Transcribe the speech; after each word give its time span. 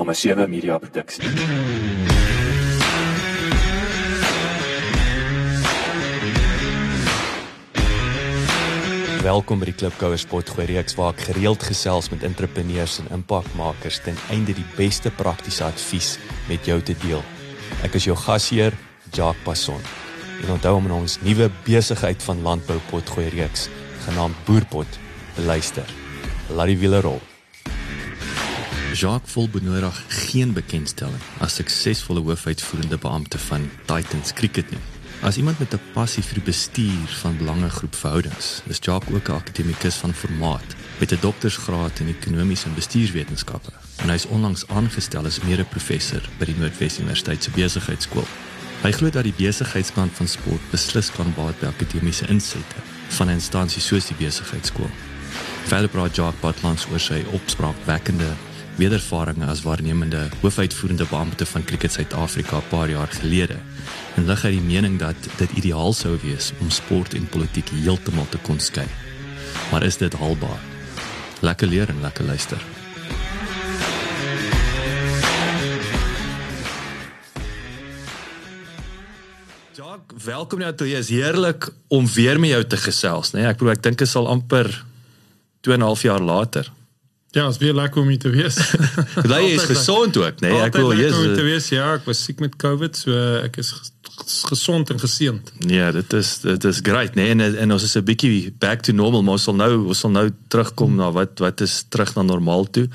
nommer 0.00 0.14
7 0.14 0.50
Media 0.50 0.78
Produksie. 0.78 1.28
Welkom 9.20 9.60
by 9.60 9.68
die 9.68 9.74
Klipkouer 9.76 10.16
Spotgooi 10.16 10.64
reeks 10.70 10.96
waar 10.96 11.12
ek 11.12 11.26
gereeld 11.28 11.66
gesels 11.68 12.08
met 12.08 12.24
entrepreneurs 12.24 12.96
en 13.02 13.12
impakmakers 13.12 14.00
ten 14.06 14.16
einde 14.32 14.56
die 14.56 14.64
beste 14.78 15.12
praktiese 15.12 15.66
advies 15.68 16.14
met 16.48 16.64
jou 16.64 16.80
te 16.80 16.96
deel. 17.04 17.20
Ek 17.84 18.00
is 18.00 18.08
jou 18.08 18.16
gasheer, 18.16 18.72
Jacques 19.12 19.44
Passon. 19.44 19.84
En 20.40 20.54
onthou 20.56 20.78
om 20.78 20.88
ons 21.02 21.20
nuwe 21.20 21.50
besigheid 21.68 22.24
van 22.24 22.40
landbou 22.46 22.80
potgooi 22.88 23.28
reeks 23.36 23.68
genaamd 24.06 24.46
Boerpot 24.48 25.02
te 25.36 25.44
luister. 25.44 25.84
Laat 26.56 26.72
die 26.72 26.80
wiele 26.80 27.04
rol. 27.04 27.20
Jacques 28.94 29.30
vol 29.30 29.48
benodig 29.48 30.04
geen 30.08 30.52
bekendstelling 30.52 31.20
as 31.38 31.54
suksesvolle 31.60 32.22
hoofuitvoerende 32.26 32.98
beampte 32.98 33.38
van 33.38 33.68
Titans 33.86 34.32
Cricket 34.32 34.70
nie. 34.70 34.80
As 35.22 35.36
iemand 35.36 35.58
met 35.58 35.74
'n 35.74 35.80
passie 35.92 36.22
vir 36.22 36.42
bestuur 36.42 37.08
van 37.22 37.36
belangegroep 37.36 37.94
verhoudings, 37.94 38.62
is 38.66 38.78
Jacques 38.80 39.14
ook 39.14 39.28
'n 39.28 39.32
akademikus 39.32 39.94
van 39.94 40.14
formaat 40.14 40.74
met 40.98 41.12
'n 41.12 41.18
doktorsgraad 41.20 41.98
in 41.98 42.08
ekonomiese 42.08 42.66
en 42.66 42.74
bestuurswetenskappe. 42.74 43.70
En 43.96 44.08
hy 44.08 44.14
is 44.14 44.26
onlangs 44.26 44.66
aangestel 44.66 45.24
as 45.24 45.40
mede-professor 45.40 46.22
by 46.38 46.44
die 46.44 46.56
Noordwes 46.56 46.98
Universiteit 46.98 47.42
se 47.42 47.50
besigheidskool. 47.50 48.26
Hy 48.82 48.92
glo 48.92 49.10
dat 49.10 49.22
die 49.22 49.34
besigheidskant 49.36 50.12
van 50.12 50.28
sport 50.28 50.70
beslis 50.70 51.10
kan 51.10 51.34
baat 51.34 51.60
by 51.60 51.66
akademiese 51.66 52.26
insette 52.26 52.76
van 53.08 53.26
'n 53.26 53.32
instansie 53.32 53.82
soos 53.82 54.06
die 54.06 54.16
besigheidskool. 54.16 54.90
Verder 55.64 55.88
praat 55.88 56.16
Jacques 56.16 56.40
Butlands 56.40 56.86
oor 56.90 57.00
sy 57.00 57.24
opspraakwekkende 57.32 58.36
wedervarings 58.80 59.44
as 59.44 59.60
waarnemende 59.62 60.28
hoofuitvoerende 60.40 61.04
beampte 61.10 61.46
van 61.46 61.64
Cricket 61.64 61.92
Suid-Afrika 61.92 62.56
'n 62.56 62.68
paar 62.68 62.88
jaar 62.88 63.08
gelede 63.12 63.56
en 64.16 64.26
lig 64.26 64.42
hy 64.42 64.50
die 64.50 64.60
mening 64.60 64.98
dat 64.98 65.16
dit 65.36 65.50
ideaal 65.52 65.92
sou 65.92 66.16
wees 66.22 66.52
om 66.60 66.70
sport 66.70 67.14
en 67.14 67.28
politiek 67.28 67.68
heeltemal 67.68 68.28
te 68.28 68.38
kon 68.38 68.60
skei. 68.60 68.86
Maar 69.70 69.82
is 69.82 69.96
dit 69.96 70.12
haalbaar? 70.12 70.60
Lekker 71.40 71.68
leer 71.68 71.88
en 71.88 72.00
lekker 72.00 72.24
luister. 72.24 72.60
Jacques, 79.76 80.24
welkom 80.24 80.58
nou 80.58 80.74
toe. 80.74 80.86
Dit 80.86 80.98
is 80.98 81.08
heerlik 81.08 81.68
om 81.88 82.06
weer 82.06 82.40
met 82.40 82.50
jou 82.50 82.64
te 82.64 82.76
gesels, 82.76 83.30
né? 83.30 83.40
Nee? 83.40 83.48
Ek 83.50 83.58
bedoel 83.58 83.72
ek 83.72 83.82
dink 83.82 83.98
dit 83.98 84.08
sal 84.08 84.28
amper 84.28 84.84
2 85.60 85.74
en 85.74 85.80
'n 85.80 85.86
half 85.86 86.02
jaar 86.02 86.20
later. 86.20 86.79
Ja, 87.30 87.46
is 87.48 87.60
weer 87.62 87.74
lekker 87.74 88.02
om 88.02 88.08
hier 88.08 88.18
te 88.18 88.30
wees. 88.34 88.56
Jy 89.30 89.40
is 89.54 89.68
gesond 89.70 90.16
ook, 90.18 90.40
nee, 90.42 90.56
ek 90.64 90.74
wil 90.74 90.90
jy 90.98 91.06
is 91.12 91.18
te 91.38 91.44
wees. 91.46 91.68
Ja, 91.70 91.92
ek 91.94 92.08
was 92.08 92.24
siek 92.26 92.40
met 92.42 92.56
COVID, 92.58 92.96
so 92.98 93.18
ek 93.38 93.60
is 93.62 93.70
gesond 94.50 94.90
en 94.90 94.98
geseënd. 94.98 95.52
Ja, 95.70 95.92
dit 95.94 96.16
is 96.18 96.32
dit 96.42 96.64
is 96.66 96.80
great, 96.82 97.14
nee, 97.14 97.30
en 97.30 97.40
en 97.40 97.74
ons 97.76 97.84
is 97.86 97.94
'n 97.96 98.02
bietjie 98.04 98.50
back 98.58 98.82
to 98.82 98.92
normal, 98.92 99.22
maar 99.22 99.38
ons 99.38 99.46
sal 99.46 99.54
nou 99.54 99.86
ons 99.86 99.98
sal 99.98 100.10
nou 100.10 100.26
terugkom 100.48 100.96
na 100.98 101.12
wat 101.14 101.38
wat 101.38 101.60
is 101.60 101.84
terug 101.88 102.14
na 102.14 102.22
normaal 102.22 102.66
toe. 102.70 102.88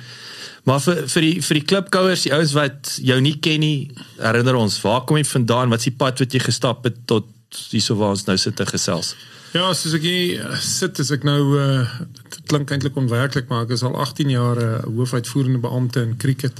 Maar 0.66 0.82
vir 0.82 1.08
vir 1.08 1.22
die 1.22 1.42
vir 1.42 1.60
die 1.62 1.68
klipkouers, 1.72 2.26
die 2.28 2.34
ouens 2.34 2.54
wat 2.54 3.00
jou 3.02 3.20
nie 3.22 3.38
ken 3.40 3.60
nie, 3.60 3.92
herinner 4.20 4.56
ons, 4.56 4.82
waar 4.82 5.06
kom 5.06 5.18
jy 5.18 5.24
vandaan? 5.24 5.70
Wat 5.70 5.80
is 5.80 5.92
die 5.94 5.98
pad 5.98 6.20
wat 6.20 6.34
jy 6.34 6.40
gestap 6.40 6.84
het 6.84 7.08
tot 7.08 7.26
hierso 7.72 7.96
waar 7.96 8.18
ons 8.18 8.26
nou 8.28 8.38
sit 8.38 8.56
te 8.56 8.66
gesels? 8.66 9.16
Ja, 9.56 9.70
soos 9.72 9.94
ek 9.96 10.04
hier 10.04 10.56
sit, 10.60 10.98
is 11.00 11.14
ek 11.16 11.24
nou 11.24 11.40
uh 11.56 11.86
dit 12.26 12.42
klink 12.52 12.74
eintlik 12.76 12.98
onwerklik, 13.00 13.48
maar 13.48 13.64
ek 13.64 13.72
is 13.78 13.86
al 13.88 13.96
18 14.04 14.34
jaar 14.34 14.60
'n 14.60 14.66
uh, 14.68 14.96
hoofuitvoerende 14.98 15.62
beampte 15.64 16.04
in 16.04 16.18
cricket. 16.20 16.60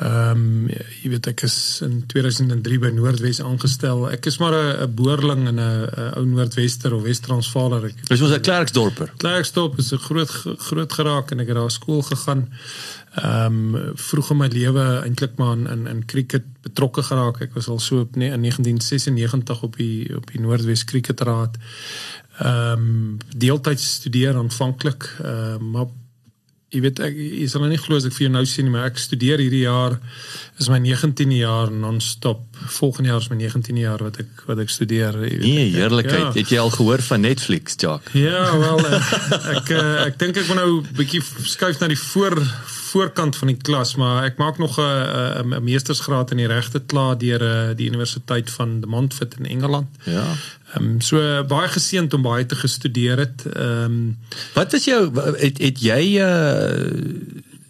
Ehm 0.00 0.40
um, 0.40 0.68
jy 1.02 1.10
weet 1.12 1.26
ek 1.28 1.42
is 1.44 1.54
in 1.86 2.00
2003 2.08 2.78
by 2.82 2.90
Noordwes 2.96 3.42
aangestel. 3.44 4.06
Ek 4.10 4.26
is 4.26 4.38
maar 4.40 4.56
'n 4.56 4.94
boerling 4.96 5.46
in 5.52 5.60
'n 5.60 5.86
ou 6.16 6.24
Noordwester 6.24 6.94
of 6.96 7.02
Wes-Transvaaler. 7.06 7.92
Dis 8.08 8.20
mos 8.20 8.32
'n 8.32 8.40
Klerksdorper. 8.40 9.12
Klerksdorp 9.16 9.78
is 9.78 9.92
'n 9.92 10.02
groot 10.08 10.30
groot 10.66 10.92
geraak 10.92 11.30
en 11.30 11.40
ek 11.40 11.52
het 11.52 11.56
daar 11.56 11.70
skool 11.70 12.02
gegaan. 12.02 12.48
Ehm 13.14 13.74
um, 13.74 13.92
vroeg 13.98 14.30
in 14.30 14.36
my 14.36 14.46
lewe 14.46 14.82
eintlik 15.02 15.32
maar 15.36 15.56
in 15.56 15.66
in, 15.66 15.86
in 15.86 16.04
cricket 16.06 16.44
betrokke 16.62 17.02
geraak. 17.02 17.40
Ek 17.40 17.54
was 17.58 17.66
al 17.68 17.80
so 17.82 18.04
op 18.06 18.14
nee, 18.14 18.30
in 18.30 18.40
1996 18.46 19.62
op 19.62 19.76
die 19.76 20.16
op 20.16 20.30
die 20.30 20.40
Noordwes 20.40 20.84
Cricketraad. 20.84 21.56
Ehm 22.38 22.84
um, 22.84 23.16
deeltyds 23.36 23.92
studeer 23.98 24.36
aanvanklik, 24.36 25.08
ehm 25.24 25.58
uh, 25.58 25.72
maar 25.72 25.90
jy 26.70 26.84
weet 26.84 27.00
ek 27.02 27.16
jy 27.18 27.46
sal 27.50 27.64
nou 27.64 27.72
nie 27.72 27.80
glo 27.82 27.98
as 27.98 28.06
ek 28.06 28.14
vir 28.14 28.28
jou 28.28 28.32
nou 28.32 28.44
sê 28.46 28.62
nie, 28.62 28.70
maar 28.70 28.86
ek 28.92 29.00
studeer 29.02 29.42
hierdie 29.42 29.64
jaar 29.64 29.96
is 30.62 30.68
my 30.70 30.78
19de 30.78 31.40
jaar 31.40 31.72
non-stop. 31.74 32.44
Volgende 32.78 33.10
jaar 33.10 33.24
is 33.24 33.30
my 33.32 33.38
19de 33.40 33.82
jaar 33.82 34.04
wat 34.06 34.20
ek 34.22 34.44
wat 34.46 34.62
ek 34.62 34.70
studeer. 34.70 35.18
Weet. 35.18 35.40
Nee, 35.42 35.72
heerlikheid. 35.74 36.28
Ja. 36.28 36.34
Het 36.38 36.54
jy 36.54 36.60
al 36.62 36.70
gehoor 36.70 37.02
van 37.02 37.26
Netflix, 37.26 37.74
Jack? 37.74 38.14
Ja, 38.14 38.46
wel 38.54 38.86
ek 38.86 39.16
ek, 39.56 39.74
ek 40.06 40.20
dink 40.22 40.38
ek 40.38 40.46
moet 40.46 40.62
nou 40.62 40.70
'n 40.78 40.94
bietjie 40.94 41.24
skuif 41.42 41.82
na 41.82 41.90
die 41.90 41.98
voor 41.98 42.38
voorkant 42.90 43.36
van 43.36 43.48
die 43.52 43.56
klas, 43.56 43.94
maar 44.00 44.24
ek 44.26 44.36
maak 44.36 44.58
nog 44.58 44.78
'n 44.78 45.54
'n 45.54 45.64
meestersgraad 45.64 46.30
in 46.30 46.36
die 46.36 46.46
regte 46.46 46.80
klaar 46.80 47.18
deur 47.18 47.42
uh, 47.42 47.76
die 47.76 47.88
Universiteit 47.88 48.50
van 48.50 48.80
De 48.80 48.86
Montfort 48.86 49.34
in 49.38 49.46
Engeland. 49.46 49.88
Ja. 50.04 50.34
Ehm 50.74 50.84
um, 50.84 51.00
so 51.00 51.44
baie 51.44 51.68
geseënd 51.68 52.14
om 52.14 52.22
baie 52.22 52.46
te 52.46 52.54
gestudeer 52.54 53.18
het. 53.18 53.46
Ehm 53.46 53.84
um, 53.84 54.18
wat 54.54 54.72
was 54.72 54.84
jou 54.84 55.20
het 55.36 55.58
het 55.58 55.80
jy 55.80 56.18
uh 56.18 56.88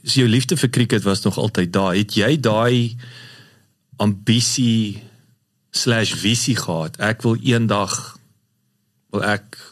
is 0.03 0.15
jou 0.15 0.29
liefde 0.29 0.57
vir 0.57 0.71
cricket 0.71 1.03
was 1.03 1.23
nog 1.23 1.39
altyd 1.39 1.73
daar. 1.73 1.95
Het 1.95 2.15
jy 2.15 2.41
daai 2.41 2.97
ambisie/visie 3.97 6.57
gehad? 6.57 6.97
Ek 6.97 7.23
wil 7.23 7.37
eendag 7.43 8.19
wil 9.11 9.25
ek 9.25 9.70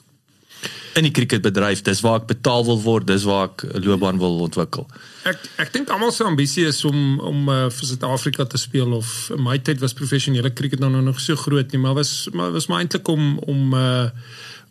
in 0.98 1.06
die 1.06 1.14
cricketbedryf, 1.14 1.82
dis 1.86 2.02
waar 2.04 2.20
ek 2.20 2.28
betaal 2.30 2.66
wil 2.66 2.80
word, 2.82 3.06
dis 3.08 3.24
waar 3.28 3.48
ek 3.50 3.64
'n 3.64 3.84
loopbaan 3.84 4.18
wil 4.18 4.40
ontwikkel. 4.46 4.86
Ek 5.24 5.38
ek 5.64 5.72
dink 5.72 5.90
almal 5.90 6.12
se 6.12 6.24
ambisie 6.24 6.66
is 6.66 6.84
om 6.84 7.20
om 7.20 7.48
uh, 7.48 7.70
vir 7.70 7.86
Suid-Afrika 7.86 8.44
te 8.44 8.58
speel 8.58 8.92
of 8.92 9.30
in 9.34 9.42
my 9.42 9.58
tyd 9.58 9.80
was 9.80 9.92
professionele 9.94 10.52
cricket 10.52 10.80
nou 10.80 10.90
nog 11.02 11.20
so 11.20 11.36
groot 11.36 11.72
nie, 11.72 11.80
maar 11.80 11.94
was 11.94 12.28
maar 12.32 12.52
was 12.52 12.66
maar 12.66 12.80
eintlik 12.80 13.08
om 13.08 13.38
om 13.38 13.74
uh, 13.74 14.10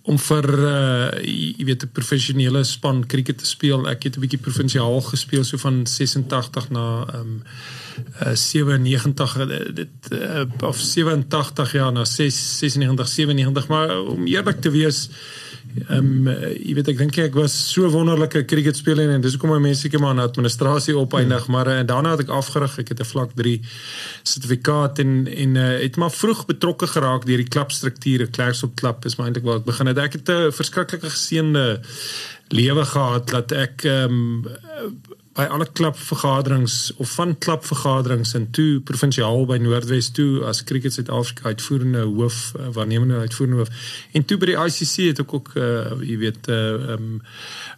om 0.07 0.17
vir 0.17 0.45
uh, 0.63 1.09
jy 1.23 1.65
weet 1.67 1.83
'n 1.83 1.91
professionele 1.91 2.63
span 2.63 3.05
cricket 3.05 3.37
te 3.37 3.45
speel. 3.45 3.87
Ek 3.87 4.03
het 4.03 4.15
'n 4.17 4.23
bietjie 4.23 4.39
provinsiaal 4.39 5.01
gespeel 5.01 5.43
so 5.43 5.57
van 5.57 5.85
86 5.85 6.69
na 6.69 7.05
ehm 7.07 7.19
um, 7.19 7.43
uh, 8.21 8.35
97 8.35 9.73
dit 9.73 9.89
uh, 10.11 10.45
of 10.61 10.77
87 10.79 11.71
jaar 11.71 11.91
na 11.91 12.05
6 12.05 12.57
96 12.59 13.07
97 13.07 13.67
maar 13.67 13.99
om 13.99 14.25
eerlik 14.25 14.61
te 14.61 14.69
wees 14.69 15.09
Ehm 15.87 16.27
um, 16.27 16.29
jy 16.57 16.73
weet 16.77 16.91
ek 16.93 16.97
dink 16.97 17.17
ek 17.21 17.35
was 17.37 17.55
so 17.71 17.89
wonderlike 17.93 18.43
cricketspeler 18.49 19.13
en 19.13 19.21
dis 19.21 19.35
hoekom 19.37 19.53
my 19.55 19.59
mense 19.69 19.85
seker 19.85 20.01
maar 20.03 20.15
in 20.15 20.23
administrasie 20.23 20.95
opeindig 20.97 21.45
hmm. 21.45 21.55
maar 21.55 21.71
en 21.73 21.81
uh, 21.83 21.87
daarna 21.87 22.15
het 22.15 22.25
ek 22.25 22.33
afgerig. 22.33 22.77
Ek 22.83 22.93
het 22.93 23.01
'n 23.03 23.11
vlak 23.11 23.35
3 23.35 23.61
sertifikaat 24.23 24.99
en 24.99 25.27
en 25.27 25.55
uh, 25.55 25.67
het 25.83 25.95
maar 25.95 26.11
vroeg 26.11 26.45
betrokke 26.45 26.87
geraak 26.87 27.25
deur 27.25 27.43
die 27.43 27.51
klubstrukture 27.55 28.29
Clerks 28.29 28.63
op 28.63 28.75
klub 28.75 29.05
is 29.05 29.15
maar 29.15 29.27
eintlik 29.27 29.45
waar 29.45 29.61
ek 29.61 29.69
begin 29.69 29.87
het. 29.87 29.97
Ek 29.97 30.13
het 30.13 30.29
'n 30.29 30.51
verskriklike 30.51 31.09
geseënde 31.09 31.81
lewe 32.49 32.85
gehad 32.85 33.29
dat 33.29 33.51
ek 33.51 33.83
ehm 33.83 34.11
um, 34.11 34.45
by 35.37 35.45
alle 35.53 35.67
klubvergaderings 35.71 36.91
of 36.97 37.11
van 37.13 37.35
klubvergaderings 37.37 38.33
in 38.33 38.47
toe 38.57 38.79
provinsiaal 38.81 39.43
by 39.45 39.59
Noordwes 39.61 40.09
toe 40.17 40.41
as 40.49 40.63
Cricket 40.65 40.95
Suid-Afrika 40.95 41.51
uitvoerende 41.51 42.05
hoof 42.07 42.39
uh, 42.57 42.71
waarnemende 42.73 43.19
uitvoerende 43.21 43.59
hoof. 43.61 43.83
En 44.17 44.25
toe 44.25 44.39
by 44.41 44.49
die 44.49 44.57
ICC 44.57 44.95
het 45.11 45.21
ek 45.21 45.35
ook 45.37 45.51
uh, 45.53 45.93
jy 46.01 46.17
weet 46.23 46.49
uh, 46.49 46.95
um, 46.95 47.11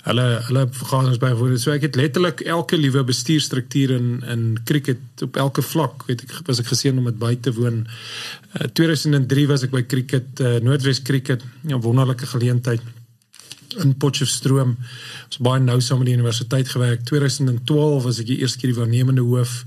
hulle 0.08 0.28
hulle 0.47 0.64
vergaderings 0.78 1.20
bygewoon. 1.20 1.58
So 1.59 1.74
ek 1.75 1.90
het 1.90 2.00
letterlik 2.00 2.46
elke 2.47 2.80
liewe 2.80 3.03
bestuurstruktuur 3.09 3.96
in 3.97 4.08
in 4.30 4.46
cricket 4.64 5.26
op 5.26 5.35
elke 5.44 5.66
vlak 5.66 6.08
weet 6.08 6.23
ek 6.23 6.47
was 6.47 6.64
ek 6.64 6.72
geseën 6.72 6.96
om 6.96 7.12
dit 7.12 7.20
by 7.20 7.34
te 7.44 7.52
woon. 7.59 7.84
Uh, 8.55 8.70
2003 8.79 9.50
was 9.52 9.67
ek 9.67 9.76
by 9.76 9.84
Cricket 9.84 10.40
uh, 10.40 10.55
Noordwes 10.64 11.03
Cricket 11.03 11.44
'n 11.67 11.84
wonderlike 11.84 12.32
geleentheid 12.32 12.88
in 13.77 13.97
Potchefstroom. 13.97 14.77
Ons 15.25 15.37
baie 15.37 15.61
nou 15.61 15.79
saam 15.81 16.01
met 16.01 16.07
die 16.07 16.16
universiteit 16.17 16.69
gewerk. 16.69 17.03
2012 17.03 18.03
was 18.03 18.19
ek 18.19 18.31
die 18.31 18.39
eerste 18.41 18.59
keer 18.59 18.73
die 18.73 18.79
waarnemende 18.79 19.21
hoof 19.21 19.63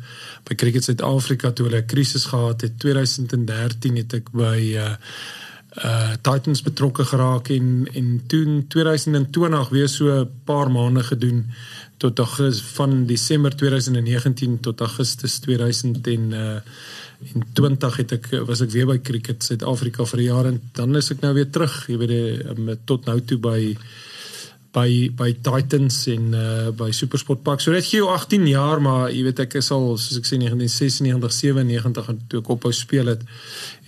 by 0.49 0.55
Cricket 0.55 0.85
Suid-Afrika 0.85 1.53
toe 1.53 1.67
hulle 1.69 1.83
'n 1.83 1.87
krisis 1.87 2.25
gehad 2.25 2.61
het. 2.61 2.79
2013 2.79 3.97
het 3.97 4.15
ek 4.15 4.33
by 4.33 4.59
uh 4.77 4.97
uh 5.73 6.13
Titans 6.21 6.63
betrokke 6.63 7.05
geraak 7.05 7.49
en 7.49 7.89
en 7.95 8.21
toe 8.27 8.65
2020 8.69 9.69
weer 9.69 9.89
so 9.89 10.05
'n 10.21 10.29
paar 10.45 10.71
maande 10.71 11.03
gedoen 11.03 11.47
tot 12.03 12.19
Augustus 12.19 12.63
van 12.77 13.07
Desember 13.07 13.55
2019 13.57 14.61
tot 14.61 14.81
Augustus 14.81 15.39
2000 15.47 16.13
en 16.17 16.35
uh 16.45 16.57
in 17.23 17.45
20 17.55 17.97
het 18.01 18.13
ek 18.17 18.25
was 18.49 18.65
ek 18.65 18.73
weer 18.75 18.89
by 18.89 18.97
cricket 18.99 19.45
Suid-Afrika 19.47 20.03
vir 20.11 20.19
'n 20.21 20.25
jaar 20.25 20.47
en 20.51 20.57
dan 20.75 20.97
is 20.99 21.11
ek 21.15 21.21
nou 21.23 21.31
weer 21.37 21.51
terug 21.55 21.75
jy 21.87 21.99
weet 22.01 22.49
um, 22.51 22.73
tot 22.85 23.07
nou 23.07 23.21
toe 23.21 23.39
by 23.39 23.77
by 24.73 25.13
by 25.15 25.31
Titans 25.45 26.07
en 26.09 26.33
uh 26.35 26.71
by 26.73 26.91
SuperSport 26.91 27.43
Park. 27.45 27.61
So 27.61 27.73
dit 27.73 27.85
gee 27.85 28.01
jou 28.01 28.09
18 28.11 28.47
jaar, 28.49 28.81
maar 28.81 29.11
jy 29.13 29.23
weet 29.29 29.45
ek 29.45 29.59
is 29.61 29.71
al 29.71 29.99
soos 30.01 30.19
ek 30.19 30.27
sê 30.27 30.39
1996, 30.41 31.37
97 31.45 32.09
en 32.09 32.21
toe 32.29 32.41
ek 32.41 32.51
ophou 32.57 32.73
speel 32.73 33.13
het, 33.13 33.23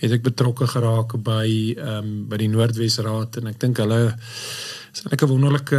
het 0.03 0.11
ek 0.11 0.23
betrokke 0.29 0.69
geraak 0.69 1.17
by 1.25 1.47
ehm 1.75 1.97
um, 1.97 2.15
by 2.29 2.37
die 2.37 2.51
Noordwes 2.53 2.99
Raad 3.03 3.41
en 3.41 3.51
ek 3.51 3.59
dink 3.59 3.81
hulle 3.81 4.01
is 4.95 5.03
'n 5.21 5.27
wonderlike 5.27 5.75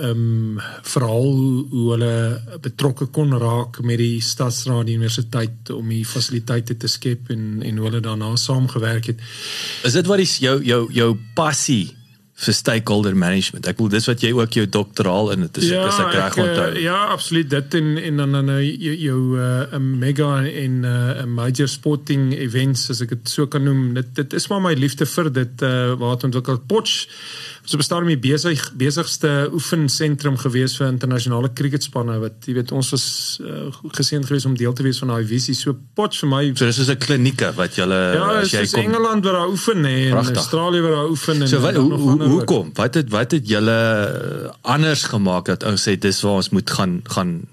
ehm 0.00 0.10
um, 0.10 0.60
verhaal 0.82 1.32
hoe, 1.32 1.66
hoe 1.70 1.90
hulle 1.90 2.40
betrokke 2.60 3.06
kon 3.06 3.38
raak 3.38 3.80
met 3.80 3.98
die 3.98 4.20
stadsraad 4.20 4.88
universiteit 4.88 5.70
om 5.70 5.88
die 5.88 6.04
fasiliteite 6.04 6.76
te 6.76 6.86
skep 6.86 7.30
en 7.30 7.62
en 7.62 7.76
hoe 7.76 7.86
hulle 7.86 8.00
daarna 8.00 8.36
saamgewerk 8.36 9.06
het. 9.06 9.20
Is 9.82 9.92
dit 9.92 10.06
wat 10.06 10.18
is 10.18 10.38
jou 10.38 10.62
jou 10.64 10.92
jou 10.92 11.16
passie 11.34 11.94
vir 12.36 12.52
stakeholder 12.52 13.14
management. 13.16 13.64
Ek 13.70 13.78
wil 13.80 13.88
dis 13.88 14.06
wat 14.10 14.20
jy 14.20 14.34
ook 14.36 14.52
jou 14.58 14.66
doktoraal 14.68 15.30
in 15.32 15.46
het 15.46 15.56
is 15.56 15.70
ja, 15.72 15.86
as 15.88 16.00
ek 16.02 16.12
reg 16.12 16.36
onthou. 16.42 16.66
Uh, 16.74 16.82
ja, 16.84 16.98
absoluut. 17.14 17.48
Dit 17.48 17.74
en 17.78 17.96
en 17.96 18.20
dan 18.20 18.36
dan 18.36 18.50
jou 18.60 18.92
jou 18.92 19.20
uh, 19.40 19.78
mega 19.80 20.44
en 20.44 20.80
'n 20.80 20.84
uh, 20.84 21.24
major 21.24 21.68
sporting 21.68 22.34
events 22.36 22.90
as 22.90 23.00
ek 23.00 23.14
dit 23.14 23.28
so 23.28 23.46
kan 23.46 23.64
noem. 23.64 23.94
Dit 23.94 24.14
dit 24.14 24.32
is 24.32 24.48
maar 24.48 24.60
my 24.60 24.74
liefde 24.74 25.06
vir 25.06 25.32
dit 25.32 25.62
uh, 25.62 25.94
waar 25.96 26.16
het 26.18 26.28
ontwikkel 26.28 26.60
Potch 26.66 27.08
so 27.66 27.76
bestaan 27.80 28.04
om 28.06 28.08
die 28.08 28.18
besig 28.22 28.60
besigste 28.78 29.48
oefensentrum 29.52 30.36
gewees 30.38 30.76
vir 30.78 30.86
internasionale 30.88 31.50
cricketspanne 31.58 32.18
wat 32.22 32.46
jy 32.46 32.54
weet 32.60 32.70
ons 32.72 32.92
was 32.94 33.06
uh, 33.42 33.66
geseënd 33.98 34.28
geweest 34.28 34.46
om 34.46 34.54
deel 34.56 34.72
te 34.72 34.84
wees 34.86 35.00
van 35.02 35.10
daai 35.10 35.26
visie. 35.26 35.54
So 35.58 35.74
pot 35.98 36.14
vir 36.14 36.30
my 36.30 36.42
so 36.54 36.64
dis 36.68 36.78
is 36.78 36.88
'n 36.94 36.98
klinieke 37.02 37.50
wat 37.58 37.74
jy 37.76 37.86
ja, 37.90 38.40
as 38.40 38.52
jy 38.54 38.64
kom 38.70 38.80
Ja, 38.80 38.86
Engeland 38.86 39.24
waar 39.24 39.32
daar 39.40 39.50
oefen 39.50 39.84
en 39.84 40.10
Prachtig. 40.10 40.36
Australië 40.36 40.80
waar 40.86 40.96
daar 41.00 41.10
oefen 41.10 41.42
en 41.42 41.48
So 41.48 41.60
wat 41.60 41.74
hoe 41.74 41.92
hoe 41.92 42.22
hoe 42.22 42.44
kom 42.44 42.70
wat 42.74 42.94
het 42.94 43.10
wat 43.10 43.30
het 43.32 43.48
julle 43.48 43.78
anders 44.62 45.02
gemaak 45.04 45.46
dat 45.46 45.64
ou 45.64 45.74
sê 45.76 45.98
dis 45.98 46.22
waar 46.22 46.38
ons 46.42 46.50
moet 46.50 46.70
gaan 46.70 47.00
gaan 47.04 47.46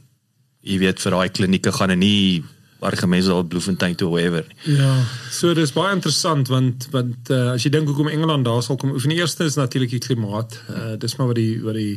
jy 0.61 0.77
weet 0.79 1.01
vir 1.01 1.11
daai 1.11 1.29
klinieke 1.29 1.71
gaan 1.71 1.89
en 1.89 1.99
nie 1.99 2.43
waar 2.83 3.07
mense 3.07 3.31
al 3.31 3.43
Bloemfontein 3.43 3.95
toe 3.95 4.09
whatever. 4.09 4.45
Ja, 4.67 4.91
so 5.31 5.53
dis 5.55 5.71
baie 5.75 5.93
interessant 5.95 6.49
want 6.51 6.87
want 6.91 7.31
uh, 7.31 7.53
as 7.53 7.63
jy 7.63 7.71
dink 7.73 7.87
hoekom 7.87 8.09
Engeland 8.11 8.45
daar 8.47 8.63
sal 8.65 8.77
kom, 8.79 8.93
van 8.99 9.13
die 9.13 9.19
eerste 9.21 9.47
is 9.47 9.55
natuurlik 9.59 9.93
die 9.95 10.01
klimaat. 10.03 10.57
Uh, 10.69 10.93
dis 10.99 11.15
maar 11.19 11.31
wat 11.31 11.39
die 11.39 11.61
wat 11.63 11.77
die 11.79 11.95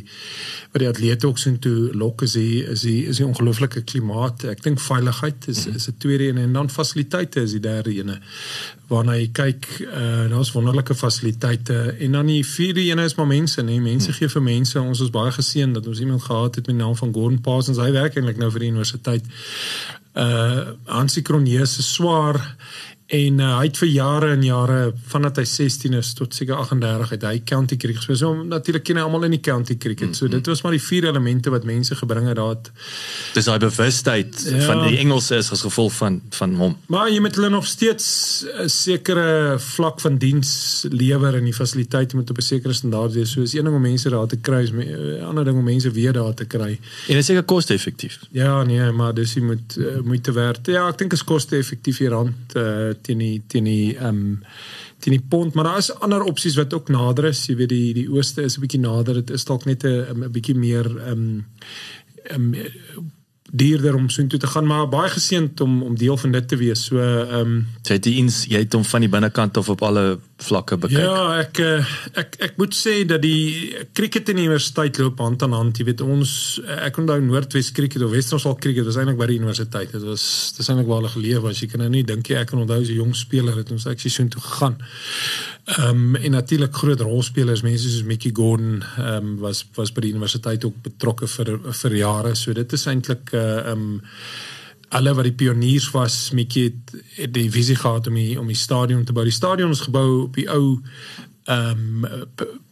wat 0.71 0.83
die 0.83 0.89
atlete 0.89 1.27
ook 1.27 1.41
sien 1.41 1.59
toe 1.63 1.91
lok 1.97 2.23
is 2.27 2.37
die 2.39 2.63
is 2.63 2.85
die 2.87 3.01
is 3.11 3.19
die 3.21 3.27
ongelooflike 3.27 3.83
klimaat. 3.91 4.47
Ek 4.53 4.63
dink 4.63 4.81
veiligheid 4.83 5.49
is 5.51 5.65
is 5.73 5.89
'n 5.91 5.97
tweede 5.99 6.29
een 6.31 6.41
en 6.45 6.53
dan 6.53 6.69
fasiliteite 6.69 7.43
is 7.43 7.57
die 7.57 7.63
derde 7.63 7.91
een. 7.95 8.15
Waarna 8.87 9.17
jy 9.19 9.27
kyk, 9.35 9.67
uh, 9.83 10.29
daar's 10.31 10.53
wonderlike 10.55 10.95
fasiliteite 10.95 11.97
en 11.99 12.11
dan 12.11 12.25
die 12.25 12.45
vierde 12.45 12.81
een 12.81 12.99
is 12.99 13.15
maar 13.15 13.27
mense, 13.27 13.61
nee, 13.61 13.81
mense 13.81 14.13
gee 14.13 14.29
vir 14.29 14.41
mense. 14.41 14.79
Ons 14.79 15.01
is 15.03 15.11
baie 15.11 15.31
geseën 15.31 15.73
dat 15.73 15.87
ons 15.87 15.99
iemand 15.99 16.23
gehad 16.23 16.55
het 16.55 16.67
met 16.67 16.75
die 16.75 16.83
naam 16.83 16.95
van 16.95 17.13
Gordon 17.13 17.41
Parsons. 17.41 17.77
Hy 17.77 17.91
werk 17.91 18.15
eintlik 18.15 18.37
nou 18.37 18.51
vir 18.51 18.59
die 18.59 18.69
universiteit 18.71 19.23
uh 20.17 20.75
Hansie 20.85 21.21
Cronje 21.21 21.65
se 21.65 21.83
swaar 21.83 22.57
en 23.07 23.39
uh, 23.39 23.53
hy 23.55 23.67
het 23.69 23.77
vir 23.79 23.87
jare 23.87 24.29
en 24.35 24.41
jare 24.43 24.77
vandat 25.07 25.37
hy 25.39 25.45
16 25.47 25.93
is 25.95 26.09
tot 26.17 26.33
seker 26.35 26.57
38 26.59 27.13
het 27.15 27.21
hy 27.23 27.37
county 27.47 27.77
cricket 27.79 28.01
gespeel. 28.01 28.17
So 28.19 28.43
natuurlik 28.43 28.83
ken 28.83 28.99
hy 28.99 29.05
almal 29.07 29.23
in 29.29 29.37
die 29.37 29.43
county 29.43 29.77
cricket. 29.79 30.15
So 30.15 30.25
mm 30.25 30.31
-hmm. 30.31 30.39
dit 30.41 30.49
was 30.51 30.61
maar 30.65 30.75
die 30.75 30.83
vier 30.83 31.07
elemente 31.07 31.49
wat 31.49 31.63
mense 31.63 31.95
gebring 31.95 32.27
het 32.27 32.35
daar. 32.35 32.57
Dis 33.33 33.45
daai 33.45 33.59
bewustheid 33.59 34.43
ja. 34.43 34.59
van 34.65 34.87
die 34.87 34.97
Engelse 34.97 35.35
is 35.35 35.51
as 35.51 35.61
gevolg 35.61 35.93
van 35.93 36.21
van 36.29 36.55
hom. 36.55 36.75
Maar 36.87 37.09
jy 37.11 37.19
moet 37.19 37.35
hulle 37.35 37.49
nog 37.49 37.65
steeds 37.65 38.45
'n 38.63 38.69
sekere 38.69 39.55
vlak 39.59 39.99
van 39.99 40.17
diens 40.17 40.85
lewer 40.89 41.35
en 41.35 41.43
die 41.43 41.53
fasiliteite 41.53 42.15
moet 42.15 42.29
op 42.29 42.37
'n 42.37 42.41
sekere 42.41 42.73
standaard 42.73 43.13
wees. 43.13 43.31
So 43.31 43.41
is 43.41 43.53
een 43.53 43.63
ding 43.63 43.75
om 43.75 43.81
mense 43.81 44.09
daar 44.09 44.27
te 44.27 44.37
kry, 44.37 44.63
is 44.63 44.71
'n 44.71 45.23
ander 45.23 45.45
ding 45.45 45.57
om 45.57 45.63
mense 45.63 45.91
weer 45.91 46.13
daar 46.13 46.33
te 46.33 46.45
kry. 46.45 46.79
En 47.07 47.15
dit 47.15 47.17
is 47.17 47.25
seker 47.25 47.43
koste-effektief. 47.43 48.19
Ja, 48.31 48.63
nee, 48.63 48.91
maar 48.91 49.13
dis 49.13 49.33
jy 49.33 49.41
moet 49.41 49.77
uh, 49.77 49.99
moeite 50.03 50.31
werd. 50.31 50.65
Ja, 50.65 50.87
ek 50.87 50.97
dink 50.97 51.13
is 51.13 51.23
koste-effektief 51.23 51.97
hier 51.97 52.09
rand 52.09 52.35
uh, 52.55 52.93
teen 53.01 53.17
die 53.17 53.43
teen 53.47 53.63
die 53.63 53.95
ehm 53.97 54.07
um, 54.07 54.43
teen 54.99 55.13
die 55.13 55.27
pond, 55.29 55.53
maar 55.53 55.63
daar 55.63 55.77
is 55.77 55.91
ander 55.99 56.23
opsies 56.23 56.55
wat 56.55 56.73
ook 56.73 56.89
nader 56.89 57.25
is. 57.25 57.45
Jy 57.45 57.55
weet 57.55 57.69
die 57.69 57.93
die 57.93 58.09
ooste 58.09 58.41
is 58.41 58.57
'n 58.57 58.61
bietjie 58.61 58.79
nader. 58.79 59.13
Dit 59.13 59.29
is 59.29 59.45
dalk 59.45 59.65
net 59.65 59.83
'n 59.83 60.23
'n 60.23 60.31
bietjie 60.31 60.55
meer 60.55 60.85
ehm 60.85 61.11
um, 61.11 61.45
um, 62.31 62.53
duurder 63.51 63.95
om 63.95 64.09
so 64.09 64.21
intoe 64.21 64.39
te 64.39 64.47
gaan 64.47 64.65
maar 64.67 64.89
baie 64.89 65.09
geseënd 65.09 65.61
om 65.61 65.83
om 65.83 65.97
deel 65.97 66.17
van 66.17 66.31
dit 66.31 66.47
te 66.47 66.55
wees. 66.55 66.83
So 66.85 66.99
ehm 66.99 67.39
um, 67.39 67.67
jy 67.83 67.93
het 67.93 68.03
die 68.03 68.17
ins, 68.17 68.45
jy 68.45 68.59
het 68.65 68.73
hom 68.73 68.83
van 68.83 69.01
die 69.01 69.09
binnekant 69.09 69.57
of 69.57 69.69
op 69.69 69.81
alle 69.81 70.19
vlakke 70.37 70.77
bekyk. 70.77 70.99
Ja, 71.01 71.39
ek 71.41 71.59
eh, 71.63 71.93
ek 72.21 72.35
ek 72.47 72.57
moet 72.61 72.75
sê 72.77 72.99
dat 73.09 73.23
die 73.23 73.73
cricket 73.97 74.29
in 74.29 74.37
die 74.37 74.45
universiteit 74.45 74.99
loop 75.01 75.21
hand 75.23 75.41
aan 75.43 75.55
hand. 75.57 75.79
Jy 75.79 75.87
weet 75.89 76.03
ons 76.05 76.31
ek 76.85 76.99
onthou 77.01 77.17
Noordwes 77.25 77.71
cricket 77.73 78.05
of 78.05 78.13
Wes-Kaap 78.13 78.61
cricket 78.61 78.85
was 78.85 78.99
eintlik 79.01 79.17
by 79.17 79.29
die 79.31 79.39
universiteit. 79.41 79.95
Dit 79.95 80.05
was 80.05 80.23
dis 80.57 80.69
eintlik 80.69 80.89
waar 80.89 81.01
hulle 81.01 81.13
geleef 81.15 81.41
was. 81.45 81.61
Jy 81.63 81.71
kan 81.71 81.81
nou 81.83 81.89
nie 81.93 82.03
dink 82.07 82.29
jy 82.29 82.37
ek 82.41 82.51
kan 82.51 82.61
onthou 82.61 82.77
as 82.81 82.91
'n 82.91 82.99
jong 83.01 83.15
speler 83.17 83.57
het 83.57 83.71
ons 83.71 83.87
ek 83.89 83.99
so 83.99 84.21
intoe 84.21 84.41
gegaan. 84.41 84.77
Ehm 85.77 85.89
um, 85.89 86.15
en 86.15 86.31
natuurlik 86.31 86.73
groot 86.73 87.01
rolspelers 87.01 87.61
mense 87.61 87.89
soos 87.89 88.03
Mickey 88.03 88.31
Gordon 88.33 88.83
ehm 88.97 89.15
um, 89.15 89.37
was 89.39 89.65
was 89.75 89.91
by 89.91 90.01
die 90.01 90.13
universiteit 90.13 90.63
ook 90.63 90.83
betrokke 90.83 91.27
vir 91.27 91.59
vir 91.81 91.95
jare. 91.95 92.35
So 92.35 92.53
dit 92.53 92.73
is 92.73 92.85
eintlik 92.85 93.33
eh, 93.33 93.41
ehm 93.41 93.65
uh, 93.65 93.71
um, 93.71 94.01
alle 94.89 95.13
wat 95.13 95.27
die 95.27 95.35
pioniers 95.35 95.89
was, 95.91 96.29
Mickey 96.31 96.69
het, 96.69 96.95
het 97.17 97.33
die 97.33 97.49
visie 97.51 97.75
gehad 97.75 98.07
om 98.07 98.13
die 98.13 98.39
om 98.39 98.47
die 98.47 98.55
stadion 98.55 99.03
te 99.03 99.13
bou. 99.13 99.25
Die 99.27 99.35
stadion 99.35 99.75
is 99.75 99.85
gebou 99.87 100.23
op 100.23 100.39
die 100.39 100.49
ou 100.51 100.79
ehm 101.47 102.05
um, 102.05 102.63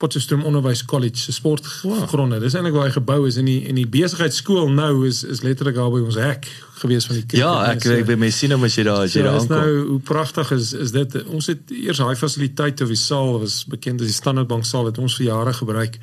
Potchefstroom 0.00 0.44
Onderwys 0.48 0.84
College 0.84 1.16
se 1.16 1.32
sportgronde. 1.32 2.38
Dis 2.40 2.54
eintlik 2.56 2.72
waar 2.72 2.86
hy 2.88 2.92
gebou 2.94 3.26
is 3.28 3.36
in 3.36 3.44
die 3.44 3.58
in 3.68 3.76
die 3.76 3.84
besigheidskool 3.84 4.70
nou 4.72 5.02
is 5.04 5.20
is 5.28 5.42
letterlik 5.44 5.76
daar 5.76 5.90
by 5.92 6.00
ons 6.00 6.16
hek 6.16 6.48
gewees 6.80 7.04
van 7.04 7.18
die 7.18 7.24
kerk. 7.26 7.40
Ja, 7.42 7.50
ek 7.74 7.84
weet 7.84 8.06
by 8.08 8.16
my 8.22 8.30
sien 8.32 8.54
hom 8.56 8.64
as 8.64 8.78
jy 8.78 8.86
daar 8.88 9.04
as 9.04 9.12
jy 9.12 9.26
daar 9.26 9.36
aankom. 9.36 9.52
Nou, 9.60 9.82
hoe 9.90 9.98
pragtig 10.08 10.54
is 10.56 10.72
is 10.86 10.94
dit? 10.96 11.18
Ons 11.28 11.50
het 11.52 11.74
eers 11.76 12.00
daai 12.00 12.16
fasiliteite 12.16 12.88
of 12.88 12.94
die 12.94 13.00
saal 13.02 13.34
was 13.42 13.60
bekend 13.68 14.00
as 14.00 14.08
die 14.08 14.16
Standard 14.16 14.48
Bank 14.48 14.64
saal 14.64 14.88
het 14.88 15.02
ons 15.04 15.18
vir 15.20 15.28
jare 15.28 15.52
gebruik. 15.60 16.00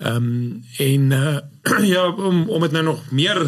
Ehm 0.00 0.16
um, 0.16 0.64
en 0.86 1.10
uh, 1.20 1.36
ja, 1.94 2.08
om 2.08 2.46
om 2.48 2.64
dit 2.64 2.78
nou 2.78 2.86
nog 2.88 3.04
meer 3.12 3.44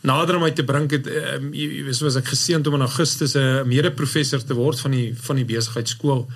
nader 0.00 0.38
om 0.38 0.44
my 0.46 0.52
te 0.56 0.64
bring 0.64 0.88
het 0.90 1.08
um, 1.10 1.50
jy 1.52 1.84
weet 1.84 1.98
soos 1.98 2.16
ek 2.20 2.32
geseënd 2.32 2.68
om 2.68 2.78
in 2.78 2.86
Augustus 2.86 3.36
'n 3.36 3.68
mede-professor 3.68 4.42
te 4.44 4.56
word 4.56 4.80
van 4.80 4.96
die 4.96 5.08
van 5.14 5.36
die 5.36 5.44
besigheidskool. 5.44 6.28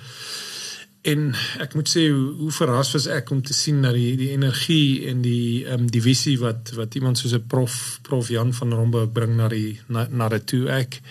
En 1.05 1.33
ek 1.61 1.73
moet 1.77 1.89
sê 1.89 2.07
hoe, 2.09 2.33
hoe 2.39 2.51
verras 2.51 2.91
was 2.95 3.05
ek 3.07 3.29
om 3.29 3.41
te 3.41 3.53
sien 3.53 3.81
dat 3.81 3.93
die 3.93 4.15
die 4.17 4.31
energie 4.33 5.07
en 5.09 5.21
die 5.21 5.65
ehm 5.65 5.85
um, 5.85 5.87
die 5.89 6.01
visie 6.01 6.37
wat 6.41 6.73
wat 6.77 6.95
iemand 6.95 7.17
soos 7.17 7.33
'n 7.33 7.47
prof 7.47 7.99
prof 8.01 8.29
Jan 8.29 8.53
van 8.53 8.73
Rombe 8.73 9.07
bring 9.07 9.35
na 9.35 9.47
die 9.47 9.79
na, 9.87 10.07
na 10.09 10.29
dit 10.29 10.45
toe. 10.45 10.69
Ek 10.69 11.01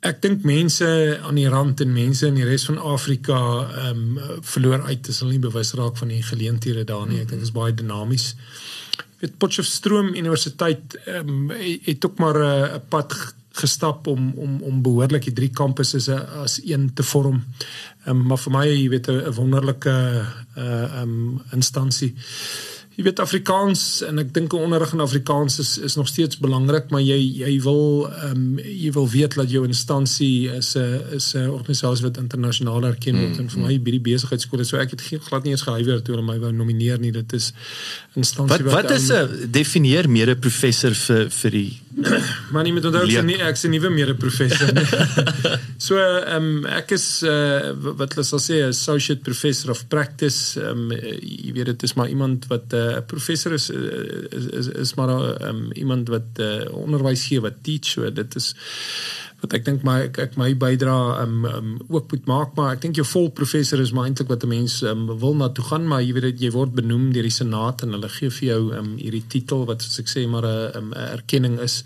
ek 0.00 0.22
dink 0.22 0.44
mense 0.44 0.86
aan 1.22 1.34
die 1.34 1.48
rand 1.48 1.80
en 1.80 1.92
mense 1.92 2.26
in 2.26 2.34
die 2.34 2.44
res 2.44 2.64
van 2.64 2.78
Afrika 2.78 3.38
ehm 3.64 4.16
um, 4.18 4.40
verloor 4.42 4.82
uit. 4.82 5.08
As 5.08 5.20
hulle 5.20 5.32
nie 5.32 5.48
bewus 5.48 5.72
raak 5.74 5.96
van 5.96 6.08
die 6.08 6.22
geleenthede 6.22 6.84
daar 6.84 7.06
nie. 7.06 7.20
Ek 7.20 7.28
dink 7.28 7.40
dit 7.40 7.48
is 7.48 7.52
baie 7.52 7.74
dinamies 7.74 8.34
weet 9.20 9.38
Potchefstroom 9.38 10.14
Universiteit 10.14 10.98
ehm 11.04 11.28
um, 11.28 11.50
het 11.84 12.06
ook 12.06 12.18
maar 12.18 12.38
'n 12.38 12.82
pad 12.88 13.34
gestap 13.56 14.06
om 14.06 14.32
om 14.36 14.62
om 14.62 14.82
behoorlik 14.82 15.24
die 15.24 15.32
drie 15.32 15.50
kampusse 15.50 16.26
as 16.42 16.60
een 16.64 16.90
te 16.94 17.02
vorm. 17.02 17.44
Ehm 18.04 18.16
um, 18.16 18.26
maar 18.26 18.38
vir 18.38 18.52
my, 18.52 18.66
jy 18.66 18.88
weet 18.88 19.08
'n 19.08 19.32
wonderlike 19.32 19.90
uh 19.90 20.26
ehm 20.56 21.02
um, 21.02 21.42
instansie 21.52 22.14
jy 22.96 23.04
weet 23.04 23.20
Afrikaans 23.20 23.80
en 24.08 24.22
ek 24.22 24.30
dink 24.32 24.54
onderrig 24.56 24.94
in 24.96 25.02
Afrikaans 25.04 25.58
is 25.60 25.74
is 25.84 25.96
nog 25.98 26.08
steeds 26.08 26.38
belangrik 26.40 26.88
maar 26.94 27.02
jy 27.04 27.18
jy 27.42 27.52
wil 27.64 28.06
ehm 28.08 28.30
um, 28.30 28.44
jy 28.64 28.92
wil 28.94 29.08
weet 29.12 29.36
dat 29.36 29.52
jou 29.52 29.64
instansie 29.68 30.48
is 30.48 30.74
'n 30.76 31.16
is 31.18 31.34
'n 31.34 31.50
organisasie 31.50 32.06
wat 32.08 32.16
internasionaal 32.16 32.84
erken 32.84 33.20
word. 33.20 33.36
Mm, 33.36 33.40
en 33.40 33.50
vir 33.50 33.60
my 33.60 33.78
by 33.78 33.90
die 33.90 34.04
besigheidskole 34.08 34.64
so 34.64 34.78
ek 34.78 34.90
het 34.90 35.00
geen 35.00 35.20
glad 35.20 35.44
nie 35.44 35.52
eens 35.52 35.66
gehuiwer 35.68 36.02
toe 36.02 36.14
hulle 36.14 36.26
my 36.26 36.38
wou 36.38 36.52
nomineer 36.52 36.98
nie. 36.98 37.12
Dit 37.12 37.32
is 37.32 37.52
instansie 38.14 38.64
wat 38.64 38.82
wat 38.82 38.90
is 38.90 39.10
'n 39.10 39.14
um, 39.14 39.50
definieer 39.50 40.08
mede 40.08 40.36
professor 40.36 40.94
vir 40.94 41.30
vir 41.30 41.50
die 41.50 41.80
maar 42.52 42.64
nie 42.66 42.74
met 42.76 42.84
onthou 42.84 43.04
ek 43.06 43.24
nie 43.24 43.38
ek 43.40 43.56
sien 43.56 43.72
nie 43.72 43.80
weer 43.80 43.94
mede 43.94 44.16
professor 44.18 44.72
nie. 44.76 44.86
So 45.86 45.98
ehm 46.00 46.46
um, 46.64 46.64
ek 46.72 46.94
is 46.96 47.04
uh, 47.28 47.74
wat 47.98 48.14
hulle 48.14 48.24
sal 48.24 48.40
sê 48.40 48.62
associate 48.64 49.20
professor 49.26 49.74
of 49.74 49.84
practice. 49.92 50.56
Ehm 50.60 50.86
um, 50.88 50.94
jy 50.96 51.52
weet 51.52 51.68
dit 51.74 51.84
is 51.88 51.94
maar 51.98 52.08
iemand 52.08 52.48
wat 52.52 52.72
uh, 52.72 52.80
'n 52.80 53.02
uh, 53.02 53.04
professor 53.12 53.52
is, 53.52 53.68
is 53.70 54.46
is 54.60 54.68
is 54.86 54.94
maar 54.96 55.12
um, 55.48 55.68
iemand 55.72 56.08
wat 56.08 56.40
uh, 56.40 56.64
onderwys 56.72 57.26
gee 57.28 57.44
wat 57.44 57.60
teach. 57.62 57.92
So 57.92 58.08
dit 58.12 58.36
is 58.40 58.54
wat 59.42 59.52
ek 59.58 59.64
dink 59.66 59.82
my 59.84 59.96
ek, 60.06 60.18
ek 60.18 60.36
my 60.40 60.52
bydra 60.58 60.96
um, 61.22 61.44
um 61.44 61.72
ook 61.88 62.12
moet 62.12 62.28
maak 62.30 62.54
maar 62.56 62.76
ek 62.76 62.84
dink 62.86 63.00
jou 63.00 63.06
vol 63.08 63.28
professor 63.36 63.80
is 63.82 63.92
maar 63.92 64.08
eintlik 64.08 64.30
wat 64.32 64.44
'n 64.44 64.52
mens 64.52 64.82
um, 64.82 65.06
wil 65.20 65.34
na 65.34 65.48
toe 65.48 65.64
gaan 65.64 65.86
maar 65.88 66.02
jy 66.02 66.12
weet 66.16 66.28
dit 66.30 66.46
jy 66.46 66.50
word 66.54 66.72
benoem 66.72 67.12
deur 67.12 67.28
die 67.28 67.38
senaat 67.40 67.82
en 67.82 67.92
hulle 67.96 68.08
gee 68.08 68.30
vir 68.30 68.48
jou 68.48 68.62
um 68.78 68.96
hierdie 68.96 69.26
titel 69.28 69.66
wat 69.68 69.82
soos 69.82 70.00
ek 70.04 70.08
sê 70.08 70.26
maar 70.28 70.46
'n 70.46 70.76
um, 70.78 70.92
erkenning 70.92 71.60
is 71.60 71.84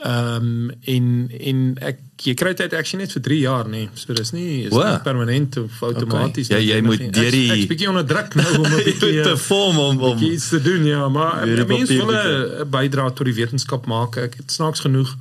Ehm 0.00 0.44
um, 0.44 0.70
in 0.80 1.30
in 1.30 1.76
ek 1.80 1.98
jy 2.24 2.32
kry 2.34 2.52
dit 2.56 2.72
actually 2.76 3.04
net 3.04 3.12
vir 3.12 3.22
3 3.22 3.38
jaar 3.40 3.66
nê. 3.68 3.70
Nee. 3.84 3.88
So 3.94 4.14
dis 4.16 4.30
nie 4.32 4.64
is 4.64 4.72
Wow. 4.72 4.86
nie 4.90 5.02
permanent 5.04 5.56
of 5.56 5.82
outomaties 5.82 6.48
Okay. 6.48 6.62
Ja, 6.64 6.74
jy 6.74 6.82
moet 6.84 7.02
deur 7.12 7.30
die- 7.30 7.50
ek, 7.50 7.52
ek 7.52 7.58
is 7.58 7.66
bietjie 7.66 7.88
onder 7.88 8.06
druk 8.06 8.34
nou 8.34 8.58
om 8.58 8.64
'n 8.72 8.84
bietjie 8.84 9.22
te 9.22 9.34
eh, 9.34 9.36
vorm 9.36 9.78
om 9.78 10.00
om 10.00 10.18
iets 10.18 10.48
te 10.48 10.60
doen 10.62 10.84
ja, 10.84 11.08
maar 11.08 11.44
die 11.44 11.64
mense 11.64 11.96
wil 11.96 12.12
'n 12.12 12.70
bydra 12.70 13.10
tot 13.10 13.26
die 13.26 13.34
wetenskap 13.34 13.86
maak. 13.86 14.16
Ek 14.16 14.34
het 14.40 14.50
snaaks 14.52 14.80
genoeg 14.80 15.16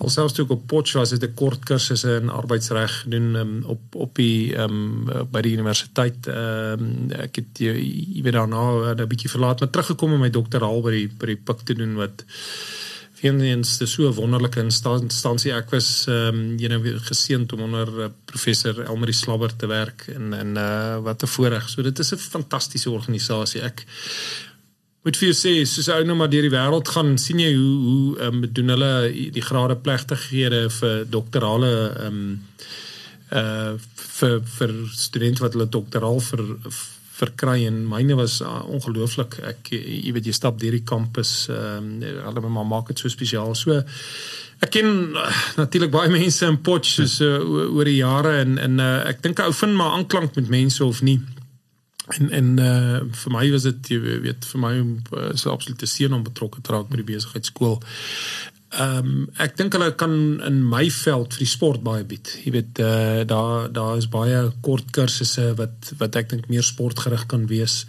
alselfs 0.00 0.32
toe 0.32 0.44
ek 0.44 0.50
op 0.50 0.66
Potch 0.66 0.92
was 0.98 1.10
het 1.10 1.22
'n 1.22 1.34
kort 1.34 1.64
kursus 1.64 2.04
in 2.04 2.30
arbeidsreg 2.30 3.00
gedoen 3.02 3.34
um, 3.36 3.62
op 3.66 3.80
op 3.94 4.14
die 4.14 4.56
um, 4.58 5.06
by 5.30 5.40
die 5.40 5.52
universiteit. 5.52 6.26
Um, 6.26 7.10
ek 7.14 7.36
het 7.36 7.58
jy, 7.58 7.74
jy 8.16 8.22
weet 8.22 8.32
daarna 8.32 8.94
'n 8.94 9.06
bietjie 9.08 9.30
verlaat, 9.30 9.60
maar 9.60 9.70
teruggekom 9.70 10.12
om 10.12 10.20
my 10.20 10.30
doktoraal 10.30 10.80
by 10.82 10.90
die 10.90 11.08
by 11.18 11.26
die 11.26 11.40
PUK 11.44 11.60
te 11.64 11.74
doen 11.74 11.94
wat 11.94 12.24
Vereens 13.20 13.76
dis 13.78 13.92
so 13.92 14.08
'n 14.08 14.14
wonderlike 14.14 14.60
instansie. 14.60 15.52
Ek 15.52 15.70
was 15.70 16.06
ehm 16.08 16.34
um, 16.34 16.58
jy 16.58 16.68
know 16.68 17.00
geseënd 17.08 17.52
om 17.52 17.60
onder 17.60 17.88
uh, 18.00 18.08
professor 18.24 18.80
Elmarie 18.84 19.14
Slabber 19.14 19.56
te 19.56 19.66
werk 19.66 20.06
en 20.08 20.32
en 20.32 20.56
uh, 20.56 20.98
wat 21.04 21.22
'n 21.22 21.26
voorreg. 21.26 21.68
So 21.68 21.82
dit 21.82 21.98
is 21.98 22.12
'n 22.12 22.16
fantastiese 22.16 22.90
organisasie. 22.90 23.60
Ek 23.62 23.84
moet 25.04 25.16
vir 25.16 25.28
jou 25.28 25.36
sê, 25.36 25.66
soos 25.66 25.88
ou 25.88 26.04
nou 26.04 26.16
maar 26.16 26.30
deur 26.30 26.42
die 26.42 26.56
wêreld 26.56 26.88
gaan, 26.88 27.18
sien 27.18 27.38
jy 27.38 27.54
hoe 27.54 27.76
hoe 27.88 28.18
ehm 28.18 28.44
um, 28.44 28.52
doen 28.52 28.68
hulle 28.68 29.12
die 29.32 29.46
grade 29.48 29.76
plegtighede 29.76 30.70
vir 30.70 31.04
doktorale 31.08 31.72
ehm 31.98 32.06
um, 32.06 32.42
uh 33.32 33.74
vir 34.20 34.40
vir 34.58 34.72
studente 34.92 35.42
wat 35.42 35.52
hulle 35.52 35.68
doktoraal 35.68 36.20
vir 36.20 36.40
verkry 37.20 37.64
en 37.68 37.82
myne 37.88 38.16
was 38.18 38.40
uh, 38.44 38.60
ongelooflik. 38.70 39.38
Ek 39.52 39.72
jy 39.72 40.12
weet 40.16 40.30
jy 40.30 40.36
stap 40.36 40.60
deur 40.60 40.76
die 40.76 40.86
kampus 40.86 41.48
ehm 41.52 41.90
um, 42.00 42.22
hulle 42.26 42.52
maar 42.52 42.68
maak 42.68 42.92
dit 42.92 43.02
so 43.02 43.12
spesiaal. 43.12 43.54
So 43.58 43.80
ek 44.60 44.72
ken 44.76 44.90
uh, 45.16 45.26
natuurlik 45.60 45.92
baie 45.94 46.12
mense 46.20 46.46
in 46.46 46.60
Potch 46.64 46.96
soos 46.98 47.18
uh, 47.24 47.38
oor 47.70 47.88
die 47.88 48.00
jare 48.00 48.38
en 48.44 48.58
en 48.60 48.80
uh, 48.80 48.94
ek 49.10 49.22
dink 49.26 49.42
ou 49.44 49.52
vind 49.62 49.76
maar 49.78 49.98
aanklank 49.98 50.38
met 50.40 50.52
mense 50.52 50.84
of 50.84 51.02
nie. 51.06 51.20
En 52.18 52.30
en 52.34 52.54
uh 52.58 53.00
vir 53.22 53.32
my 53.32 53.44
was 53.52 53.66
dit 53.68 53.92
jy 53.94 53.98
weet 54.26 54.46
vir 54.52 54.62
my 54.62 54.74
uh, 54.80 55.30
so 55.34 55.52
absolute 55.52 55.86
seën 55.86 56.12
om 56.12 56.26
betrokke 56.26 56.62
te 56.62 56.74
raak 56.74 56.88
by 56.90 57.02
die 57.02 57.10
besigheidskool. 57.12 57.78
Ehm 58.70 58.98
um, 59.06 59.22
ek 59.42 59.56
dink 59.58 59.72
hulle 59.74 59.88
kan 59.98 60.12
in 60.46 60.60
my 60.62 60.84
veld 60.94 61.32
vir 61.34 61.42
die 61.42 61.48
sport 61.50 61.80
baie 61.82 62.04
bied. 62.06 62.28
Jy 62.44 62.52
weet 62.54 62.78
uh 62.78 63.24
daar 63.26 63.64
daar 63.74 63.96
is 63.98 64.06
baie 64.06 64.44
kort 64.62 64.92
kursusse 64.94 65.48
wat 65.58 65.90
wat 65.98 66.14
ek 66.20 66.28
dink 66.30 66.46
meer 66.52 66.62
sportgerig 66.62 67.24
kan 67.26 67.48
wees. 67.50 67.80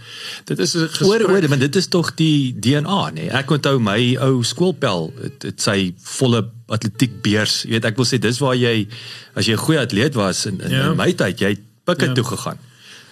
Dit 0.50 0.58
is 0.60 0.74
'n 0.76 0.90
Oor 1.06 1.22
oor, 1.30 1.48
maar 1.50 1.60
dit 1.62 1.76
is 1.76 1.88
tog 1.88 2.16
die 2.16 2.56
DNA 2.60 3.10
nê. 3.12 3.14
Nee. 3.14 3.30
Ek 3.30 3.52
onthou 3.52 3.78
my 3.80 4.18
ou 4.26 4.42
skoolpel, 4.44 5.14
dit 5.22 5.44
het 5.44 5.62
sy 5.62 5.94
volle 6.18 6.50
atletiek 6.68 7.22
beurs. 7.22 7.62
Jy 7.64 7.70
weet 7.78 7.86
ek 7.86 7.96
wil 7.98 8.06
sê 8.06 8.18
dis 8.20 8.40
waar 8.40 8.56
jy 8.56 8.88
as 9.36 9.46
jy 9.46 9.54
'n 9.54 9.58
goeie 9.66 9.80
atleet 9.80 10.16
was 10.16 10.46
in 10.46 10.62
in, 10.62 10.72
Ja. 10.72 10.90
in 10.90 10.98
my 10.98 11.14
tyd, 11.14 11.40
jy 11.40 11.58
pikke 11.86 12.06
Ja. 12.08 12.14
toe 12.14 12.24
gegaan. 12.24 12.58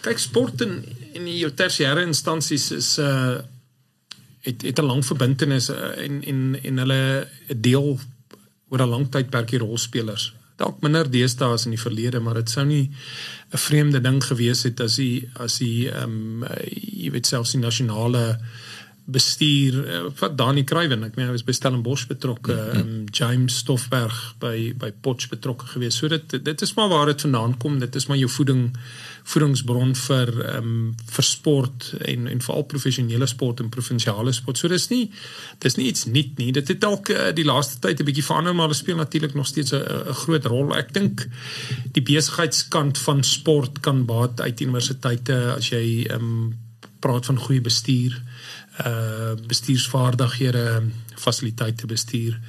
kyk 0.02 0.18
sport 0.20 0.62
in 0.62 0.84
in 1.14 1.28
jou 1.38 1.52
tersiêre 1.52 2.02
instansies 2.08 2.72
is 2.72 2.98
uh 3.00 3.38
het 4.42 4.62
het 4.62 4.80
'n 4.80 4.86
lang 4.86 5.06
verbintenis 5.06 5.70
uh, 5.70 5.98
en 5.98 6.24
en 6.24 6.60
en 6.64 6.78
hulle 6.78 7.28
deel 7.58 8.00
oor 8.70 8.82
'n 8.82 8.90
lang 8.90 9.12
tydperk 9.12 9.50
die 9.50 9.60
rolspelers. 9.60 10.34
Dalk 10.56 10.82
minder 10.82 11.12
deesdae 11.12 11.54
as 11.54 11.66
in 11.66 11.72
die 11.72 11.82
verlede, 11.82 12.20
maar 12.20 12.34
dit 12.34 12.50
sou 12.50 12.66
nie 12.66 12.92
'n 13.52 13.58
vreemde 13.58 14.02
ding 14.02 14.24
gewees 14.24 14.64
het 14.64 14.80
as 14.80 14.96
die 14.96 15.30
as 15.34 15.58
die 15.58 15.92
ehm 15.92 16.44
um, 16.44 16.44
jy 16.74 17.12
weet 17.12 17.28
selfs 17.28 17.52
die 17.52 17.62
nasionale 17.62 18.40
bestuur 19.10 19.78
uh, 19.88 20.02
wat 20.20 20.38
Dani 20.38 20.64
Kruiven 20.64 21.04
ek 21.04 21.16
meen 21.18 21.30
hy 21.30 21.34
was 21.34 21.46
by 21.48 21.56
Stellenbosch 21.56 22.06
betrokke 22.10 22.54
mm 22.54 22.72
-hmm. 22.72 22.80
um, 22.80 23.06
James 23.12 23.58
Stoffberg 23.58 24.36
by 24.40 24.74
by 24.78 24.92
Potch 24.92 25.30
betrokke 25.30 25.66
gewees 25.66 25.98
so 25.98 26.08
dit 26.08 26.46
dit 26.46 26.62
is 26.62 26.74
maar 26.74 26.90
waar 26.90 27.06
dit 27.06 27.22
vandaan 27.22 27.58
kom 27.58 27.80
dit 27.80 27.96
is 27.96 28.06
maar 28.06 28.18
jou 28.18 28.30
voeding 28.30 28.78
voedingsbron 29.30 29.96
vir 29.96 30.32
ehm 30.44 30.70
um, 30.70 30.94
vir 31.16 31.26
sport 31.28 31.90
en 32.12 32.28
en 32.32 32.42
veral 32.42 32.66
professionele 32.72 33.28
sport 33.30 33.60
en 33.60 33.70
provinsiale 33.70 34.34
sport. 34.34 34.58
So 34.58 34.72
dis 34.72 34.88
nie 34.90 35.04
dis 35.64 35.78
nie 35.78 35.90
iets 35.92 36.06
nuut 36.06 36.38
nie. 36.38 36.52
Dit 36.56 36.72
het 36.74 36.82
dalk 36.82 37.12
uh, 37.14 37.30
die 37.36 37.46
laaste 37.46 37.80
tyd 37.84 38.00
'n 38.00 38.10
bietjie 38.10 38.26
verander 38.26 38.56
maar 38.56 38.74
dit 38.74 38.82
speel 38.82 38.98
natuurlik 38.98 39.36
nog 39.36 39.48
steeds 39.48 39.74
'n 39.74 40.14
groot 40.24 40.46
rol. 40.46 40.76
Ek 40.76 40.94
dink 40.94 41.28
die 41.94 42.04
besigheidskant 42.04 42.98
van 42.98 43.24
sport 43.24 43.80
kan 43.80 44.06
baat 44.06 44.42
uit 44.42 44.62
universiteite 44.62 45.54
as 45.58 45.70
jy 45.70 46.06
ehm 46.10 46.22
um, 46.22 46.58
praat 47.00 47.26
van 47.26 47.38
goeie 47.40 47.62
bestuur 47.62 48.22
uh 48.86 49.36
bestuursvaardighede, 49.48 50.84
fasiliteite 51.16 51.88
bestuur. 51.88 52.40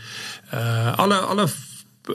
Uh 0.55 0.97
alle 0.97 1.19
alle 1.19 1.49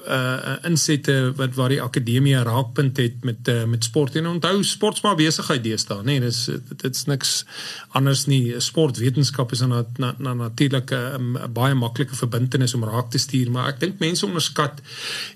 uh 0.07 0.55
insette 0.67 1.33
wat 1.35 1.55
waar 1.55 1.69
die 1.69 1.81
akademie 1.81 2.35
'n 2.35 2.43
raakpunt 2.43 2.97
het 2.97 3.23
met 3.23 3.47
uh, 3.47 3.63
met 3.65 3.83
sport 3.83 4.15
en 4.15 4.27
onthou 4.27 4.63
sport 4.63 4.95
is 4.95 5.01
maar 5.01 5.15
besigheid 5.15 5.63
deesdae 5.63 6.01
nê 6.01 6.03
nee, 6.03 6.19
dis 6.19 6.49
dit 6.75 6.95
is 6.95 7.05
niks 7.05 7.45
anders 7.89 8.25
nie 8.25 8.59
sportwetenskap 8.59 9.51
is 9.51 9.61
'n 9.61 9.69
na, 9.69 9.85
na, 9.97 10.15
na, 10.17 10.33
natuurlike 10.33 10.95
'n 11.17 11.53
baie 11.53 11.73
maklike 11.73 12.15
verbintenis 12.15 12.73
om 12.73 12.83
raak 12.83 13.09
te 13.11 13.17
stuur 13.17 13.51
maar 13.51 13.67
ek 13.73 13.79
dink 13.79 13.99
mense 13.99 14.25
onderskat 14.25 14.81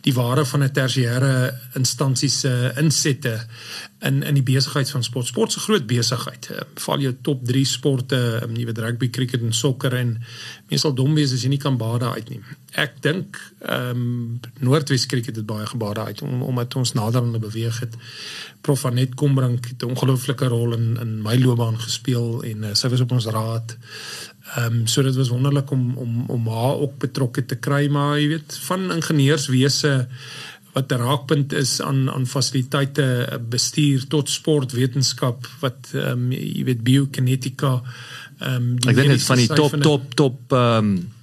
die 0.01 0.13
waarde 0.13 0.45
van 0.45 0.63
'n 0.63 0.71
tersiêre 0.71 1.53
instansie 1.75 2.29
se 2.29 2.73
insette 2.77 3.47
in 3.99 4.23
in 4.23 4.33
die 4.33 4.43
besigheid 4.43 4.89
van 4.89 5.03
sport. 5.03 5.27
Sport 5.27 5.55
'n 5.55 5.59
groot 5.59 5.87
besigheid. 5.87 6.49
Uh, 6.51 6.57
val 6.75 6.99
jou 6.99 7.15
top 7.21 7.45
3 7.45 7.65
sporte, 7.65 8.41
um, 8.43 8.55
jy 8.55 8.65
weet 8.65 8.77
rugby, 8.77 9.09
cricket 9.09 9.41
en 9.41 9.53
sokker 9.53 9.93
en 9.93 10.07
mense 10.67 10.85
sal 10.85 10.93
dom 10.93 11.13
wees 11.13 11.33
as 11.33 11.41
jy 11.43 11.49
nie 11.49 11.57
kan 11.59 11.77
baie 11.77 11.99
uit 11.99 12.29
nie. 12.29 12.41
Ek 12.77 12.99
dink 13.01 13.39
ehm 13.65 13.97
um, 13.97 14.39
Noordwes 14.61 15.05
cricket 15.09 15.35
het 15.35 15.45
baie 15.45 15.65
gebaade 15.65 16.03
uit 16.05 16.21
om 16.21 16.41
omdat 16.45 16.75
ons 16.75 16.93
nader 16.93 17.21
aan 17.21 17.39
beweeg 17.41 17.79
het. 17.79 17.95
Prof 18.61 18.85
Anet 18.85 19.15
Kombrink 19.15 19.65
het 19.65 19.83
'n 19.83 19.89
ongelooflike 19.89 20.45
rol 20.45 20.73
in 20.73 20.97
in 21.01 21.21
my 21.21 21.35
loopbaan 21.37 21.79
gespeel 21.79 22.43
en 22.43 22.63
uh, 22.63 22.73
sy 22.73 22.87
was 22.87 22.99
op 22.99 23.11
ons 23.11 23.25
raad. 23.25 23.77
Ehm 24.55 24.65
um, 24.65 24.87
so 24.87 25.01
dit 25.01 25.15
was 25.15 25.29
wonderlik 25.29 25.71
om 25.71 25.97
om 25.97 26.23
om 26.27 26.47
haar 26.47 26.77
ook 26.77 26.97
betrokke 26.97 27.45
te 27.45 27.55
kry, 27.55 27.87
maar 27.87 28.19
jy 28.19 28.27
weet 28.27 28.57
van 28.61 28.91
ingenieurswese 28.91 30.07
wat 30.73 30.91
'n 30.91 31.01
raakpunt 31.01 31.53
is 31.53 31.81
aan 31.81 32.11
aan 32.11 32.27
fasiliteite 32.27 33.39
bestuur 33.49 34.07
tot 34.07 34.29
sportwetenskap 34.29 35.47
wat 35.59 35.89
ehm 35.93 36.11
um, 36.11 36.31
jy 36.31 36.63
weet 36.63 36.83
biokinetika 36.83 37.81
ehm 38.39 38.55
um, 38.55 38.75
Ek 38.87 38.95
dink 38.95 39.09
dit 39.09 39.23
van 39.23 39.37
die 39.37 39.47
top 39.47 39.81
top 39.81 40.13
top 40.13 40.53
ehm 40.53 40.85
um, 40.85 41.17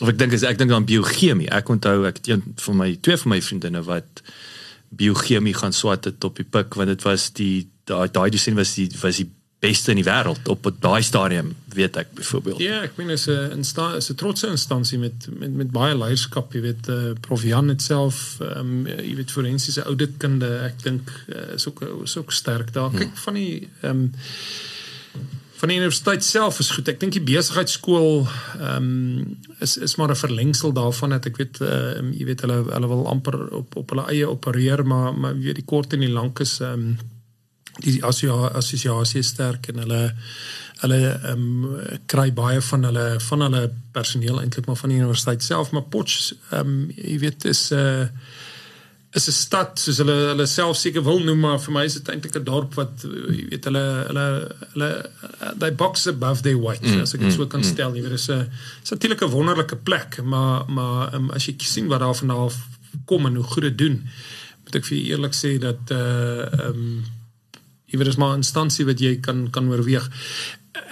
of 0.00 0.08
ek 0.08 0.18
dink 0.18 0.32
is 0.32 0.44
ek 0.46 0.58
dink 0.58 0.74
aan 0.74 0.86
biochemie. 0.88 1.48
Ek 1.50 1.68
onthou 1.68 2.04
ek 2.08 2.20
het 2.20 2.28
een 2.28 2.44
van 2.66 2.76
my 2.76 2.92
twee 3.00 3.16
van 3.16 3.34
my 3.34 3.40
vriendinne 3.42 3.82
wat 3.86 4.22
biochemie 4.88 5.54
gaan 5.54 5.72
swat 5.72 6.04
het 6.08 6.24
op 6.24 6.38
die 6.40 6.46
pik 6.48 6.78
want 6.78 6.88
dit 6.88 7.02
was 7.04 7.30
die 7.36 7.68
daai 7.88 8.08
daai 8.12 8.30
dosent 8.30 8.56
was 8.56 8.74
die 8.78 8.88
was 9.02 9.20
die 9.20 9.30
beste 9.58 9.90
in 9.90 9.98
die 9.98 10.06
wêreld 10.06 10.46
op 10.52 10.68
daai 10.78 11.02
stadium 11.02 11.50
weet 11.74 11.96
ek 11.98 12.12
byvoorbeeld. 12.14 12.60
Ja, 12.62 12.82
ek 12.86 12.94
meen 12.98 13.10
is 13.10 13.26
'n 13.26 13.58
insta 13.58 13.96
is 13.96 14.10
'n 14.10 14.14
trotse 14.14 14.46
instansie 14.46 14.98
met 14.98 15.26
met 15.38 15.52
met 15.52 15.70
baie 15.70 15.96
leierskap, 15.98 16.52
jy 16.52 16.60
weet 16.60 16.88
uh, 16.88 17.12
Prof 17.20 17.42
Jan 17.42 17.74
self 17.80 18.38
ehm 18.40 18.58
um, 18.58 18.86
jy 18.86 19.14
weet 19.16 19.30
forensiese 19.30 19.84
ouditkunde, 19.84 20.50
ek 20.70 20.82
dink 20.82 21.10
uh, 21.28 21.54
is 21.54 21.68
ook 21.68 21.82
is 22.04 22.16
ook 22.16 22.32
sterk 22.32 22.72
daar. 22.72 22.90
Kyk 22.90 23.16
van 23.16 23.34
die 23.34 23.68
ehm 23.82 23.90
um, 23.90 24.12
van 25.58 25.68
die 25.72 25.78
universiteit 25.80 26.24
self 26.24 26.60
is 26.62 26.70
goed. 26.70 26.88
Ek 26.88 27.00
dink 27.02 27.16
die 27.16 27.24
besigheidskool 27.24 28.26
ehm 28.60 28.88
um, 28.88 29.36
is 29.58 29.76
is 29.76 29.96
maar 29.98 30.12
'n 30.14 30.22
verlengsel 30.22 30.72
daarvan 30.72 31.10
dat 31.10 31.26
ek 31.26 31.36
weet 31.36 31.60
uh, 31.60 31.98
jy 32.14 32.24
weet 32.24 32.40
hulle 32.46 32.58
hulle 32.68 32.88
wil 32.88 33.06
amper 33.10 33.38
op 33.60 33.76
op 33.76 33.90
hulle 33.90 34.06
eie 34.12 34.28
opereer, 34.28 34.86
maar 34.86 35.14
maar 35.14 35.34
weet 35.34 35.58
die 35.58 35.70
kort 35.74 35.92
en 35.92 36.00
die 36.06 36.14
lank 36.14 36.40
is 36.40 36.60
ehm 36.60 36.72
um, 36.72 36.98
die 37.78 38.02
assosiasie 38.02 39.20
is 39.20 39.28
sterk 39.34 39.68
en 39.68 39.82
hulle 39.84 40.02
hulle 40.82 40.98
ehm 41.10 41.44
um, 41.66 41.76
kry 42.06 42.30
baie 42.32 42.60
van 42.70 42.84
hulle 42.84 43.06
van 43.20 43.40
hulle 43.46 43.62
personeel 43.92 44.40
eintlik 44.40 44.66
maar 44.66 44.78
van 44.78 44.94
die 44.94 44.98
universiteit 44.98 45.42
self 45.42 45.70
maar 45.70 45.88
Potch 45.90 46.34
ehm 46.50 46.60
um, 46.60 46.90
jy 46.94 47.18
weet 47.18 47.44
is 47.44 47.70
'n 47.72 47.78
uh, 47.78 48.06
is 49.16 49.28
'n 49.28 49.32
stad 49.32 49.78
soos 49.78 49.98
hulle 50.02 50.16
hulle 50.32 50.46
self 50.46 50.76
seker 50.76 51.02
wil 51.02 51.20
noem 51.24 51.40
maar 51.40 51.60
vir 51.60 51.72
my 51.72 51.84
is 51.84 51.94
dit 51.94 52.08
eintlik 52.08 52.36
'n 52.36 52.44
dorp 52.44 52.74
wat 52.74 53.04
jy 53.04 53.44
weet 53.50 53.64
hulle 53.64 53.84
hulle 54.08 54.26
hulle 54.72 54.90
they 55.58 55.72
box 55.72 56.06
above 56.06 56.42
their 56.42 56.58
weight 56.60 56.82
mm, 56.82 57.00
as 57.00 57.14
ek 57.14 57.20
dit 57.20 57.32
so 57.32 57.46
kan 57.46 57.60
mm, 57.60 57.70
stel 57.72 57.94
jy 57.96 58.02
weet 58.02 58.18
is 58.20 58.28
'n 58.28 58.50
is 58.84 58.90
natuurlik 58.90 59.22
'n 59.22 59.36
wonderlike 59.36 59.76
plek 59.76 60.20
maar 60.22 60.64
maar 60.68 61.14
um, 61.14 61.30
as 61.30 61.46
jy 61.46 61.56
sien 61.58 61.88
wat 61.88 62.00
daar 62.00 62.14
vandaan 62.14 62.50
kom 63.04 63.26
en 63.26 63.36
hoe 63.36 63.44
goed 63.44 63.62
dit 63.62 63.78
doen 63.78 63.96
moet 64.64 64.76
ek 64.76 64.84
vir 64.84 64.98
eerlik 64.98 65.34
sê 65.34 65.56
dat 65.58 65.90
uh 65.90 66.44
ehm 66.44 66.76
um, 66.76 67.04
jy 67.88 67.98
weet 67.98 68.12
is 68.12 68.20
maar 68.20 68.36
'n 68.36 68.44
instansie 68.44 68.84
wat 68.84 69.00
jy 69.00 69.16
kan 69.20 69.50
kan 69.50 69.68
oorweeg. 69.68 70.04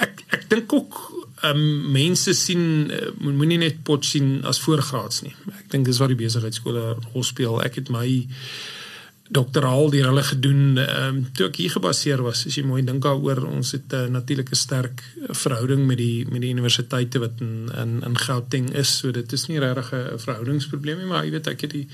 Ek 0.01 0.25
ek 0.33 0.49
dink 0.49 0.73
ook 0.73 1.13
um, 1.43 1.93
mense 1.93 2.35
sien 2.35 2.91
uh, 2.91 3.11
moenie 3.21 3.59
net 3.59 3.83
pot 3.85 4.05
sien 4.05 4.41
as 4.45 4.61
voorgraads 4.61 5.23
nie. 5.23 5.35
Ek 5.59 5.71
dink 5.71 5.85
dis 5.85 5.99
waar 5.99 6.13
die 6.13 6.23
besigheidskole 6.25 6.97
rol 7.13 7.27
speel. 7.27 7.61
Ek 7.65 7.81
het 7.81 7.93
my 7.93 8.07
doktoraal 9.29 9.91
deur 9.91 10.07
hulle 10.11 10.23
gedoen 10.23 10.79
ehm 10.79 11.17
um, 11.17 11.23
toe 11.35 11.49
ek 11.49 11.59
hier 11.63 11.73
gebaseer 11.75 12.23
was 12.23 12.45
as 12.47 12.59
jy 12.59 12.63
mooi 12.67 12.83
dink 12.87 13.03
daaroor 13.03 13.43
ons 13.49 13.73
het 13.75 13.93
'n 13.93 14.05
uh, 14.07 14.11
natuurlike 14.19 14.55
sterk 14.55 15.03
verhouding 15.43 15.87
met 15.87 15.99
die 15.99 16.27
met 16.31 16.41
die 16.41 16.53
universiteite 16.55 17.19
wat 17.19 17.41
in 17.41 17.71
in, 17.83 18.03
in 18.07 18.17
Gauteng 18.19 18.71
is 18.75 18.99
so 18.99 19.11
dit 19.11 19.33
is 19.33 19.47
nie 19.49 19.59
regtig 19.59 19.93
'n 19.93 20.19
verhoudingsprobleem 20.19 20.99
nie 20.99 21.11
maar 21.11 21.25
jy 21.25 21.31
weet 21.31 21.47
ek 21.47 21.61
het 21.61 21.71
die 21.71 21.89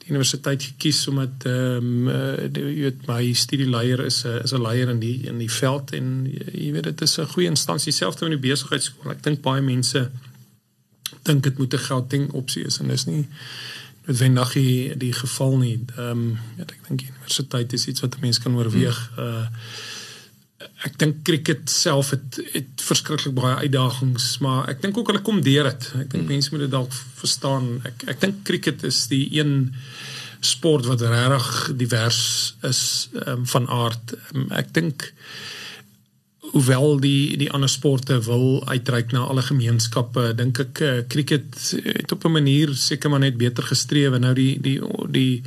die 0.00 0.08
universiteit 0.08 0.62
gekies 0.62 1.06
omdat 1.08 1.44
ehm 1.48 1.76
um, 1.76 2.08
uh, 2.08 2.48
jy 2.48 2.82
weet 2.86 3.06
my 3.06 3.32
studieleier 3.32 4.04
is 4.04 4.24
'n 4.24 4.42
is 4.44 4.52
'n 4.52 4.62
leier 4.62 4.88
in 4.88 5.00
die 5.00 5.18
in 5.28 5.38
die 5.38 5.50
veld 5.50 5.92
en 5.92 6.26
jy 6.52 6.72
weet 6.72 6.88
dit 6.90 7.00
is 7.00 7.18
'n 7.18 7.32
goeie 7.34 7.48
instansie 7.48 7.92
selfs 7.92 8.20
met 8.20 8.30
die 8.30 8.48
besigheidskool 8.48 9.12
ek 9.12 9.22
dink 9.22 9.42
baie 9.42 9.62
mense 9.62 10.10
dink 11.22 11.42
dit 11.42 11.58
moet 11.58 11.74
'n 11.74 11.86
Gauteng 11.88 12.30
opsie 12.32 12.64
is 12.64 12.78
en 12.78 12.88
dis 12.88 13.04
nie 13.04 13.26
nog 14.28 14.52
die, 14.52 14.96
die 14.96 15.12
geval 15.12 15.56
nie. 15.56 15.84
Ehm 15.96 16.10
um, 16.10 16.38
ja, 16.56 16.64
ek 16.64 16.88
dink 16.88 17.02
universiteit 17.02 17.72
is 17.72 17.86
iets 17.86 18.00
wat 18.00 18.16
'n 18.16 18.20
mens 18.20 18.38
kan 18.38 18.56
oorweeg. 18.56 19.10
Hmm. 19.14 19.24
Uh 19.24 19.46
ek 20.84 20.96
dink 21.00 21.22
cricket 21.24 21.70
self 21.72 22.10
het 22.14 22.40
het 22.52 22.84
verskriklik 22.84 23.34
baie 23.36 23.66
uitdagings, 23.66 24.38
maar 24.44 24.68
ek 24.72 24.82
dink 24.84 24.98
ook 24.98 25.12
hulle 25.12 25.24
kom 25.24 25.40
deur 25.44 25.70
dit. 25.70 25.86
Ek 26.02 26.10
dink 26.12 26.24
hmm. 26.24 26.32
mense 26.34 26.52
moet 26.52 26.64
dit 26.66 26.74
dalk 26.74 26.96
verstaan. 27.20 27.70
Ek 27.88 28.04
ek 28.14 28.20
dink 28.24 28.42
cricket 28.48 28.84
is 28.88 29.06
die 29.12 29.26
een 29.38 29.72
sport 30.40 30.88
wat 30.88 31.04
regtig 31.04 31.72
divers 31.76 32.22
is 32.64 33.08
um, 33.26 33.46
van 33.46 33.68
aard. 33.68 34.14
Um, 34.34 34.48
ek 34.56 34.72
dink 34.76 35.10
hoewel 36.50 36.98
die 37.00 37.36
die 37.38 37.50
ander 37.54 37.70
sporte 37.70 38.18
wil 38.26 38.62
uitreik 38.66 39.12
na 39.14 39.26
alle 39.30 39.44
gemeenskappe 39.46 40.32
dink 40.38 40.58
ek 40.64 40.80
uh, 40.82 40.92
cricket 41.12 41.58
het 41.84 42.12
op 42.12 42.24
'n 42.24 42.36
manier 42.40 42.74
seker 42.74 43.10
maar 43.10 43.22
net 43.22 43.36
beter 43.38 43.64
gestreef 43.64 44.16
en 44.16 44.26
nou 44.26 44.34
die 44.34 44.56
die 44.60 44.80
die 45.08 45.44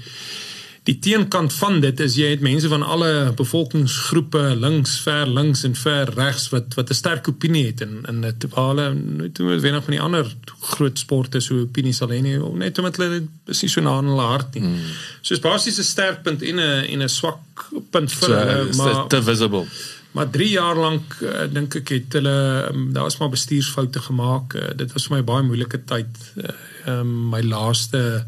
die 0.83 0.97
teenkant 0.99 1.53
van 1.55 1.77
dit 1.83 1.99
is 2.03 2.17
jy 2.19 2.33
het 2.33 2.41
mense 2.43 2.67
van 2.67 2.81
alle 2.83 3.31
bevolkingsgroepe 3.39 4.41
links 4.59 4.97
ver 5.05 5.29
links 5.31 5.63
en 5.67 5.77
ver 5.79 6.11
regs 6.17 6.49
wat 6.51 6.75
wat 6.75 6.89
'n 6.91 6.99
sterk 6.99 7.27
opinie 7.31 7.65
het 7.67 7.81
en 7.81 8.21
dit 8.21 8.45
hulle 8.55 8.89
net 8.93 9.39
moet 9.39 9.61
weer 9.61 9.71
nog 9.71 9.87
van 9.87 9.95
die 9.95 10.01
ander 10.01 10.35
groot 10.73 10.99
sporte 10.99 11.39
so 11.39 11.61
opinie 11.61 11.93
sal 11.93 12.11
hê 12.11 12.19
nie 12.21 12.37
net 12.59 12.77
omdat 12.77 12.97
hulle 12.97 13.23
is 13.47 13.61
nie 13.61 13.69
so 13.69 13.81
na 13.81 13.95
hulle 14.01 14.27
hart 14.27 14.53
nie. 14.53 14.63
Hmm. 14.63 14.93
So 15.21 15.33
is 15.33 15.39
basies 15.39 15.79
'n 15.79 15.83
sterk 15.83 16.23
punt 16.23 16.41
en 16.41 16.59
'n 16.59 16.85
en 16.91 17.01
'n 17.01 17.09
swak 17.09 17.71
punt 17.89 18.11
vir 18.11 18.29
hulle 18.29 18.73
so, 18.73 18.83
maar 18.83 19.07
te 19.07 19.23
visible. 19.23 19.65
Maar 20.11 20.29
3 20.29 20.49
jaar 20.49 20.75
lank 20.75 21.17
uh, 21.21 21.47
dink 21.49 21.75
ek 21.75 21.89
het 21.89 22.13
hulle 22.13 22.69
um, 22.69 22.93
daar 22.93 23.03
was 23.03 23.17
maar 23.17 23.29
bestuursfoute 23.29 23.99
gemaak. 23.99 24.53
Uh, 24.53 24.61
dit 24.75 24.91
was 24.93 25.07
vir 25.07 25.17
my 25.17 25.23
baie 25.23 25.43
moeilike 25.43 25.83
tyd. 25.85 26.11
Uh, 26.37 26.51
um, 26.85 27.29
my 27.29 27.41
laaste 27.41 28.25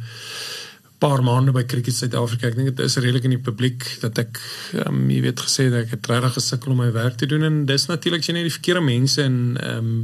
paar 1.00 1.22
maande 1.24 1.52
by 1.56 1.64
Cricket 1.68 1.96
Suid-Afrika. 1.96 2.48
Ek 2.48 2.58
dink 2.58 2.72
dit 2.72 2.84
is 2.86 2.98
redelik 3.02 3.28
in 3.28 3.36
die 3.36 3.44
publiek 3.44 3.86
dat 4.02 4.20
ek 4.22 4.40
um, 4.86 5.06
jy 5.12 5.22
weet 5.26 5.44
gesê 5.44 5.68
dat 5.72 5.86
ek 5.86 5.96
het 5.98 6.12
regtig 6.12 6.38
gesukkel 6.40 6.76
om 6.76 6.84
my 6.84 6.92
werk 6.96 7.18
te 7.20 7.30
doen 7.30 7.44
en 7.48 7.64
dis 7.70 7.88
natuurlik 7.92 8.26
jy 8.26 8.38
net 8.38 8.48
die 8.48 8.58
verkeerde 8.58 8.86
mense 8.86 9.24
en 9.24 9.40
ehm 9.56 9.96
um, 9.96 9.98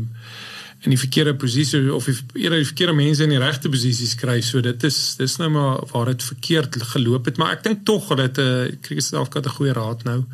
in 0.81 0.95
die 0.95 0.97
verkeerde 0.97 1.35
posisie 1.37 1.93
of 1.93 2.07
eerder 2.09 2.57
die 2.57 2.65
verkeerde 2.65 2.95
mense 2.97 3.21
in 3.21 3.29
die 3.29 3.37
regte 3.37 3.69
posisies 3.69 4.15
kry. 4.17 4.39
So 4.41 4.63
dit 4.65 4.81
is 4.87 4.95
dis 5.19 5.35
nou 5.37 5.51
maar 5.53 5.83
waar 5.91 6.09
dit 6.09 6.23
verkeerd 6.25 6.79
geloop 6.95 7.29
het, 7.29 7.37
maar 7.37 7.53
ek 7.53 7.61
dink 7.67 7.83
tog 7.85 8.07
dat 8.17 8.41
eh 8.41 8.45
uh, 8.45 8.71
Cricket 8.81 9.05
Suid-Afrika 9.05 9.43
'n 9.45 9.57
goeie 9.59 9.75
raad 9.77 10.03
nou. 10.09 10.25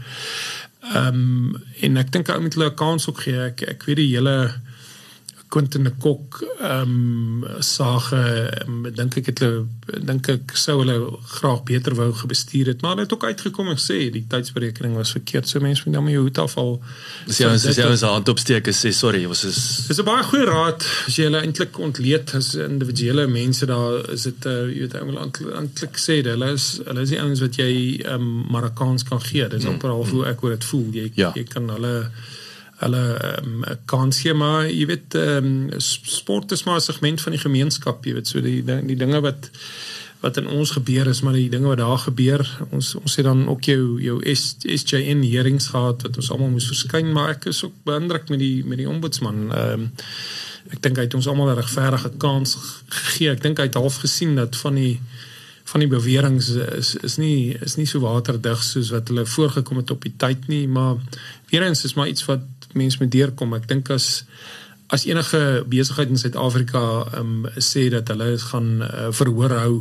Ehm 0.94 1.20
um, 1.20 1.64
en 1.82 1.98
ek 1.98 2.12
dink 2.16 2.30
ou 2.32 2.40
met 2.42 2.54
hulle 2.54 2.70
'n 2.72 2.80
kans 2.80 3.10
ook 3.10 3.20
gee. 3.28 3.40
Ek 3.52 3.62
ek 3.62 3.84
weet 3.84 4.00
die 4.00 4.16
hele 4.16 4.54
Quentin 5.50 5.84
de 5.84 5.92
Kok 6.00 6.42
ehm 6.60 6.92
um, 6.92 7.46
sage 7.64 8.20
um, 8.68 8.82
dink 8.92 9.16
ek 9.22 9.30
het 9.32 9.40
hulle 9.44 10.02
dink 10.04 10.28
ek 10.32 10.52
sou 10.60 10.80
hulle 10.82 10.96
graag 11.38 11.62
beter 11.68 11.96
wou 11.96 12.10
gebestuur 12.22 12.74
het, 12.74 12.82
maar 12.82 12.96
hulle 12.96 13.06
het 13.06 13.14
ook 13.16 13.24
uitgekom 13.24 13.70
en 13.72 13.80
sê 13.80 14.00
die 14.12 14.26
tydsberekening 14.28 14.98
was 15.00 15.14
verkeerd. 15.16 15.48
So 15.48 15.64
mense 15.64 15.86
moet 15.86 15.96
nou 15.96 16.04
maar 16.04 16.16
jou 16.16 16.24
hoed 16.26 16.42
afval. 16.44 16.74
Dis 17.30 17.40
ja, 17.40 17.52
dis 17.54 17.80
ja, 17.80 17.88
ons 17.88 18.04
hand 18.08 18.32
opsteek 18.34 18.68
en 18.68 18.76
sê 18.76 18.92
sorry, 18.96 19.24
was 19.32 19.46
is 19.48 19.60
Dis 19.88 20.02
'n 20.02 20.08
baie 20.10 20.24
goeie 20.28 20.48
raad 20.50 20.84
as 21.08 21.16
jy 21.16 21.30
hulle 21.30 21.44
eintlik 21.46 21.80
ontleed 21.80 22.34
as 22.36 22.54
individuele 22.56 23.28
mense 23.28 23.66
daar 23.66 24.04
is 24.12 24.28
dit 24.28 24.50
uh, 24.52 24.68
jy 24.68 24.88
weet 24.88 24.98
eintlik 25.00 26.02
sê 26.02 26.20
hulle 26.28 26.52
is 26.58 26.82
hulle 26.84 27.02
is 27.08 27.14
die 27.16 27.22
ouens 27.22 27.46
wat 27.46 27.56
jy 27.56 27.72
ehm 28.04 28.28
um, 28.28 28.44
Marokkaans 28.52 29.08
kan 29.08 29.22
gee. 29.22 29.48
Dis 29.48 29.64
mm, 29.64 29.78
amper 29.78 29.96
half 29.96 30.12
hoe 30.12 30.26
ek 30.28 30.44
oor 30.44 30.58
dit 30.58 30.68
voel. 30.74 30.90
Jy 30.92 31.12
ja. 31.16 31.32
jy 31.36 31.48
kan 31.48 31.70
hulle 31.70 31.96
hulle 32.78 33.04
um, 33.42 33.64
kans 33.90 34.20
gee 34.22 34.34
maar 34.38 34.68
jy 34.70 34.86
weet 34.86 35.16
um, 35.18 35.70
sport 35.82 36.52
is 36.52 36.64
maar 36.64 36.78
'n 36.78 36.88
segment 36.90 37.22
van 37.22 37.34
die 37.34 37.42
gemeenskap 37.42 38.06
jy 38.06 38.14
weet. 38.14 38.28
So 38.28 38.42
die 38.42 38.64
die 38.64 38.98
dinge 38.98 39.22
wat 39.22 39.50
wat 40.20 40.38
in 40.38 40.48
ons 40.50 40.72
gebeur 40.72 41.08
is 41.08 41.22
maar 41.22 41.34
die 41.34 41.50
dinge 41.50 41.68
wat 41.68 41.78
daar 41.78 41.98
gebeur 41.98 42.42
ons 42.70 42.96
ons 42.96 43.16
het 43.16 43.26
dan 43.26 43.48
ook 43.48 43.64
jou 43.64 44.02
jou 44.02 44.18
SJN 44.34 45.22
hearings 45.24 45.68
gehad 45.68 46.02
wat 46.02 46.18
ons 46.18 46.32
almal 46.32 46.50
moes 46.50 46.68
verskyn 46.68 47.12
maar 47.14 47.30
ek 47.36 47.46
is 47.46 47.64
ook 47.64 47.74
beïndruk 47.84 48.30
met 48.30 48.40
die 48.40 48.66
met 48.66 48.78
die 48.78 48.90
ombudsman. 48.90 49.52
Um, 49.54 49.92
ek 50.74 50.82
dink 50.82 50.98
hy 50.98 51.08
het 51.08 51.14
ons 51.14 51.28
almal 51.28 51.50
'n 51.50 51.62
regverdige 51.62 52.12
kans 52.18 52.58
gegee. 52.90 53.32
Ek 53.32 53.42
dink 53.42 53.58
hy 53.58 53.70
het 53.70 53.80
half 53.80 53.98
gesien 54.06 54.36
dat 54.36 54.56
van 54.56 54.76
die 54.76 55.00
van 55.68 55.80
die 55.84 55.90
beweringe 55.92 56.68
is 56.78 56.96
is 56.96 57.18
nie 57.18 57.58
is 57.62 57.76
nie 57.76 57.86
so 57.86 58.00
waterdig 58.00 58.64
soos 58.64 58.92
wat 58.96 59.08
hulle 59.12 59.26
voorgekom 59.26 59.82
het 59.82 59.92
op 59.92 60.02
die 60.02 60.14
tyd 60.18 60.48
nie 60.48 60.68
maar 60.68 60.96
weer 61.52 61.66
eens 61.68 61.84
is 61.84 61.94
maar 61.94 62.08
iets 62.08 62.26
wat 62.26 62.46
mense 62.78 63.02
moet 63.02 63.12
deurkom. 63.12 63.58
Ek 63.58 63.68
dink 63.70 63.92
as 63.94 64.24
as 64.88 65.04
enige 65.04 65.66
besigheid 65.68 66.14
in 66.14 66.20
Suid-Afrika 66.20 66.82
ehm 67.12 67.46
um, 67.46 67.52
sê 67.60 67.90
dat 67.92 68.08
hulle 68.14 68.38
gaan 68.40 68.70
uh, 68.86 69.10
verhoor 69.12 69.52
hou 69.60 69.74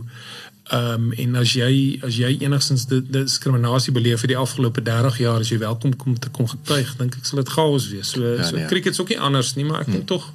ehm 0.67 0.95
um, 0.95 1.13
en 1.13 1.37
as 1.39 1.53
jy 1.55 2.01
as 2.03 2.17
jy 2.19 2.33
enigstens 2.43 2.89
diskriminasie 2.91 3.93
beleef 3.95 4.25
vir 4.25 4.33
die 4.33 4.39
afgelope 4.41 4.83
30 4.83 5.21
jaar 5.23 5.45
as 5.45 5.53
jy 5.53 5.61
welkom 5.63 5.95
kom 5.97 6.17
te 6.19 6.33
kom 6.35 6.49
getuig, 6.51 6.91
dink 6.99 7.15
ek 7.21 7.29
sal 7.29 7.39
dit 7.39 7.53
chaos 7.55 7.87
wees. 7.93 8.11
So 8.17 8.25
ja, 8.25 8.49
so 8.49 8.59
nee. 8.59 8.67
cricket's 8.73 8.99
ook 9.01 9.13
nie 9.15 9.21
anders 9.29 9.53
nie, 9.55 9.67
maar 9.69 9.85
ek 9.85 9.93
dink 9.93 10.03
hmm. 10.03 10.11
tog 10.11 10.27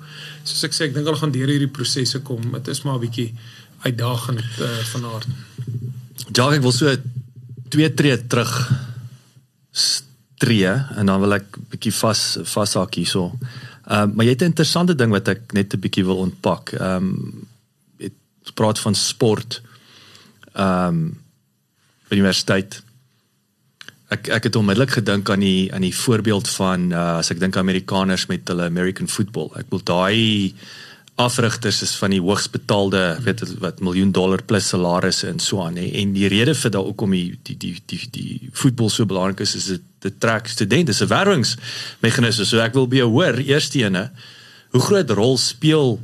soos 0.45 0.63
ek 0.69 0.77
sê, 0.77 0.87
ek 0.87 0.95
dink 0.95 1.09
hulle 1.09 1.19
gaan 1.19 1.35
deur 1.35 1.51
hierdie 1.51 1.73
prosesse 1.79 2.23
kom. 2.23 2.47
Dit 2.55 2.71
is 2.71 2.83
maar 2.87 2.95
'n 2.95 3.03
bietjie 3.03 3.33
uitdagend 3.83 4.61
uh, 4.61 4.77
van 4.93 5.09
aard. 5.11 5.27
Ja, 6.31 6.47
ek 6.47 6.63
wil 6.63 6.71
so 6.71 6.95
twee 7.75 7.91
tree 7.93 8.15
terug 8.27 8.55
tree 10.41 10.73
en 10.97 11.05
dan 11.05 11.21
wil 11.21 11.37
ek 11.37 11.57
bietjie 11.71 11.93
vas 12.01 12.21
vashak 12.53 12.97
hierso. 12.99 13.29
Ehm 13.85 14.09
um, 14.09 14.13
maar 14.15 14.25
jy 14.25 14.33
het 14.35 14.41
'n 14.41 14.53
interessante 14.53 14.95
ding 14.95 15.11
wat 15.11 15.27
ek 15.27 15.53
net 15.53 15.73
'n 15.73 15.79
bietjie 15.79 16.05
wil 16.05 16.23
ontpak. 16.27 16.73
Ehm 16.73 16.95
um, 16.95 17.47
dit 17.97 18.13
praat 18.53 18.79
van 18.79 18.95
sport. 18.95 19.61
Ehm 20.53 20.87
um, 20.87 21.19
universiteit. 22.09 22.81
Ek 24.09 24.27
ek 24.27 24.43
het 24.43 24.55
onmiddellik 24.55 24.91
gedink 24.91 25.29
aan 25.29 25.39
die 25.39 25.73
aan 25.73 25.85
die 25.85 25.95
voorbeeld 25.95 26.49
van 26.49 26.91
uh, 26.91 27.17
as 27.17 27.31
ek 27.31 27.39
dink 27.39 27.57
Amerikaners 27.57 28.25
met 28.25 28.47
hulle 28.47 28.65
American 28.65 29.07
football. 29.07 29.51
Ek 29.55 29.69
wil 29.69 29.83
daai 29.83 30.53
afrigters 31.21 31.81
is 31.85 31.93
van 31.99 32.13
die 32.13 32.21
hoogs 32.21 32.49
betaalde 32.51 33.01
weet 33.25 33.43
wat 33.63 33.79
miljoen 33.83 34.11
dollar 34.11 34.43
plus 34.47 34.71
salarisse 34.73 35.29
en 35.29 35.39
so 35.39 35.61
aan 35.63 35.79
hè. 35.79 35.87
En 36.01 36.13
die 36.15 36.27
rede 36.31 36.55
vir 36.57 36.73
daai 36.73 36.83
hoekom 36.89 37.15
die 37.15 37.39
die 37.47 37.57
die 37.57 37.75
die 37.85 38.01
die 38.17 38.49
voetbal 38.63 38.89
so 38.89 39.05
belangrik 39.05 39.43
is 39.45 39.55
is 39.59 39.69
dit 39.75 39.87
dit 40.01 40.19
trek 40.19 40.47
studente 40.49 40.93
se 40.97 41.05
werwingsmeganisme. 41.05 42.45
So 42.45 42.61
ek 42.63 42.73
wil 42.73 42.89
jou 42.89 43.09
hoor 43.13 43.37
eerste 43.43 43.83
ene 43.83 44.09
hoe 44.71 44.81
groot 44.81 45.09
rol 45.17 45.37
speel 45.37 45.99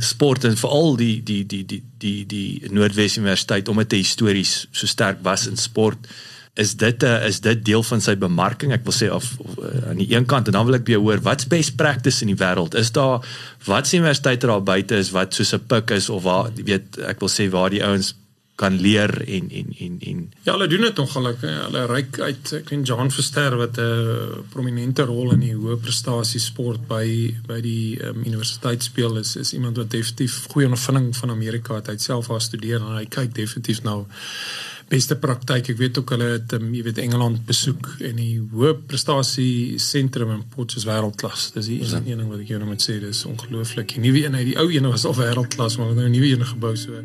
sport 0.00 0.44
en 0.44 0.56
veral 0.56 0.96
die 0.96 1.22
die 1.22 1.42
die 1.46 1.64
die 1.66 1.82
die 1.98 2.26
die 2.26 2.70
Noordwes 2.72 3.18
Universiteit 3.20 3.68
omdat 3.68 3.90
dit 3.90 4.06
histories 4.06 4.66
so 4.72 4.86
sterk 4.86 5.22
was 5.22 5.46
in 5.46 5.56
sport 5.60 6.08
is 6.56 6.76
dit 6.76 7.02
'n 7.02 7.06
uh, 7.06 7.26
is 7.28 7.40
dit 7.40 7.64
deel 7.64 7.82
van 7.82 8.00
sy 8.00 8.16
bemarking? 8.16 8.72
Ek 8.72 8.84
wil 8.84 8.96
sê 8.96 9.12
of, 9.12 9.36
of 9.38 9.58
uh, 9.60 9.88
aan 9.90 10.00
die 10.00 10.08
een 10.14 10.26
kant 10.26 10.46
en 10.48 10.52
dan 10.56 10.66
wil 10.66 10.78
ek 10.80 10.86
weer 10.86 11.02
hoor 11.04 11.20
wat's 11.20 11.46
best 11.46 11.76
practice 11.76 12.24
in 12.24 12.32
die 12.32 12.40
wêreld? 12.40 12.74
Is 12.74 12.92
daar 12.92 13.20
wat 13.64 13.86
se 13.86 13.96
universiteite 13.96 14.46
daar 14.46 14.62
buite 14.62 14.96
is 14.96 15.10
wat 15.10 15.34
soos 15.34 15.52
'n 15.52 15.66
pik 15.66 15.90
is 15.90 16.08
of 16.08 16.22
waar 16.22 16.50
weet 16.54 16.98
ek 16.98 17.20
wil 17.20 17.28
sê 17.28 17.50
waar 17.50 17.70
die 17.70 17.84
ouens 17.84 18.14
kan 18.56 18.80
leer 18.80 19.12
en 19.28 19.50
en 19.50 19.68
en 19.78 19.96
en 20.00 20.20
ja 20.42 20.52
hulle 20.52 20.66
doen 20.66 20.80
dit 20.80 20.98
ongelukkig 20.98 21.56
hulle 21.64 21.82
ryk 21.90 22.20
uit 22.20 22.52
ek 22.58 22.70
weet 22.72 22.86
John 22.88 23.10
Verster 23.12 23.56
wat 23.60 23.76
'n 23.76 24.46
prominente 24.48 25.04
rol 25.04 25.34
in 25.36 25.42
die 25.44 25.54
hoë 25.54 25.76
prestasie 25.76 26.40
sport 26.40 26.88
by 26.88 27.04
by 27.46 27.60
die 27.60 28.00
um, 28.00 28.24
universiteit 28.24 28.82
speel. 28.82 29.18
Is 29.20 29.36
is 29.36 29.52
iemand 29.52 29.76
wat 29.76 29.90
definitief 29.90 30.46
goeie 30.48 30.70
ondervinding 30.70 31.16
van 31.16 31.30
Amerika 31.30 31.74
het. 31.74 31.92
Hy 31.92 31.98
self 31.98 32.30
al 32.30 32.40
studeer 32.40 32.80
en 32.80 32.96
hy 32.96 33.04
kyk 33.04 33.34
definitief 33.34 33.82
nou 33.82 34.06
beste 34.88 35.16
praktyk. 35.18 35.72
Ek 35.72 35.78
weet 35.80 35.98
ook 35.98 36.12
hulle 36.14 36.28
het 36.36 36.54
um, 36.56 36.68
jy 36.74 36.84
weet 36.86 37.00
Engeland 37.02 37.42
besoek 37.48 37.88
en 38.06 38.18
die 38.20 38.38
hoë 38.38 38.74
prestasie 38.86 39.78
sentrum 39.82 40.32
in 40.34 40.44
Port 40.52 40.76
is 40.78 40.86
wêreldklas. 40.86 41.50
Dis 41.56 41.70
die 41.72 41.80
een 41.82 42.22
ding 42.22 42.28
wat 42.30 42.42
ek 42.44 42.52
jou 42.54 42.60
nou 42.62 42.70
moet 42.70 42.82
sê, 42.82 42.98
dis 43.02 43.24
ongelooflik. 43.26 43.96
Die 43.96 44.04
nuwe 44.06 44.24
een, 44.26 44.38
die 44.52 44.58
ou 44.60 44.68
een 44.70 44.86
was 44.90 45.06
al 45.08 45.16
wêreldklas, 45.18 45.78
maar 45.78 45.94
nou 45.94 46.06
'n 46.06 46.14
nuwe 46.14 46.34
een 46.34 46.46
gebou 46.54 46.76
so. 46.76 47.02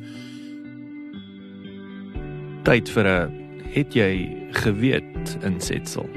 Tyd 2.64 2.90
vir 2.90 3.08
'n 3.08 3.42
het 3.74 3.94
jy 3.96 4.12
geweet 4.52 5.38
insetsel. 5.44 6.10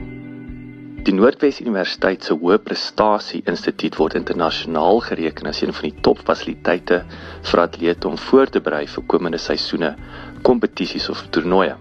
Die 1.04 1.12
Noordwes 1.12 1.58
Universiteit 1.60 2.24
se 2.24 2.32
Hoë 2.32 2.56
Prestasie 2.64 3.42
Instituut 3.44 3.98
word 4.00 4.14
internasionaal 4.16 5.02
gereken 5.04 5.50
as 5.50 5.60
een 5.60 5.72
van 5.76 5.90
die 5.90 6.00
topfasiliteite 6.06 7.02
vir 7.50 7.60
atlete 7.60 8.08
om 8.08 8.16
voor 8.18 8.48
te 8.48 8.62
berei 8.64 8.86
vir 8.88 9.04
komende 9.12 9.38
seisoene 9.38 9.90
kompetisies 10.44 11.08
of 11.08 11.22
toernooie. 11.32 11.74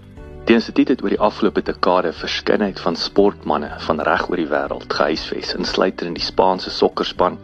Die 0.48 0.56
instituut 0.56 0.90
het 0.92 1.04
oor 1.04 1.14
die 1.14 1.22
afgelope 1.24 1.62
dekade 1.64 2.14
verskeidenheid 2.16 2.80
van 2.84 2.96
sportmense 3.00 3.76
van 3.86 4.02
reg 4.08 4.26
oor 4.30 4.40
die 4.40 4.50
wêreld 4.52 4.88
gehuisves, 4.92 5.54
insluitend 5.60 6.10
in 6.10 6.18
die 6.18 6.24
Spaanse 6.24 6.72
sokkerspan, 6.72 7.38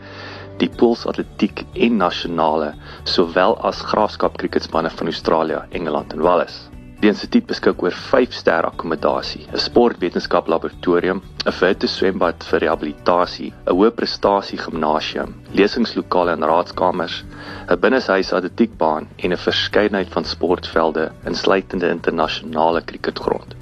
die 0.60 0.72
Pools 0.80 1.06
atletiek 1.08 1.64
en 1.76 2.00
nasionale, 2.00 2.74
sowel 3.08 3.56
as 3.68 3.84
graafskap 3.92 4.40
kriketspanne 4.40 4.92
van 4.96 5.12
Australië, 5.12 5.64
Engeland 5.72 6.16
en 6.16 6.24
Wales. 6.24 6.69
Die 7.00 7.08
instituut 7.08 7.46
beskik 7.48 7.80
oor 7.80 7.96
5-ster 7.96 8.66
akkommodasie, 8.68 9.46
'n 9.48 9.62
sportwetenskap 9.64 10.50
laboratorium, 10.52 11.22
'n 11.46 11.54
virtuele 11.60 11.88
swembad 11.88 12.44
vir 12.44 12.60
rehabilitasie, 12.60 13.54
'n 13.54 13.76
hoë 13.78 13.92
prestasie 13.96 14.60
gimnasium, 14.60 15.32
lesingslokale 15.56 16.34
en 16.36 16.44
raadskamers, 16.44 17.24
'n 17.70 17.80
binneshuis 17.80 18.34
atletiekbaan 18.34 19.08
en 19.18 19.32
'n 19.32 19.38
verskeidenheid 19.38 20.12
van 20.12 20.26
sportvelde 20.26 21.12
insluitende 21.26 21.90
internasionale 21.90 22.82
kriketgrond. 22.82 23.56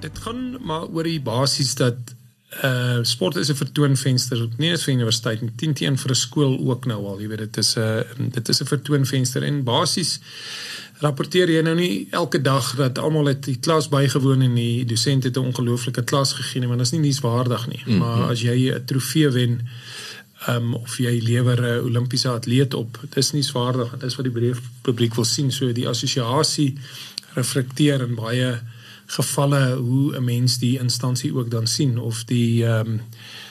Dit 0.00 0.18
gaan 0.18 0.56
maar 0.64 0.88
oor 0.88 1.04
die 1.04 1.20
basies 1.20 1.74
dat 1.74 2.16
uh 2.50 2.98
sport 3.02 3.36
is 3.36 3.48
'n 3.50 3.54
vertoonvenster 3.54 4.38
nie 4.58 4.70
net 4.70 4.82
vir 4.82 4.94
universiteit 4.94 5.40
nie 5.40 5.52
10 5.56 5.74
teen 5.74 5.96
vir 5.96 6.10
'n 6.10 6.14
skool 6.14 6.58
ook 6.58 6.86
nou 6.86 7.06
al 7.06 7.20
jy 7.20 7.28
weet 7.28 7.38
dit 7.38 7.56
is 7.56 7.76
'n 7.76 7.80
uh, 7.80 8.32
dit 8.34 8.48
is 8.48 8.60
'n 8.60 8.66
vertoonvenster 8.66 9.42
en 9.42 9.62
basies 9.64 10.20
rapporteer 10.98 11.48
jy 11.48 11.62
nou 11.62 11.74
nie 11.74 12.08
elke 12.10 12.40
dag 12.42 12.74
dat 12.76 12.98
almal 12.98 13.26
het 13.26 13.44
die 13.44 13.56
klas 13.56 13.88
bygewoon 13.88 14.42
en 14.42 14.54
die 14.54 14.84
dosent 14.84 15.24
het 15.24 15.36
'n 15.36 15.46
ongelooflike 15.46 16.02
klas 16.02 16.32
gegee 16.32 16.60
nie 16.60 16.68
want 16.68 16.80
dit 16.80 16.86
is 16.86 16.92
nie 16.92 17.06
nuuswaardig 17.06 17.66
nie 17.66 17.82
mm 17.84 17.92
-hmm. 17.92 17.98
maar 17.98 18.30
as 18.30 18.40
jy 18.40 18.74
'n 18.74 18.84
trofee 18.84 19.30
wen 19.30 19.60
um, 20.48 20.74
of 20.74 20.98
jy 20.98 21.20
lewer 21.22 21.60
'n 21.62 21.84
Olimpiese 21.84 22.28
atleet 22.28 22.74
op 22.74 22.98
dis 23.14 23.32
nuuswaardig 23.32 23.90
dit 23.90 24.02
is 24.02 24.16
wat 24.16 24.24
die 24.24 24.34
breë 24.34 24.56
publiek 24.82 25.14
wil 25.14 25.24
sien 25.24 25.52
so 25.52 25.72
die 25.72 25.88
assosiasie 25.88 26.74
reflekteer 27.34 28.00
in 28.00 28.14
baie 28.14 28.60
gevalle 29.16 29.74
hoe 29.76 30.16
'n 30.16 30.24
mens 30.24 30.58
die 30.58 30.78
instansie 30.78 31.34
ook 31.34 31.50
dan 31.50 31.66
sien 31.66 31.98
of 31.98 32.24
die 32.24 32.64
ehm 32.64 32.86
um, 32.86 33.00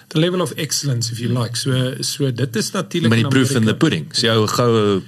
the 0.07 0.19
level 0.19 0.41
of 0.41 0.51
excellence 0.51 1.11
if 1.11 1.19
you 1.19 1.29
like. 1.39 1.55
So 1.57 1.93
so 1.99 2.31
dit 2.31 2.55
is 2.55 2.71
natuurlik 2.71 3.11
die 3.11 3.27
proof 3.27 3.51
in 3.51 3.65
the 3.65 3.75
pudding. 3.75 4.07
So 4.11 4.25
jou 4.25 4.47
goue 4.47 5.01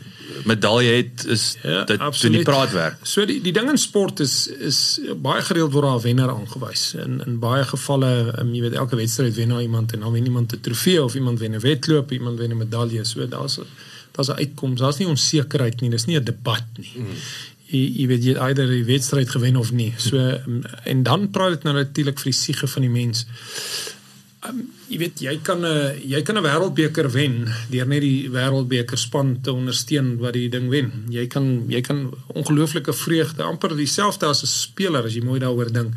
medalje 0.46 0.92
het 0.92 1.26
is 1.26 1.56
ja, 1.64 1.84
dit 1.84 2.22
doen 2.22 2.32
die 2.32 2.44
praatwerk. 2.44 3.00
So 3.02 3.26
die 3.26 3.42
die 3.42 3.54
ding 3.54 3.70
in 3.70 3.78
sport 3.78 4.20
is 4.20 4.48
is 4.48 5.00
baie 5.22 5.42
gereeld 5.42 5.74
word 5.74 5.88
daar 5.90 6.02
wenner 6.02 6.30
aangewys. 6.30 6.94
In 6.94 7.22
in 7.26 7.40
baie 7.40 7.64
gevalle, 7.64 8.12
um, 8.40 8.54
jy 8.54 8.62
weet 8.62 8.78
elke 8.84 8.96
wedstryd 8.96 9.36
wen 9.36 9.54
nou 9.54 9.62
iemand 9.62 9.94
en 9.94 10.06
dan 10.06 10.12
wen 10.12 10.26
iemand 10.26 10.54
'n 10.54 10.62
trofee 10.62 11.04
of 11.04 11.16
iemand 11.16 11.40
wen 11.40 11.56
'n 11.56 11.60
wedloop, 11.60 12.12
iemand 12.12 12.40
wen 12.40 12.52
'n 12.52 12.58
medalje. 12.58 13.04
So 13.04 13.28
daar's 13.28 13.60
daar's 14.12 14.30
'n 14.30 14.40
uitkoms. 14.44 14.80
Daar's 14.80 14.98
nie 14.98 15.08
onsekerheid 15.08 15.82
nie. 15.82 15.90
Dis 15.90 16.06
nie 16.06 16.20
'n 16.20 16.24
debat 16.24 16.66
nie. 16.78 16.94
Mm 16.96 17.16
jy, 17.72 17.82
jy 18.02 18.08
weet 18.12 18.28
jy 18.28 18.36
eerder 18.36 18.70
die 18.72 18.86
wedstryd 18.88 19.32
gewen 19.32 19.58
of 19.60 19.72
nie. 19.72 19.94
So 19.98 20.20
en 20.20 21.04
dan 21.08 21.30
praat 21.32 21.58
dit 21.58 21.68
nou 21.68 21.76
natuurlik 21.78 22.20
vir 22.22 22.32
die 22.32 22.38
siege 22.38 22.68
van 22.68 22.88
die 22.88 22.94
mens. 22.94 23.26
Um, 24.42 24.64
jy 24.90 24.98
weet 24.98 25.22
jy 25.22 25.36
kan 25.46 25.62
'n 25.62 26.02
jy 26.02 26.22
kan 26.26 26.38
'n 26.38 26.44
wêreldbeker 26.44 27.12
wen 27.14 27.48
deur 27.70 27.88
net 27.88 28.02
die 28.02 28.30
wêreldbeker 28.30 28.98
span 28.98 29.42
te 29.42 29.54
ondersteun 29.54 30.18
wat 30.18 30.34
die 30.34 30.50
ding 30.50 30.70
wen. 30.70 31.06
Jy 31.10 31.28
kan 31.28 31.70
jy 31.70 31.82
kan 31.82 32.12
ongelooflike 32.34 32.94
vreugde 32.94 33.44
amper 33.44 33.76
dieselfde 33.76 34.26
as 34.26 34.44
'n 34.44 34.48
speler 34.48 35.06
as 35.06 35.14
jy 35.14 35.24
mooi 35.24 35.40
daaroor 35.40 35.72
dink. 35.72 35.94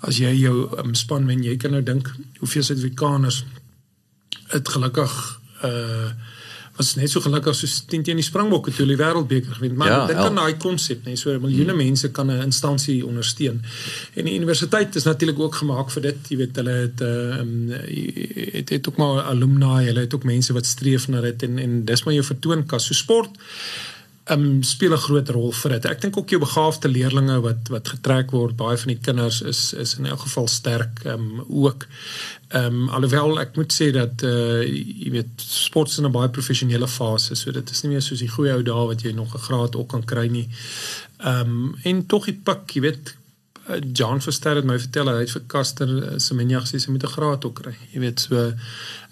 As 0.00 0.18
jy 0.18 0.34
jou 0.34 0.68
um, 0.78 0.94
span 0.94 1.26
wen, 1.26 1.42
jy 1.42 1.56
kan 1.56 1.70
nou 1.70 1.82
dink 1.82 2.14
hoeveel 2.38 2.62
Suid-Afrikaners 2.62 3.44
het 4.48 4.68
gelukkig 4.68 5.40
uh 5.62 6.10
was 6.78 6.94
net 6.94 7.10
so 7.10 7.20
gelukkig 7.20 7.56
soos 7.58 7.80
teen 7.90 8.04
teen 8.06 8.20
die 8.20 8.26
Springbokke 8.26 8.72
toe 8.74 8.86
die 8.86 8.96
wêreldbeker 8.98 9.58
gewen. 9.58 9.74
Maar 9.78 9.90
ja, 9.90 9.98
dit 10.06 10.16
kan 10.16 10.38
daai 10.38 10.56
konsep, 10.62 11.04
nee, 11.06 11.18
so 11.18 11.34
miljoene 11.42 11.74
hmm. 11.74 11.82
mense 11.84 12.10
kan 12.14 12.30
'n 12.30 12.46
instansie 12.46 13.00
ondersteun. 13.06 13.60
En 14.14 14.24
die 14.30 14.36
universiteit 14.38 14.94
is 14.96 15.08
natuurlik 15.08 15.38
ook 15.38 15.60
gemaak 15.62 15.90
vir 15.90 16.02
dit. 16.02 16.32
Jy 16.32 16.36
weet 16.36 16.56
hulle 16.62 16.76
het 16.86 17.00
ehm 17.00 17.70
uh, 17.70 17.82
het, 18.52 18.68
het 18.68 18.88
ook 18.88 18.96
maar 18.96 19.22
alumni, 19.22 19.84
hulle 19.90 20.06
het 20.06 20.14
ook 20.14 20.24
mense 20.24 20.52
wat 20.52 20.66
streef 20.66 21.08
na 21.08 21.20
dit 21.20 21.42
en 21.42 21.58
en 21.58 21.84
dis 21.84 22.04
maar 22.04 22.14
jou 22.14 22.24
vertoonkas. 22.24 22.86
So 22.86 22.94
sport 22.94 23.30
um, 24.30 24.62
speel 24.62 24.92
'n 24.92 24.96
groot 24.98 25.28
rol 25.28 25.52
vir 25.52 25.70
dit. 25.70 25.84
Ek 25.84 26.00
dink 26.00 26.16
ook 26.16 26.30
jou 26.30 26.40
begaafde 26.40 26.88
leerdlinge 26.88 27.40
wat 27.40 27.68
wat 27.68 27.88
getrek 27.88 28.30
word, 28.30 28.56
baie 28.56 28.76
van 28.76 28.92
die 28.92 29.00
kinders 29.00 29.40
is 29.42 29.72
is 29.72 29.98
in 29.98 30.06
elk 30.06 30.20
geval 30.20 30.48
sterk 30.48 31.04
um, 31.04 31.44
ook. 31.48 31.86
Ehm 32.48 32.64
um, 32.64 32.88
alhoewel 32.88 33.40
ek 33.40 33.56
moet 33.56 33.72
sê 33.72 33.90
dat 33.92 34.22
uh 34.22 34.62
jy 34.64 35.10
weet 35.10 35.30
sport 35.36 35.96
in 35.98 36.04
'n 36.04 36.12
baie 36.12 36.28
professionele 36.28 36.88
fase, 36.88 37.34
so 37.34 37.50
dit 37.50 37.70
is 37.70 37.82
nie 37.82 37.92
meer 37.92 38.02
soos 38.02 38.18
die 38.18 38.34
goeie 38.36 38.52
ou 38.52 38.62
dae 38.62 38.86
wat 38.86 39.02
jy 39.02 39.12
nog 39.12 39.34
'n 39.34 39.46
graad 39.48 39.76
ook 39.76 39.88
kan 39.88 40.04
kry 40.04 40.28
nie. 40.28 40.48
Ehm 41.18 41.40
um, 41.40 41.76
en 41.82 42.06
tog 42.06 42.24
die 42.24 42.40
pak, 42.44 42.70
jy 42.70 42.80
weet 42.80 43.14
eh, 43.68 43.80
John 43.92 44.20
Verster 44.20 44.56
het 44.56 44.64
my 44.64 44.78
vertel 44.78 45.08
hy 45.08 45.20
het 45.20 45.30
vir 45.30 45.42
Caster 45.46 45.88
uh, 45.88 46.18
Semenya 46.18 46.60
gesê 46.60 46.78
sy 46.78 46.90
moet 46.90 47.04
'n 47.04 47.16
graad 47.16 47.44
ook 47.44 47.62
kry. 47.62 47.76
Jy 47.92 48.00
weet 48.00 48.20
so 48.20 48.52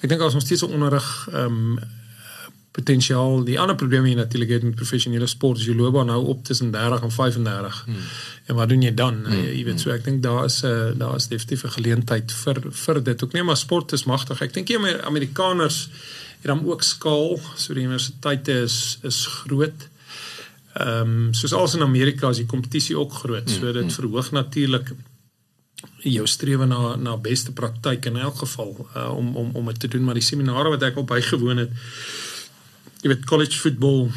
ek 0.02 0.08
dink 0.08 0.20
as 0.20 0.34
ons 0.34 0.44
steeds 0.44 0.60
so 0.60 0.68
onderrig 0.68 1.28
ehm 1.32 1.44
um, 1.44 1.78
potensiaal. 2.76 3.44
Die 3.46 3.56
ander 3.60 3.76
probleem 3.78 4.04
hier 4.04 4.18
natuurlik 4.18 4.52
het 4.56 4.66
met 4.66 4.76
professionele 4.76 5.28
sport, 5.30 5.62
jy 5.64 5.74
loop 5.76 5.96
nou 6.04 6.18
op 6.32 6.44
tussen 6.44 6.70
30 6.74 7.06
en 7.08 7.14
35. 7.14 7.80
Hmm. 7.86 8.04
En 8.50 8.58
wat 8.60 8.68
doen 8.68 8.84
jy 8.84 8.92
dan? 8.94 9.22
Hmm. 9.24 9.48
Jy 9.48 9.64
weet 9.68 9.82
so 9.82 9.94
ek 9.94 10.04
dink 10.04 10.22
daar 10.26 10.44
is 10.44 10.60
'n 10.62 10.68
uh, 10.68 10.92
daar 11.00 11.16
is 11.16 11.28
definitief 11.32 11.64
'n 11.64 11.76
geleentheid 11.78 12.32
vir 12.44 12.62
vir 12.84 13.02
dit. 13.02 13.24
Ook 13.24 13.32
nie 13.32 13.42
maar 13.42 13.56
sport 13.56 13.92
is 13.92 14.04
magtig. 14.04 14.42
Ek 14.42 14.54
dink 14.54 14.68
jy 14.68 15.00
Amerikaners 15.02 15.88
het 16.40 16.46
dan 16.52 16.64
ook 16.66 16.82
skaal. 16.82 17.40
So 17.56 17.74
die 17.74 17.84
universiteite 17.84 18.52
is 18.52 18.98
is 19.02 19.26
groot. 19.26 19.88
Ehm 20.74 21.00
um, 21.00 21.34
soos 21.34 21.52
als 21.52 21.74
in 21.74 21.82
Amerika 21.82 22.28
is 22.28 22.36
die 22.36 22.46
kompetisie 22.46 22.98
ook 22.98 23.12
groot. 23.12 23.50
So 23.50 23.72
dit 23.72 23.92
verhoog 23.92 24.30
natuurlik 24.30 24.92
jou 26.02 26.26
strewe 26.26 26.66
na 26.66 26.96
na 26.96 27.16
beste 27.16 27.52
praktyk 27.52 28.06
in 28.06 28.16
elk 28.16 28.36
geval 28.36 28.88
uh, 28.96 29.16
om 29.16 29.36
om 29.36 29.50
om 29.52 29.66
dit 29.66 29.80
te 29.80 29.88
doen 29.88 30.04
maar 30.04 30.14
die 30.14 30.22
seminare 30.22 30.68
wat 30.68 30.82
ek 30.82 30.96
al 30.96 31.04
bygewoon 31.04 31.56
het 31.56 31.70
jy 33.06 33.14
weet 33.14 33.26
college 33.30 33.54
football 33.62 34.08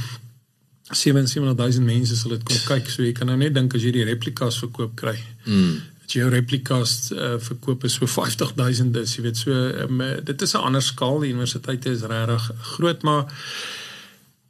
77000 0.89 1.85
mense 1.85 2.17
sal 2.17 2.33
dit 2.33 2.45
kom 2.49 2.59
kyk 2.65 2.89
so 2.89 3.05
jy 3.05 3.13
kan 3.13 3.29
nou 3.29 3.37
net 3.37 3.53
dink 3.53 3.75
as 3.77 3.85
jy 3.85 3.93
die 3.93 4.07
replikas 4.07 4.57
verkoop 4.63 4.95
kry. 4.97 5.13
Mm. 5.45 5.75
As 6.01 6.15
jy 6.15 6.23
jou 6.23 6.31
replikas 6.33 6.93
uh, 7.13 7.35
verkoop 7.45 7.85
is 7.85 7.99
so 7.99 8.09
50000 8.09 8.97
is 9.03 9.13
jy 9.17 9.27
weet 9.27 9.37
so 9.37 9.53
um, 9.85 10.01
dit 10.25 10.47
is 10.47 10.55
'n 10.55 10.65
ander 10.71 10.81
skaal 10.81 11.21
die 11.21 11.35
universiteite 11.35 11.93
is 11.93 12.07
regtig 12.09 12.49
groot 12.73 13.05
maar 13.05 13.29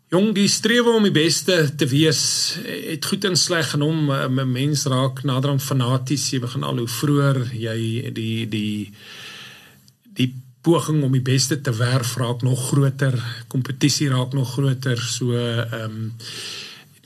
jong 0.10 0.32
die 0.34 0.48
strewe 0.48 0.96
om 0.96 1.04
die 1.04 1.14
beste 1.14 1.76
te 1.76 1.86
wees 1.86 2.22
het 2.64 3.06
goed 3.06 3.28
en 3.28 3.36
sleg 3.36 3.76
genom 3.76 4.08
'n 4.10 4.52
mens 4.52 4.86
raak 4.86 5.24
nader 5.24 5.52
aan 5.52 5.60
fanaties 5.60 6.32
jy 6.32 6.40
begin 6.40 6.64
al 6.64 6.80
hoe 6.80 6.88
vroeër 6.88 7.52
jy 7.52 8.12
die 8.16 8.48
die 8.48 8.94
die 10.16 10.32
poging 10.62 11.04
om 11.04 11.12
die 11.16 11.24
beste 11.24 11.62
te 11.62 11.72
werf 11.76 12.16
raak 12.20 12.42
nog 12.42 12.68
groter, 12.72 13.16
kompetisie 13.48 14.10
raak 14.10 14.34
nog 14.34 14.54
groter, 14.58 15.00
so 15.00 15.36
ehm 15.36 15.84
um, 15.84 16.12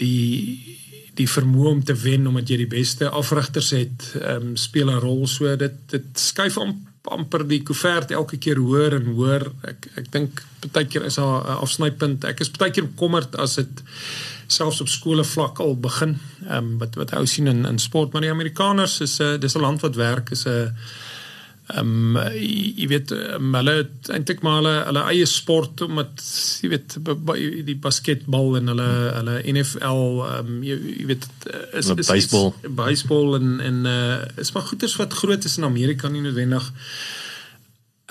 die 0.02 0.80
die 1.14 1.28
vermoë 1.30 1.70
om 1.70 1.84
te 1.86 1.94
wen 1.94 2.26
omdat 2.28 2.50
jy 2.50 2.64
die 2.64 2.72
beste 2.72 3.10
afrigters 3.10 3.70
het, 3.78 4.08
ehm 4.22 4.54
um, 4.54 4.56
speel 4.58 4.90
'n 4.90 5.04
rol 5.04 5.28
so 5.28 5.56
dit 5.56 5.76
dit 5.90 6.08
skuif 6.20 6.58
am, 6.58 6.74
amper 7.04 7.44
die 7.48 7.62
koevert 7.68 8.12
elke 8.12 8.38
keer 8.38 8.58
hoër 8.58 8.96
en 9.00 9.14
hoër. 9.14 9.46
Ek 9.70 9.88
ek 10.02 10.12
dink 10.12 10.44
baie 10.72 10.88
keer 10.88 11.06
is 11.06 11.16
daar 11.16 11.44
'n 11.44 11.62
afsnypunt. 11.66 12.24
Ek 12.24 12.40
is 12.40 12.52
baie 12.52 12.72
keer 12.72 12.88
bekommerd 12.88 13.36
as 13.36 13.56
dit 13.56 13.84
selfs 14.48 14.82
op 14.82 14.88
skole 14.88 15.24
vlak 15.24 15.60
al 15.60 15.76
begin. 15.76 16.18
Ehm 16.48 16.58
um, 16.58 16.78
wat 16.78 16.96
wat 16.96 17.14
ou 17.14 17.26
sien 17.26 17.48
in 17.48 17.66
in 17.66 17.80
sport, 17.80 18.14
maar 18.14 18.22
die 18.22 18.32
Amerikaners 18.32 19.02
is 19.02 19.20
'n 19.20 19.24
uh, 19.24 19.40
dis 19.40 19.56
'n 19.56 19.62
land 19.62 19.82
wat 19.82 19.96
werk 19.96 20.32
is 20.32 20.46
'n 20.46 20.50
uh, 20.50 20.70
Ehm 21.72 22.16
um, 22.18 22.18
jy 22.36 22.88
weet 22.92 23.12
um, 23.16 23.54
hulle 23.56 23.76
eintlik 24.12 24.42
maar 24.44 24.58
hulle 24.60 24.74
hulle 24.90 25.04
eie 25.14 25.28
sport 25.30 25.82
omdat 25.86 26.24
jy 26.60 26.70
weet 26.74 26.98
die 27.70 27.78
basketbal 27.80 28.58
en 28.60 28.68
hulle 28.74 28.88
hulle 29.16 29.38
NFL 29.54 30.20
ehm 30.26 30.50
um, 30.52 30.58
jy, 30.68 30.76
jy 31.00 31.08
weet 31.14 31.28
is 31.72 31.88
is 31.88 32.12
baseball. 32.12 32.52
baseball 32.68 33.38
en 33.40 33.54
en 33.64 33.80
uh, 33.88 34.18
is 34.44 34.52
maar 34.52 34.68
goeders 34.68 34.98
wat 35.00 35.16
groot 35.22 35.48
is 35.48 35.56
in 35.58 35.70
Amerika 35.70 36.12
nie 36.12 36.26
noodwendig 36.26 36.68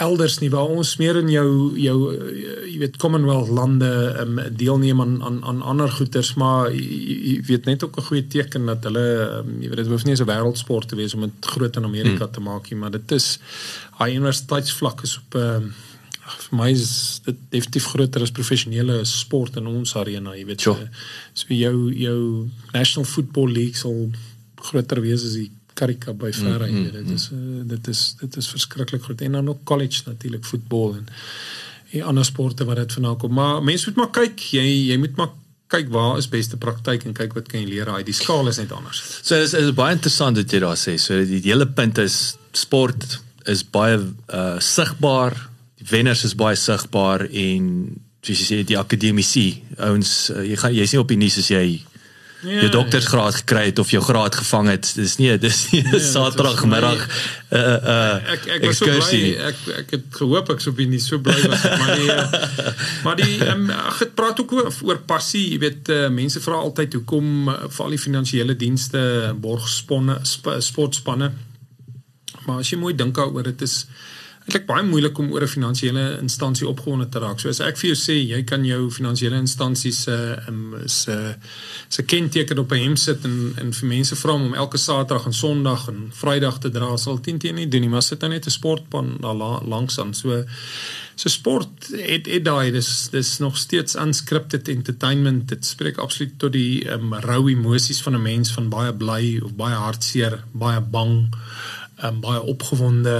elders 0.02 0.38
nie 0.42 0.50
waar 0.52 0.70
ons 0.72 0.94
meer 1.00 1.18
in 1.20 1.30
jou 1.32 1.48
jou 1.80 1.96
jy 2.68 2.78
weet 2.82 2.98
Commonwealth 3.02 3.52
lande 3.52 3.90
um, 4.22 4.40
deelneem 4.58 5.00
aan 5.04 5.14
aan 5.22 5.38
aan 5.48 5.62
ander 5.74 5.92
goeders 5.92 6.34
maar 6.40 6.72
jy, 6.74 7.16
jy 7.28 7.36
weet 7.50 7.68
net 7.70 7.84
ook 7.84 7.98
'n 7.98 8.08
goeie 8.08 8.26
teken 8.26 8.66
dat 8.70 8.84
hulle 8.88 9.06
um, 9.38 9.54
jy 9.62 9.70
weet 9.70 9.84
dit 9.84 9.92
hoef 9.92 10.04
nie 10.08 10.16
so 10.16 10.24
'n 10.24 10.32
wêreldsport 10.32 10.88
te 10.88 10.98
wees 10.98 11.14
om 11.14 11.26
dit 11.28 11.52
groot 11.54 11.76
in 11.76 11.88
Amerika 11.88 12.24
hmm. 12.24 12.32
te 12.32 12.40
maak 12.40 12.70
nie 12.70 12.78
maar 12.78 12.90
dit 12.90 13.12
is 13.12 13.38
hy 14.00 14.10
universiteitsvlak 14.16 15.02
is 15.02 15.16
op 15.22 15.38
um, 15.40 15.72
vir 16.22 16.58
my 16.58 16.68
is 16.70 17.20
dit 17.26 17.38
definitief 17.50 17.88
groter 17.92 18.22
as 18.22 18.34
professionele 18.34 19.04
sport 19.08 19.56
in 19.56 19.66
ons 19.66 19.96
arena 19.96 20.36
jy 20.36 20.44
weet 20.46 20.60
sure. 20.60 20.88
so, 21.34 21.46
so 21.46 21.54
jou 21.54 21.90
jou 21.94 22.20
National 22.72 23.08
Football 23.08 23.50
League 23.52 23.76
sal 23.76 24.10
groter 24.62 25.02
wees 25.02 25.24
as 25.26 25.34
die 25.40 25.50
Karika 25.74 26.12
by 26.12 26.32
Ferre 26.32 26.68
mm, 26.70 26.78
mm, 26.78 26.90
dit 26.92 27.10
is 27.16 27.28
dit 27.74 27.88
is 27.88 28.02
dit 28.20 28.36
is 28.36 28.48
verskriklik 28.54 29.02
groot 29.02 29.20
en 29.20 29.38
dan 29.38 29.48
ook 29.48 29.64
college 29.64 30.02
natuurlik 30.06 30.44
voetbal 30.44 30.96
en 31.00 31.06
en 31.92 32.02
ander 32.02 32.24
sporte 32.24 32.64
wat 32.64 32.76
dit 32.76 32.92
vanaal 32.98 33.16
kom 33.16 33.32
maar 33.36 33.62
mense 33.62 33.88
moet 33.88 34.02
maar 34.02 34.12
kyk 34.22 34.44
jy 34.56 34.66
jy 34.90 34.98
moet 35.00 35.16
maar 35.16 35.32
kyk 35.72 35.88
waar 35.92 36.18
is 36.20 36.28
beste 36.28 36.58
praktyk 36.60 37.06
en 37.08 37.16
kyk 37.16 37.34
wat 37.36 37.48
kan 37.50 37.62
jy 37.62 37.68
leer 37.70 37.88
uit. 37.88 38.04
Die 38.08 38.16
skaal 38.16 38.50
is 38.50 38.60
net 38.60 38.72
anders. 38.76 39.00
So 39.22 39.38
dit 39.40 39.48
is, 39.48 39.54
is 39.56 39.74
baie 39.76 39.96
interessant 39.96 40.36
wat 40.40 40.52
jy 40.52 40.60
daar 40.64 40.78
sê. 40.80 40.98
So 41.00 41.22
die, 41.24 41.40
die 41.40 41.52
hele 41.52 41.68
punt 41.78 42.00
is 42.02 42.36
sport 42.56 43.20
is 43.50 43.64
baie 43.64 43.98
uh 43.98 44.58
sigbaar. 44.62 45.36
Die 45.80 45.88
wenners 45.90 46.26
is 46.28 46.36
baie 46.38 46.58
sigbaar 46.58 47.24
en 47.26 47.70
soos 48.22 48.42
jy 48.42 48.46
sê 48.46 48.60
die 48.66 48.78
akademici 48.78 49.46
ouens 49.82 50.30
uh, 50.30 50.44
jy 50.46 50.58
gaan 50.60 50.76
jy's 50.76 50.92
nie 50.94 51.00
op 51.00 51.08
die 51.10 51.18
nuus 51.18 51.40
as 51.40 51.48
jy 51.50 51.64
Ja, 52.42 52.64
jou 52.64 52.70
doktersgraad 52.74 53.34
gekry 53.34 53.68
het 53.68 53.78
of 53.78 53.90
jou 53.94 54.02
graad 54.02 54.34
gevang 54.34 54.68
het. 54.72 54.88
Dis 54.98 55.14
nie 55.20 55.30
dis 55.38 55.60
nie 55.70 55.82
nee, 55.86 56.00
Saterdagmiddag 56.02 57.04
uh 57.54 57.60
uh 57.60 58.32
ek 58.34 58.48
ek 58.56 58.64
was 58.66 58.80
so 58.80 58.88
bly 58.90 59.20
ek 59.50 59.60
ek 59.76 59.94
het 59.94 60.08
gehoop 60.18 60.50
ek 60.56 60.64
sou 60.64 60.74
nie 60.80 60.98
so 61.02 61.20
bly 61.22 61.36
was 61.46 61.62
maar 61.80 61.94
die 62.00 62.16
maar 63.04 63.20
die 63.20 63.36
um, 63.46 63.68
het 64.00 64.14
praat 64.18 64.42
ook 64.42 64.56
oor, 64.58 64.72
oor 64.88 64.98
passie, 65.06 65.44
jy 65.52 65.60
weet 65.62 65.92
uh, 65.94 66.08
mense 66.10 66.42
vra 66.42 66.58
altyd 66.58 66.98
hoekom 66.98 67.52
uh, 67.52 67.58
vir 67.68 67.84
al 67.86 67.94
die 67.94 68.02
finansiële 68.02 68.58
dienste 68.58 69.02
borgspanne 69.38 70.18
sp, 70.26 70.58
sportspanne. 70.64 71.30
Maar 72.48 72.64
as 72.64 72.72
jy 72.72 72.80
mooi 72.80 72.96
dink 72.98 73.14
daaroor 73.14 73.46
dit 73.52 73.62
is 73.62 73.84
eintlik 74.42 74.66
baie 74.66 74.82
moeilik 74.82 75.18
om 75.18 75.30
oor 75.32 75.42
'n 75.42 75.48
finansiële 75.48 76.18
instansie 76.20 76.68
opgewonde 76.68 77.08
te 77.08 77.18
raak. 77.18 77.40
So 77.40 77.48
as 77.48 77.60
ek 77.60 77.76
vir 77.78 77.90
jou 77.90 77.98
sê 77.98 78.14
jy 78.28 78.42
kan 78.42 78.64
jou 78.64 78.90
finansiële 78.90 79.36
instansie 79.36 79.92
se 79.92 80.36
se 80.86 81.36
se 81.88 82.02
kenteken 82.02 82.58
op 82.58 82.72
'n 82.72 82.82
hem 82.82 82.96
sit 82.96 83.24
en 83.24 83.54
en 83.56 83.72
vir 83.72 83.88
mense 83.88 84.16
vra 84.16 84.32
om 84.32 84.54
elke 84.54 84.78
Saterdag 84.78 85.26
en 85.26 85.32
Sondag 85.32 85.88
en 85.88 86.10
Vrydag 86.10 86.58
te 86.58 86.70
dra, 86.70 86.96
sal 86.96 87.20
10 87.20 87.38
teen 87.38 87.54
nie 87.54 87.68
doen 87.68 87.80
nie, 87.80 87.90
maar 87.90 88.02
sit 88.02 88.20
dan 88.20 88.30
net 88.30 88.46
'n 88.46 88.50
sportpan 88.50 89.16
daar 89.20 89.34
langs 89.64 89.98
aan. 89.98 90.14
So 90.14 90.44
so 91.14 91.28
sport 91.28 91.88
het 91.90 92.26
het 92.26 92.44
daai 92.44 92.70
dis 92.70 93.08
dis 93.10 93.38
nog 93.38 93.56
steeds 93.56 93.94
unscripted 93.94 94.68
entertainment. 94.68 95.48
Dit 95.48 95.66
spreek 95.66 95.98
absoluut 95.98 96.38
tot 96.38 96.52
die 96.52 96.90
um, 96.90 97.14
rou 97.14 97.50
emosies 97.50 98.02
van 98.02 98.14
'n 98.14 98.22
mens 98.22 98.52
van 98.52 98.68
baie 98.68 98.92
bly 98.92 99.40
of 99.44 99.54
baie 99.54 99.74
hartseer, 99.74 100.44
baie 100.52 100.80
bang 100.80 101.28
um, 102.02 102.20
baie 102.20 102.40
opgewonde 102.42 103.14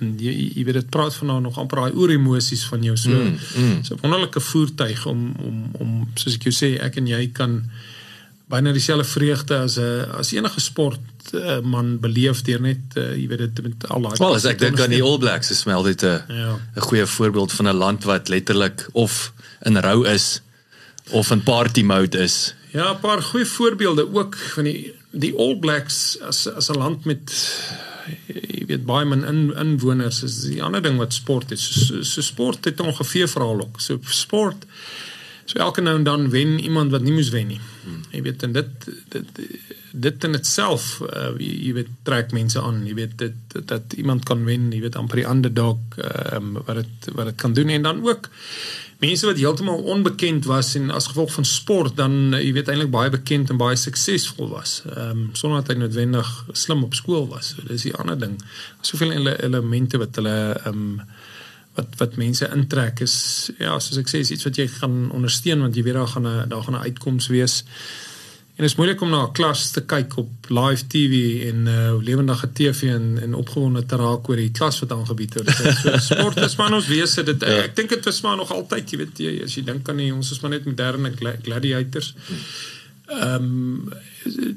um, 0.00 0.12
jy, 0.18 0.32
jy 0.56 0.66
weet 0.66 0.80
dit 0.80 0.90
praat 0.94 1.14
van 1.20 1.32
nou 1.32 1.38
nog 1.44 1.58
amper 1.60 1.82
daai 1.82 1.96
oor 1.98 2.12
emosies 2.14 2.64
van 2.70 2.84
jou 2.86 2.96
so 2.96 3.10
mm, 3.10 3.38
mm. 3.56 3.80
so 3.86 3.94
'n 3.94 4.02
wonderlike 4.04 4.40
voertuig 4.40 5.06
om 5.06 5.32
om 5.38 5.56
om 5.78 5.90
soos 6.14 6.38
ek 6.38 6.48
jou 6.50 6.54
sê 6.54 6.76
ek 6.82 6.96
en 7.02 7.06
jy 7.06 7.24
kan 7.32 7.62
byna 8.52 8.72
dieselfde 8.72 9.08
vreugde 9.08 9.56
as 9.56 9.78
'n 9.78 10.06
as 10.20 10.32
enige 10.32 10.60
sport 10.60 11.34
uh, 11.34 11.60
man 11.60 11.98
beleef 12.00 12.42
deur 12.42 12.60
net 12.60 12.96
uh, 12.96 13.14
jy 13.16 13.26
weet 13.28 13.44
dit 13.46 13.62
met 13.62 13.88
al 13.88 14.08
daai 14.08 14.16
Wel 14.18 14.34
as 14.34 14.44
ek 14.44 14.58
dink 14.58 14.80
aan 14.80 14.94
die 14.94 15.02
All 15.02 15.18
Blacks 15.18 15.50
is 15.50 15.62
smel 15.64 15.82
dit 15.82 16.02
'n 16.02 16.22
ja. 16.28 16.58
'n 16.76 16.86
goeie 16.88 17.06
voorbeeld 17.06 17.52
van 17.52 17.68
'n 17.68 17.76
land 17.84 18.04
wat 18.04 18.28
letterlik 18.28 18.88
of 18.92 19.32
in 19.62 19.76
rou 19.76 20.06
is 20.06 20.42
of 21.10 21.30
in 21.30 21.42
party 21.42 21.82
mode 21.82 22.18
is 22.18 22.54
Ja, 22.72 22.92
'n 22.92 23.00
paar 23.00 23.22
goeie 23.22 23.46
voorbeelde 23.46 24.14
ook 24.14 24.36
van 24.36 24.64
die 24.64 24.94
die 25.12 25.32
All 25.36 25.56
Blacks 25.60 26.18
as 26.24 26.46
as 26.48 26.70
'n 26.70 26.78
land 26.78 27.04
met 27.04 27.32
jy 28.26 28.66
weet 28.66 28.84
baie 28.88 29.06
min 29.06 29.24
in 29.24 29.52
inwoners 29.58 30.22
is 30.22 30.42
die 30.48 30.62
ander 30.62 30.82
ding 30.82 30.98
wat 30.98 31.12
sport 31.12 31.52
is. 31.52 31.62
So, 31.86 32.02
so 32.02 32.20
sport 32.20 32.64
het 32.64 32.80
ongeveer 32.80 33.28
verhaal 33.28 33.60
ook. 33.60 33.80
So 33.80 33.98
sport 34.02 34.66
so 35.44 35.58
elke 35.58 35.82
nou 35.82 35.96
en 35.98 36.04
dan 36.04 36.30
wen 36.30 36.58
iemand 36.58 36.90
wat 36.90 37.02
nie 37.02 37.12
moes 37.12 37.30
wen 37.34 37.46
nie. 37.46 37.60
Hmm. 37.84 38.02
Jy 38.10 38.22
weet 38.22 38.42
en 38.42 38.52
dit 38.52 38.90
dit 39.12 39.40
dit 39.92 40.24
in 40.24 40.34
itself 40.38 41.02
uh, 41.04 41.32
jy, 41.36 41.52
jy 41.66 41.72
weet 41.76 41.90
trek 42.06 42.32
mense 42.32 42.60
aan. 42.60 42.80
Jy 42.86 42.94
weet 42.96 43.16
dit 43.20 43.56
dat, 43.68 43.92
iemand 44.00 44.24
kan 44.24 44.44
wen, 44.48 44.70
jy 44.72 44.80
weet 44.86 44.96
amper 44.96 45.20
die 45.20 45.28
underdog 45.28 45.98
ehm 45.98 46.56
um, 46.56 46.62
wat 46.66 46.80
dit 46.80 47.10
wat 47.12 47.32
dit 47.32 47.40
kan 47.42 47.52
doen 47.58 47.68
en 47.68 47.82
dan 47.82 48.00
ook 48.06 48.30
mense 49.02 49.26
wat 49.26 49.40
heeltemal 49.40 49.82
onbekend 49.82 50.44
was 50.46 50.74
en 50.78 50.90
as 50.90 51.08
gevolg 51.10 51.32
van 51.32 51.44
sport 51.44 51.96
dan 51.98 52.34
eh, 52.34 52.44
jy 52.46 52.52
weet 52.58 52.70
eintlik 52.70 52.92
baie 52.94 53.10
bekend 53.10 53.50
en 53.50 53.58
baie 53.60 53.76
suksesvol 53.76 54.52
was. 54.52 54.82
Ehm 54.86 55.10
um, 55.10 55.24
sonder 55.38 55.62
dat 55.62 55.72
hy 55.72 55.80
noodwendig 55.80 56.30
slim 56.52 56.84
op 56.86 56.94
skool 56.94 57.26
was. 57.32 57.54
So 57.56 57.66
dis 57.66 57.88
die 57.88 57.94
ander 57.98 58.18
ding. 58.18 58.38
Soveel 58.80 59.14
ele 59.16 59.34
elemente 59.42 59.98
wat 60.02 60.20
hulle 60.20 60.36
ehm 60.52 60.70
um, 60.70 61.02
wat 61.74 61.98
wat 61.98 62.16
mense 62.20 62.48
intrek 62.52 63.00
is 63.00 63.16
ja, 63.58 63.78
soos 63.80 63.98
ek 64.02 64.10
sê, 64.10 64.20
is 64.20 64.30
iets 64.34 64.44
wat 64.44 64.58
jy 64.60 64.66
gaan 64.68 65.06
ondersteun 65.16 65.64
want 65.64 65.76
jy 65.76 65.84
weet 65.86 65.96
daar 65.96 66.10
gaan 66.14 66.28
'n 66.28 66.48
daar 66.48 66.62
gaan 66.62 66.78
'n 66.78 66.86
uitkoms 66.88 67.26
wees. 67.32 67.62
En 68.52 68.60
dit 68.60 68.68
is 68.68 68.76
moeilik 68.76 69.00
om 69.00 69.10
na 69.10 69.22
'n 69.24 69.32
klas 69.32 69.70
te 69.70 69.80
kyk 69.80 70.16
op 70.16 70.30
live 70.48 70.86
TV 70.86 71.14
en 71.48 71.66
uh 71.66 72.02
lewendige 72.02 72.52
TV 72.52 72.82
en 72.82 73.18
en 73.22 73.34
opgewonde 73.34 73.86
te 73.86 73.96
raak 73.96 74.28
oor 74.28 74.36
die 74.36 74.50
klas 74.50 74.80
wat 74.80 74.92
aangebied 74.92 75.34
word. 75.34 75.50
So 75.80 75.96
sport 76.14 76.36
is 76.36 76.56
maar 76.56 76.72
ons 76.72 76.86
wese 76.86 77.22
dit 77.22 77.40
ja. 77.40 77.62
ek 77.64 77.76
dink 77.76 77.88
dit 77.88 78.04
was 78.04 78.20
maar 78.20 78.36
nog 78.36 78.52
altyd, 78.52 78.90
jy 78.90 78.98
weet 78.98 79.18
jy 79.18 79.32
as 79.44 79.56
jy 79.56 79.64
dink 79.64 79.88
aan 79.88 79.96
die 79.96 80.12
ons 80.14 80.30
is 80.30 80.40
maar 80.40 80.50
net 80.50 80.68
moderne 80.68 81.12
gladiators. 81.42 82.14
Ehm 83.08 83.34
um, 83.34 83.92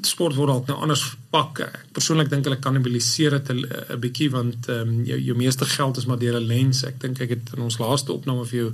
sport 0.02 0.34
word 0.34 0.50
ook 0.50 0.66
nou 0.66 0.78
anders 0.78 1.16
pak. 1.30 1.58
Ek 1.60 1.86
persoonlik 1.92 2.28
dink 2.30 2.44
hulle 2.44 2.60
kannibaliseer 2.60 3.40
dit 3.40 3.48
'n 3.52 4.00
bietjie 4.00 4.30
want 4.30 4.68
ehm 4.68 4.88
um, 4.88 5.04
jou, 5.04 5.20
jou 5.20 5.36
meeste 5.36 5.64
geld 5.64 5.96
is 5.96 6.06
maar 6.06 6.18
deur 6.18 6.36
'n 6.40 6.46
lens. 6.46 6.84
Ek 6.84 7.00
dink 7.00 7.20
ek 7.20 7.28
het 7.28 7.56
in 7.56 7.62
ons 7.62 7.78
laaste 7.78 8.12
opname 8.12 8.44
vir 8.44 8.58
jou 8.58 8.72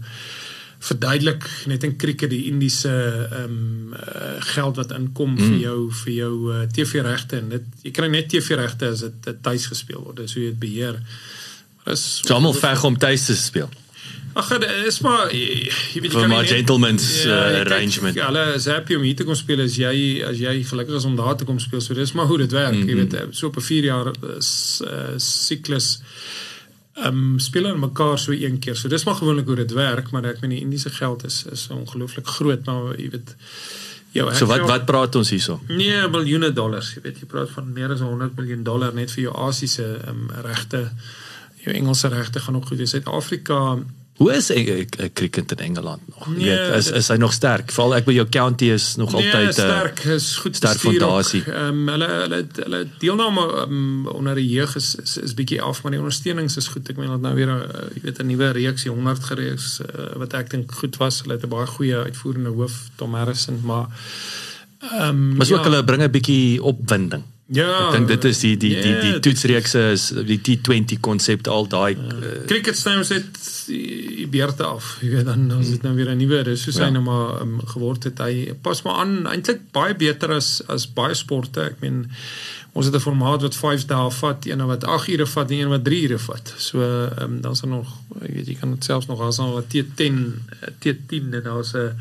verduidelik 0.82 1.44
net 1.70 1.84
in 1.86 1.94
krieke 1.96 2.26
die 2.30 2.46
Indiese 2.50 2.92
ehm 2.92 3.44
um, 3.44 3.92
uh, 3.92 4.40
geld 4.52 4.80
wat 4.80 4.94
inkom 4.96 5.36
mm. 5.36 5.44
vir 5.50 5.58
jou 5.62 5.78
vir 6.02 6.12
jou 6.12 6.32
uh, 6.48 6.62
eh, 6.62 6.70
TV 6.74 7.04
regte 7.06 7.38
en 7.38 7.52
dit 7.52 7.86
jy 7.86 7.92
kry 7.94 8.08
net 8.10 8.30
TV 8.32 8.58
regte 8.58 8.88
as 8.94 9.04
dit 9.04 9.38
tuis 9.44 9.68
gespeel 9.70 10.02
word. 10.02 10.24
Dis 10.24 10.34
hoe 10.34 10.42
jy 10.42 10.50
dit 10.50 10.58
beheer. 10.64 10.98
Maar 11.84 11.94
is 11.94 12.06
almal 12.34 12.56
veg 12.56 12.84
om 12.88 12.98
tuis 12.98 13.28
te 13.28 13.36
speel. 13.38 13.70
Ag 14.32 14.48
is 14.88 14.98
maar 15.04 15.28
jy 15.30 16.00
weet 16.00 16.08
jy 16.08 16.12
kan 16.16 16.30
nie 16.32 16.46
gentleman's 16.48 17.08
uh, 17.28 17.60
arrangement. 17.60 18.16
Ja, 18.16 18.30
hulle 18.30 18.46
is 18.56 18.66
happy 18.70 18.96
om 18.96 19.04
hier 19.06 19.18
te 19.18 19.26
kom 19.28 19.36
speel 19.38 19.60
as 19.62 19.76
jy 19.78 19.94
as 20.26 20.40
jy 20.40 20.56
gelukkig 20.66 20.98
is 20.98 21.06
om 21.06 21.18
daar 21.20 21.36
te 21.36 21.46
kom 21.46 21.60
speel. 21.62 21.84
So 21.84 21.94
dis 21.94 22.14
maar 22.16 22.30
hoe 22.30 22.40
dit 22.42 22.56
werk. 22.56 22.74
Mm 22.74 22.80
-hmm. 22.80 22.88
Jy 22.88 22.96
weet 22.96 23.36
so 23.36 23.52
op 23.52 23.60
'n 23.60 23.68
4 23.70 23.84
jaar 23.84 24.10
siklus 25.18 25.98
uh, 26.00 26.06
ehm 26.92 27.06
um, 27.06 27.38
speel 27.38 27.64
hulle 27.64 27.78
mekaar 27.78 28.18
so 28.18 28.32
een 28.32 28.58
keer. 28.58 28.76
So 28.76 28.88
dis 28.88 29.04
maar 29.04 29.14
gewoonlik 29.14 29.46
hoe 29.46 29.56
dit 29.56 29.72
werk, 29.72 30.10
maar 30.10 30.24
ek 30.28 30.40
meen 30.40 30.50
die 30.50 30.60
Indiese 30.60 30.90
geld 30.90 31.24
is 31.24 31.44
is 31.52 31.68
ongelooflik 31.72 32.26
groot, 32.26 32.64
maar 32.64 32.98
jy 33.00 33.08
weet 33.10 33.34
jou 34.12 34.34
So 34.34 34.46
wat 34.46 34.66
wat 34.68 34.84
praat 34.84 35.16
ons 35.16 35.30
hierso? 35.30 35.60
Nee, 35.68 36.08
miljoene 36.08 36.52
dollars. 36.52 36.92
Jy 36.94 37.02
weet 37.02 37.22
jy 37.22 37.26
praat 37.26 37.50
van 37.50 37.72
meer 37.72 37.94
as 37.94 38.04
100 38.04 38.36
miljoen 38.36 38.62
dollar 38.62 38.94
net 38.94 39.10
vir 39.10 39.24
jou 39.24 39.34
Asiëse 39.48 39.88
ehm 40.04 40.26
um, 40.26 40.30
regte. 40.44 40.90
Jou 41.64 41.74
Engelse 41.74 42.08
regte 42.08 42.40
gaan 42.40 42.56
ook 42.56 42.66
goed 42.66 42.78
wees. 42.78 42.90
Suid-Afrika 42.90 43.78
Hoe 44.22 44.32
is 44.32 44.48
'n 44.52 44.86
cricket 45.12 45.50
in 45.50 45.58
Engeland 45.58 46.00
nog? 46.06 46.36
Nee, 46.36 46.44
weet, 46.44 46.74
is 46.74 46.90
is 46.90 47.08
hy 47.08 47.16
nog 47.16 47.32
sterk? 47.32 47.72
Veral 47.72 47.94
ek 47.96 48.04
by 48.04 48.12
jou 48.12 48.26
county 48.28 48.68
is 48.70 48.94
nog 48.96 49.12
nee, 49.12 49.24
altyd 49.24 49.52
sterk, 49.52 50.04
is 50.04 50.36
goed 50.36 50.56
sterk 50.56 50.78
fondasie. 50.78 51.42
Ehm 51.46 51.66
um, 51.66 51.88
hulle 51.88 52.08
hulle 52.08 52.46
hulle 52.54 52.86
deelname 52.98 53.46
um, 53.64 54.06
onder 54.06 54.38
die 54.38 54.48
jeug 54.48 54.76
is 54.78 54.94
is, 55.02 55.16
is 55.16 55.34
bietjie 55.34 55.62
af, 55.62 55.82
maar 55.82 55.92
die 55.92 56.00
ondersteunings 56.00 56.56
is 56.56 56.68
goed. 56.68 56.88
Ek 56.88 56.96
meen 56.96 57.10
dat 57.10 57.20
nou 57.20 57.34
weer 57.34 57.50
'n 57.50 57.58
uh, 57.66 57.88
jy 57.94 58.02
weet 58.02 58.22
'n 58.22 58.26
nuwe 58.26 58.50
reeks, 58.50 58.84
100 58.84 59.24
gereeks 59.24 59.80
uh, 59.80 60.14
wat 60.22 60.32
ek 60.38 60.50
dink 60.50 60.72
goed 60.72 60.96
was. 60.96 61.20
Hulle 61.26 61.34
het 61.34 61.44
'n 61.44 61.48
baie 61.48 61.66
goeie 61.66 61.96
uitvoerende 61.96 62.54
hoof, 62.54 62.78
Tom 62.96 63.14
Harrison, 63.14 63.60
maar 63.64 63.86
ehm 64.78 65.08
um, 65.08 65.36
Maar 65.36 65.50
ook 65.52 65.64
ja, 65.64 65.70
hulle 65.70 65.84
bring 65.84 66.02
'n 66.02 66.10
bietjie 66.10 66.62
opwinding. 66.62 67.22
Ja, 67.52 67.68
ek 67.90 67.96
dink 67.98 68.08
dit 68.08 68.24
is 68.30 68.38
die 68.40 68.54
die 68.56 68.70
die 68.78 68.92
die, 68.96 69.10
die 69.12 69.20
toetsreekse 69.26 69.82
is 69.92 70.06
die 70.28 70.38
T20 70.40 71.00
konsep 71.04 71.44
al 71.52 71.66
daai 71.68 71.92
ja. 71.92 72.14
uh, 72.16 72.30
cricket 72.48 72.78
stadiums 72.78 73.12
het 73.12 73.28
die 73.68 74.26
beerte 74.32 74.64
af. 74.64 74.94
Jy 75.04 75.10
weet 75.18 75.28
dan 75.28 75.44
ons 75.58 75.74
het 75.74 75.84
nou 75.84 75.92
weer 75.98 76.08
'n 76.14 76.20
nuwe 76.20 76.42
dis 76.48 76.64
soos 76.64 76.80
ja. 76.80 76.86
hy 76.86 76.94
nou 76.96 77.04
maar 77.04 77.42
um, 77.42 77.58
geword 77.74 78.08
het. 78.08 78.22
Hy 78.24 78.56
pas 78.64 78.82
maar 78.86 79.02
aan 79.04 79.26
eintlik 79.28 79.68
baie 79.76 79.94
beter 79.94 80.32
as 80.32 80.62
as 80.72 80.88
baie 80.88 81.14
sporte. 81.18 81.68
Ek 81.74 81.84
meen 81.84 82.06
ons 82.72 82.88
het 82.88 82.96
'n 82.96 83.04
formaat 83.04 83.44
wat 83.44 83.56
5 83.56 83.84
dae 83.84 84.10
vat, 84.10 84.46
een 84.48 84.66
wat 84.66 84.84
8 84.84 85.12
ure 85.12 85.26
vat 85.26 85.50
en 85.50 85.58
een 85.58 85.68
wat 85.76 85.84
3 85.84 86.02
ure 86.08 86.18
vat. 86.18 86.54
So 86.56 86.80
um, 87.20 87.40
dan 87.40 87.52
is 87.52 87.62
er 87.62 87.68
nog 87.68 87.88
ek 88.22 88.32
weet 88.32 88.46
jy 88.48 88.56
kan 88.60 88.70
dit 88.70 88.84
selfs 88.84 89.06
nog 89.06 89.20
as 89.20 89.36
dan 89.36 89.52
wat 89.52 89.68
T10 89.68 90.16
T10 90.80 91.36
en 91.36 91.42
daar's 91.44 91.76
'n 91.76 91.92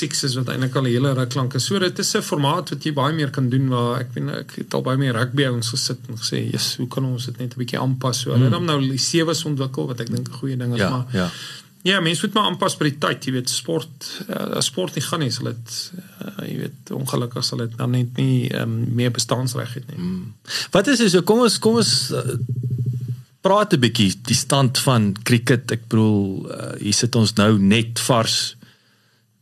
sixes 0.00 0.34
wat 0.38 0.50
eintlik 0.52 0.76
al 0.76 0.86
'n 0.86 0.92
hele 0.94 1.12
ruk 1.14 1.34
lank 1.38 1.54
is. 1.54 1.66
So 1.68 1.78
dit 1.78 1.98
is 1.98 2.14
'n 2.16 2.22
formaat 2.22 2.70
wat 2.70 2.84
jy 2.84 2.92
baie 2.92 3.14
meer 3.14 3.30
kan 3.30 3.48
doen 3.48 3.68
waar 3.68 4.00
ek 4.00 4.10
weet 4.14 4.28
ek 4.42 4.50
het 4.56 4.74
al 4.74 4.82
baie 4.82 4.98
meer 4.98 5.14
rugby 5.14 5.44
ons 5.44 5.68
gesit 5.68 5.98
en 6.08 6.16
gesê, 6.16 6.50
"Jesus, 6.50 6.76
hoe 6.76 6.88
kan 6.88 7.04
ons 7.04 7.24
dit 7.24 7.38
net 7.38 7.54
'n 7.54 7.58
bietjie 7.58 7.80
aanpas?" 7.80 8.20
So 8.20 8.30
hulle 8.32 8.48
mm. 8.48 8.52
het 8.52 8.62
nou 8.62 8.80
die 8.80 8.98
sewees 8.98 9.44
ontwikkel 9.44 9.86
wat 9.86 10.00
ek 10.00 10.10
dink 10.10 10.28
'n 10.28 10.38
goeie 10.40 10.56
ding 10.56 10.72
is, 10.74 10.80
ja, 10.80 10.90
maar 10.90 11.06
Ja. 11.12 11.30
Ja, 11.82 12.00
mense 12.00 12.26
moet 12.26 12.34
maar 12.34 12.44
aanpas 12.44 12.76
by 12.76 12.90
die 12.90 12.98
tyd, 13.00 13.24
jy 13.24 13.32
weet, 13.32 13.48
sport, 13.48 14.08
uh, 14.28 14.60
sport 14.60 14.94
nie 14.94 15.02
gaan 15.02 15.22
nie, 15.24 15.30
sal 15.30 15.44
dit 15.44 15.92
uh, 16.20 16.44
jy 16.44 16.58
weet, 16.58 16.90
ongelukkig 16.92 17.44
sal 17.44 17.62
dit 17.62 17.76
dan 17.76 17.90
net 17.90 18.16
nie 18.20 18.50
um, 18.52 18.74
meer 18.94 19.10
bestaansreg 19.10 19.72
hê 19.78 19.82
nie. 19.86 19.96
Mm. 19.96 20.34
Wat 20.74 20.90
is 20.92 20.98
dit 20.98 21.10
so 21.10 21.22
kom 21.22 21.40
ons 21.40 21.56
kom 21.58 21.78
ons 21.80 22.10
uh, 22.12 22.36
praat 23.40 23.72
'n 23.72 23.80
bietjie 23.80 24.12
die 24.28 24.36
stand 24.36 24.78
van 24.84 25.14
cricket. 25.24 25.72
Ek 25.72 25.88
bedoel, 25.88 26.20
uh, 26.52 26.72
hier 26.82 26.96
sit 26.96 27.16
ons 27.16 27.32
nou 27.40 27.56
net 27.58 28.00
vars 28.10 28.56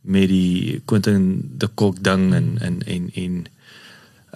met 0.01 0.27
die 0.31 0.81
Quentin 0.85 1.49
de 1.57 1.67
Kock 1.67 2.03
ding 2.03 2.33
en 2.33 2.57
en 2.61 2.81
en 2.85 3.09
en 3.13 3.39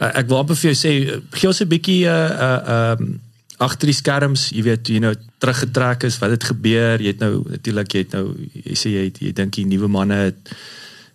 uh, 0.02 0.10
ek 0.14 0.28
wil 0.28 0.42
amper 0.42 0.60
vir 0.60 0.72
jou 0.72 0.80
sê 0.80 1.22
gee 1.32 1.48
ons 1.48 1.62
'n 1.62 1.72
bietjie 1.72 2.02
uh 2.08 2.32
uh 2.48 2.96
um 3.00 3.22
agter 3.64 3.88
die 3.88 3.96
skerms, 3.96 4.48
jy 4.54 4.64
weet, 4.66 4.90
jy 4.90 5.00
nou 5.04 5.14
teruggetrek 5.44 6.08
is, 6.10 6.18
wat 6.20 6.34
het 6.34 6.44
gebeur? 6.44 7.02
Jy 7.02 7.14
het 7.14 7.22
nou 7.24 7.44
natuurlik 7.48 7.94
jy 7.94 8.02
het 8.06 8.16
nou 8.18 8.24
jy 8.64 8.78
sê 8.80 8.94
jy 8.94 9.04
het, 9.08 9.20
jy 9.22 9.34
dink 9.38 9.54
die 9.56 9.68
nuwe 9.70 9.90
manne 9.92 10.18
het 10.28 10.54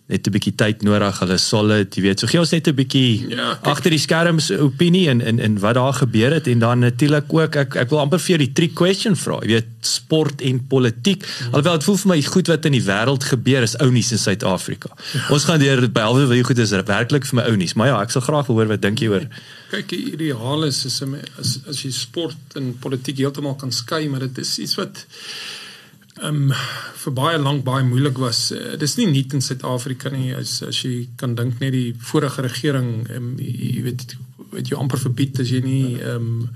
net 0.09 0.27
'n 0.27 0.33
bietjie 0.33 0.55
tyd 0.57 0.83
nodig. 0.83 1.19
Hulle 1.21 1.37
solid, 1.37 1.95
jy 1.95 2.03
weet. 2.03 2.21
So 2.21 2.27
gee 2.27 2.41
ons 2.41 2.51
net 2.51 2.67
'n 2.69 2.75
bietjie 2.75 3.29
Ja, 3.29 3.59
agter 3.63 3.91
die 3.91 3.99
skerms 4.01 4.51
opinie 4.51 5.09
en 5.09 5.21
en 5.21 5.39
en 5.39 5.59
wat 5.61 5.75
daar 5.75 5.93
gebeur 5.93 6.33
het 6.33 6.47
en 6.47 6.59
dan 6.59 6.79
natuurlik 6.79 7.33
ook 7.33 7.57
ek 7.57 7.77
ek 7.77 7.91
wil 7.91 8.01
amper 8.01 8.19
vir 8.19 8.37
jou 8.37 8.39
die 8.39 8.53
trick 8.53 8.75
question 8.75 9.17
vra. 9.17 9.41
Jy 9.43 9.49
weet 9.49 9.67
sport 9.81 10.41
en 10.41 10.67
politiek. 10.67 11.25
Alhoewel 11.53 11.79
dit 11.79 11.85
voel 11.85 11.97
vir 11.97 12.09
my 12.09 12.23
goed 12.23 12.47
wat 12.49 12.65
in 12.65 12.73
die 12.73 12.83
wêreld 12.83 13.25
gebeur 13.25 13.63
is 13.63 13.77
ou 13.81 13.91
nuus 13.91 14.13
in 14.13 14.19
Suid-Afrika. 14.19 14.89
Ons 15.31 15.45
gaan 15.45 15.61
deur 15.61 15.81
dit 15.81 15.93
behalwe 15.93 16.27
wie 16.27 16.45
goed 16.45 16.59
is 16.59 16.71
werklik 16.71 17.27
vir 17.27 17.37
my 17.37 17.45
ou 17.51 17.57
nuus. 17.57 17.75
Maar 17.75 17.87
ja, 17.87 18.03
ek 18.03 18.11
sal 18.11 18.23
graag 18.23 18.47
wil 18.47 18.57
hoor 18.57 18.67
wat 18.67 18.83
dink 18.83 18.99
jy 19.01 19.09
oor 19.09 19.29
Kyk, 19.69 19.89
die 19.89 20.13
ideaal 20.15 20.65
is 20.65 20.85
is 20.87 21.03
as 21.39 21.59
as 21.69 21.83
jy 21.85 21.91
sport 21.93 22.57
en 22.57 22.73
politiek 22.81 23.19
heeltemal 23.19 23.55
kan 23.55 23.73
skei, 23.73 24.09
maar 24.09 24.21
dit 24.21 24.39
is 24.39 24.59
iets 24.59 24.79
wat 24.81 25.05
um, 26.23 26.53
vir 27.03 27.15
baie 27.17 27.39
lank 27.39 27.65
baie 27.67 27.85
moeilik 27.87 28.19
was. 28.23 28.49
Uh, 28.53 28.77
dis 28.81 28.97
nie 28.99 29.09
nuut 29.11 29.35
in 29.37 29.45
Suid-Afrika 29.45 30.13
nie 30.15 30.33
as 30.37 30.61
as 30.67 30.83
jy 30.85 31.09
kan 31.21 31.37
dink 31.39 31.61
net 31.63 31.75
die 31.77 31.93
vorige 32.11 32.45
regering 32.47 32.93
ehm 33.09 33.33
um, 33.33 33.35
jy 33.39 33.83
weet 33.87 34.17
weet 34.53 34.71
jy 34.71 34.79
amper 34.81 35.01
verbied 35.03 35.41
as 35.43 35.53
jy 35.53 35.61
nie 35.65 35.99
ehm 35.99 36.31
um, 36.31 36.49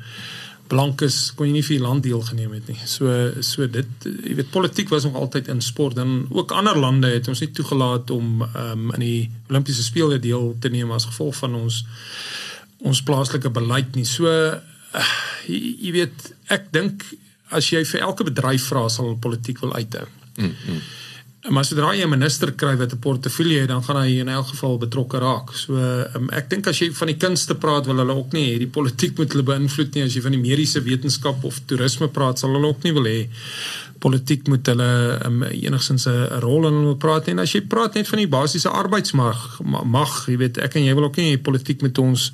blank 0.72 1.02
is 1.04 1.16
kon 1.36 1.50
jy 1.50 1.58
nie 1.58 1.64
vir 1.66 1.76
die 1.76 1.84
land 1.84 2.04
deelgeneem 2.06 2.52
het 2.56 2.68
nie. 2.70 2.78
So 2.88 3.12
so 3.44 3.66
dit 3.68 4.06
jy 4.08 4.36
weet 4.38 4.52
politiek 4.54 4.92
was 4.92 5.04
nog 5.04 5.18
altyd 5.20 5.50
in 5.52 5.60
sport 5.60 5.98
en 6.00 6.26
ook 6.30 6.54
ander 6.56 6.78
lande 6.78 7.10
het 7.12 7.28
ons 7.28 7.42
nie 7.44 7.52
toegelaat 7.52 8.10
om 8.14 8.44
ehm 8.46 8.88
um, 8.88 8.92
in 8.96 9.06
die 9.06 9.30
Olimpiese 9.50 9.84
spele 9.84 10.18
deel 10.18 10.54
te 10.60 10.72
neem 10.72 10.92
as 10.92 11.08
gevolg 11.10 11.36
van 11.44 11.58
ons 11.60 11.82
ons 12.82 13.02
plaaslike 13.06 13.50
beleid 13.54 13.94
nie. 13.94 14.06
So 14.08 14.26
uh, 14.26 15.10
jy, 15.46 15.76
jy 15.86 15.92
weet 15.98 16.32
ek 16.52 16.70
dink 16.74 17.04
as 17.52 17.70
jy 17.72 17.84
vir 17.84 18.00
elke 18.08 18.24
bedryf 18.24 18.68
vra 18.72 18.88
sal 18.88 19.10
hulle 19.10 19.22
politiek 19.22 19.60
wil 19.60 19.74
uithou. 19.76 20.06
Mm, 20.38 20.52
mm. 20.52 20.82
Maar 21.50 21.64
sodra 21.66 21.88
jy 21.90 22.04
'n 22.06 22.08
minister 22.08 22.52
kry 22.52 22.76
wat 22.76 22.92
'n 22.92 22.98
portefeulje 22.98 23.60
het, 23.60 23.68
dan 23.68 23.82
gaan 23.82 23.96
hy 23.96 24.20
in 24.20 24.28
elk 24.28 24.46
geval 24.46 24.78
betrokke 24.78 25.18
raak. 25.18 25.50
So 25.54 25.74
um, 26.14 26.30
ek 26.30 26.50
dink 26.50 26.66
as 26.66 26.78
jy 26.78 26.92
van 26.92 27.08
die 27.08 27.16
kunste 27.16 27.54
praat, 27.54 27.86
wil 27.86 27.96
hulle 27.96 28.14
ook 28.14 28.32
nie 28.32 28.54
hê 28.54 28.58
die 28.58 28.70
politiek 28.70 29.18
moet 29.18 29.32
hulle 29.32 29.42
beïnvloed 29.42 29.94
nie. 29.94 30.04
As 30.04 30.14
jy 30.14 30.22
van 30.22 30.36
die 30.36 30.40
mediese 30.40 30.82
wetenskap 30.82 31.44
of 31.44 31.60
toerisme 31.66 32.08
praat, 32.08 32.38
sal 32.38 32.54
hulle 32.54 32.66
ook 32.66 32.84
nie 32.84 32.92
wil 32.92 33.04
hê 33.04 33.28
politiek 33.98 34.46
moet 34.48 34.66
hulle 34.66 35.18
um, 35.26 35.42
enigstens 35.42 36.06
'n 36.06 36.38
rol 36.46 36.66
in 36.68 36.74
hulle 36.74 36.96
praat 36.96 37.26
nie. 37.26 37.34
En 37.34 37.42
as 37.42 37.52
jy 37.52 37.60
praat 37.60 37.94
net 37.94 38.08
van 38.08 38.18
die 38.18 38.28
basiese 38.28 38.68
arbeidsmag, 38.68 39.60
mag, 39.84 40.26
jy 40.28 40.36
weet, 40.36 40.58
ek 40.58 40.76
en 40.76 40.84
jy 40.84 40.94
wil 40.94 41.10
ook 41.10 41.16
nie 41.16 41.38
politiek 41.38 41.82
met 41.82 41.98
ons 41.98 42.32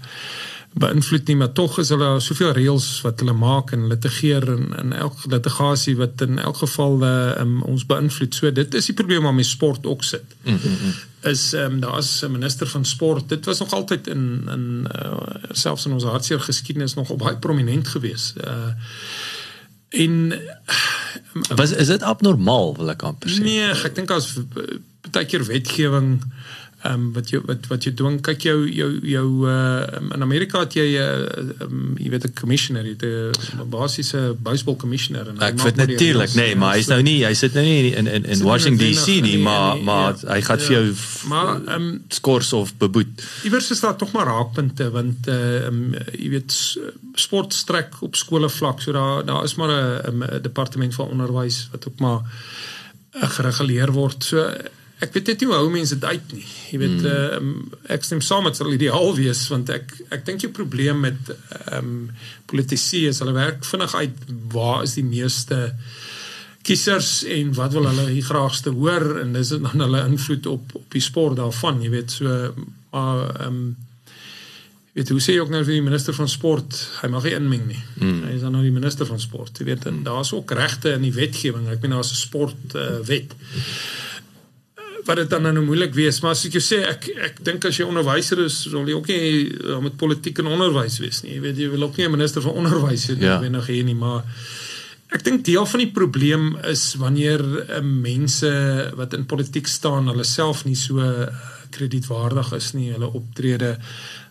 beïnvloed 0.72 1.26
nie, 1.26 1.36
maar 1.36 1.52
tog 1.52 1.78
is 1.78 1.88
hulle 1.94 2.08
soveel 2.20 2.52
reëls 2.56 2.86
wat 3.04 3.22
hulle 3.22 3.34
maak 3.36 3.72
en 3.72 3.86
litigeer 3.90 4.44
en 4.52 4.72
in 4.82 4.92
elk 4.92 5.24
litigasie 5.30 5.96
wat 5.96 6.20
in 6.26 6.38
elk 6.38 6.60
geval 6.62 7.02
uh, 7.02 7.12
um, 7.40 7.62
ons 7.62 7.86
beïnvloed. 7.88 8.34
So 8.34 8.52
dit 8.52 8.74
is 8.74 8.90
die 8.90 8.96
probleem 8.98 9.26
waarmee 9.26 9.48
sport 9.48 9.86
ook 9.86 10.04
sit. 10.04 10.36
Mm 10.44 10.58
-hmm. 10.62 10.94
Is 11.30 11.52
ehm 11.52 11.72
um, 11.72 11.80
daar's 11.80 12.22
'n 12.22 12.30
minister 12.30 12.66
van 12.66 12.84
sport. 12.84 13.28
Dit 13.28 13.44
was 13.44 13.58
nog 13.58 13.72
altyd 13.72 14.06
in 14.06 14.48
in 14.48 14.88
uh, 15.02 15.16
selfs 15.50 15.86
in 15.86 15.92
ons 15.92 16.04
hartseer 16.04 16.40
geskiedenis 16.40 16.94
nog 16.94 17.16
baie 17.16 17.36
prominent 17.36 17.88
geweest. 17.88 18.36
Uh 18.36 18.72
en 19.88 20.40
was 21.48 21.70
is 21.70 21.86
dit 21.86 22.02
abnormaal 22.02 22.76
wil 22.76 22.90
ek 22.90 23.02
amper 23.02 23.30
sê? 23.30 23.42
Nee, 23.42 23.70
ek 23.72 23.94
dink 23.94 24.10
as 24.10 24.34
baie 25.10 25.24
keer 25.26 25.44
wetgewing 25.44 26.18
ehm 26.88 26.94
um, 26.94 27.12
wat 27.12 27.30
jy 27.32 27.40
wat 27.48 27.66
wat 27.70 27.84
jy 27.86 27.92
doen 27.98 28.18
kyk 28.24 28.44
jou 28.46 28.56
jou 28.72 28.88
jou 29.12 29.26
uh 29.48 30.00
in 30.14 30.24
Amerika 30.24 30.62
het 30.64 30.74
jy 30.78 30.86
'n 30.88 31.02
uh, 31.04 31.66
um, 31.66 31.96
jy 31.98 32.10
weet 32.14 32.24
'n 32.24 32.34
commissioner 32.40 32.84
jy 32.86 32.96
'n 32.96 33.68
basiese 33.70 34.36
baseball 34.48 34.76
commissioner 34.76 35.28
en 35.28 35.40
ek 35.48 35.60
weet 35.60 35.76
natuurlik 35.76 36.34
nee 36.34 36.54
maar 36.56 36.74
hy's 36.76 36.88
nou 36.88 37.02
nie 37.02 37.24
hy 37.24 37.34
sit 37.34 37.54
nou 37.54 37.64
nie 37.64 37.94
in 37.94 38.06
in 38.06 38.24
in 38.24 38.42
Washington 38.42 38.92
DC 38.92 39.20
nie 39.22 39.38
maar 39.38 39.76
maar 39.82 40.14
hy 40.34 40.40
gaan 40.48 40.64
vir 40.66 40.74
jou 40.78 40.86
maar 41.28 41.54
ehm 41.54 41.74
um, 41.74 42.04
skors 42.08 42.52
of 42.52 42.74
beboet. 42.76 43.26
iewers 43.44 43.70
is 43.70 43.80
daar 43.80 43.96
tog 43.96 44.12
maar 44.12 44.26
raakpunte 44.26 44.90
want 44.90 45.28
ehm 45.28 45.66
um, 45.66 45.94
jy 46.12 46.28
weet 46.30 46.78
sport 47.14 47.54
strek 47.54 48.00
op 48.00 48.16
skole 48.16 48.48
vlak 48.48 48.80
so 48.80 48.92
daar 48.92 49.24
daar 49.24 49.44
is 49.44 49.54
maar 49.54 49.70
'n 49.70 50.24
'n 50.24 50.42
departement 50.42 50.94
van 50.94 51.08
onderwys 51.08 51.68
wat 51.72 51.88
ook 51.88 51.98
maar 51.98 52.20
uh, 53.12 53.28
gereguleer 53.30 53.92
word. 53.92 54.24
So 54.24 54.50
ek 54.98 55.14
weet 55.14 55.30
net 55.30 55.42
nie 55.42 55.48
hoe 55.52 55.70
mense 55.70 55.94
dit 55.94 56.04
uit 56.04 56.32
nie. 56.34 56.46
Jy 56.72 56.78
weet 56.82 57.06
hmm. 57.06 57.36
um, 57.38 57.78
ek 57.94 58.06
stem 58.06 58.22
saam 58.24 58.46
met 58.48 58.58
sal 58.58 58.72
ideaal 58.74 59.12
wees 59.18 59.44
want 59.52 59.70
ek 59.74 59.94
ek 60.14 60.24
dink 60.26 60.42
die 60.42 60.54
probleem 60.54 61.04
met 61.06 61.32
ehm 61.32 61.78
um, 61.78 61.96
politici 62.48 63.04
is 63.06 63.20
hulle 63.20 63.36
werk 63.36 63.66
vinnig 63.68 63.94
uit 63.94 64.22
waar 64.54 64.82
is 64.86 64.96
die 64.96 65.04
meeste 65.04 65.58
kiesers 66.64 67.22
en 67.28 67.52
wat 67.56 67.74
wil 67.76 67.86
hulle 67.90 68.06
die 68.10 68.24
graagste 68.24 68.72
hoor 68.76 69.20
en 69.22 69.36
dis 69.36 69.52
dan 69.54 69.84
hulle 69.84 70.06
invloed 70.08 70.48
op 70.50 70.74
op 70.80 70.88
die 70.96 71.04
sport 71.04 71.36
daarvan, 71.38 71.82
jy 71.84 71.92
weet 71.92 72.16
so 72.18 72.40
maar 72.90 73.28
ehm 73.28 73.60
um, 73.60 73.76
weet 74.98 75.12
hoe 75.14 75.20
sê 75.22 75.36
jy 75.36 75.44
ook 75.44 75.52
nou 75.54 75.60
vir 75.62 75.76
die 75.76 75.84
minister 75.84 76.16
van 76.16 76.26
sport, 76.26 76.74
hy 77.04 77.08
mag 77.12 77.22
nie 77.22 77.36
inmeng 77.36 77.68
nie. 77.68 77.82
Mm. 78.00 78.22
Hy 78.26 78.32
is 78.34 78.42
dan 78.42 78.56
nou 78.56 78.64
die 78.64 78.74
minister 78.74 79.06
van 79.06 79.20
sport. 79.22 79.60
Jy 79.60 79.68
weet 79.68 79.84
en 79.86 80.00
daar's 80.02 80.32
ook 80.34 80.50
regte 80.58 80.90
in 80.96 81.04
die 81.06 81.14
wetgewing. 81.14 81.68
Ek 81.70 81.78
bedoel 81.78 82.00
daar's 82.00 82.10
'n 82.16 82.18
sport 82.18 82.74
uh, 82.74 82.98
wet 83.06 83.36
wat 85.08 85.20
dit 85.22 85.30
dan 85.32 85.48
nou 85.48 85.64
moeilik 85.64 85.94
wees 85.96 86.20
maar 86.22 86.36
as 86.36 86.44
ek 86.48 86.58
jou 86.58 86.64
sê 86.64 86.82
ek 86.86 87.08
ek 87.30 87.42
dink 87.46 87.64
as 87.68 87.80
jy 87.80 87.88
onderwyser 87.88 88.44
is 88.44 88.60
wil 88.72 88.88
jy 88.88 88.96
ook 88.98 89.10
nie 89.12 89.28
uh, 89.48 89.80
met 89.84 89.96
politiek 90.00 90.38
en 90.42 90.52
onderwys 90.54 91.00
wees 91.02 91.22
nie 91.24 91.36
jy 91.36 91.42
weet 91.46 91.60
jy 91.64 91.68
wil 91.74 91.88
ook 91.88 91.98
nie 91.98 92.08
'n 92.08 92.16
minister 92.16 92.44
van 92.44 92.60
onderwys 92.62 93.08
hê 93.10 93.18
ja. 93.20 93.38
nog 93.48 93.66
hier 93.66 93.84
nie 93.84 93.96
maar 93.98 94.24
ek 95.08 95.24
dink 95.24 95.44
deel 95.44 95.66
van 95.66 95.80
die 95.80 95.92
probleem 95.92 96.56
is 96.68 96.94
wanneer 97.00 97.40
uh, 97.40 97.80
mense 97.80 98.50
wat 99.00 99.14
in 99.14 99.26
politiek 99.26 99.66
staan 99.66 100.08
hulle 100.12 100.24
self 100.24 100.64
nie 100.64 100.76
so 100.76 101.00
uh, 101.00 101.28
kredietwaardig 101.70 102.52
is 102.52 102.72
nie 102.74 102.92
hulle 102.92 103.12
optrede 103.12 103.76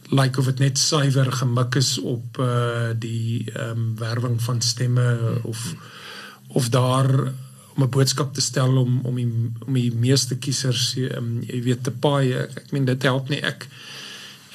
lyk 0.10 0.20
like 0.20 0.40
of 0.40 0.46
dit 0.46 0.60
net 0.60 0.78
suiwer 0.80 1.32
gemik 1.32 1.76
is 1.76 1.98
op 2.00 2.40
uh, 2.40 2.94
die 2.96 3.44
ehm 3.54 3.72
um, 3.72 3.96
werwing 4.00 4.38
van 4.42 4.62
stemme 4.62 5.42
of 5.44 5.74
of 6.48 6.70
daar 6.70 7.34
om 7.78 7.84
'n 7.84 7.90
boodskap 7.90 8.34
te 8.34 8.42
stel 8.42 8.78
om 8.78 9.00
om 9.04 9.16
die 9.16 9.30
om 9.66 9.74
die 9.74 9.92
meeste 9.94 10.36
kiesers 10.36 10.96
um, 10.98 11.44
jy 11.46 11.62
weet 11.62 11.84
te 11.84 11.92
paai 11.92 12.34
ek, 12.34 12.58
ek 12.64 12.72
meen 12.72 12.86
dit 12.86 13.04
help 13.04 13.30
nie 13.30 13.42
ek 13.46 13.68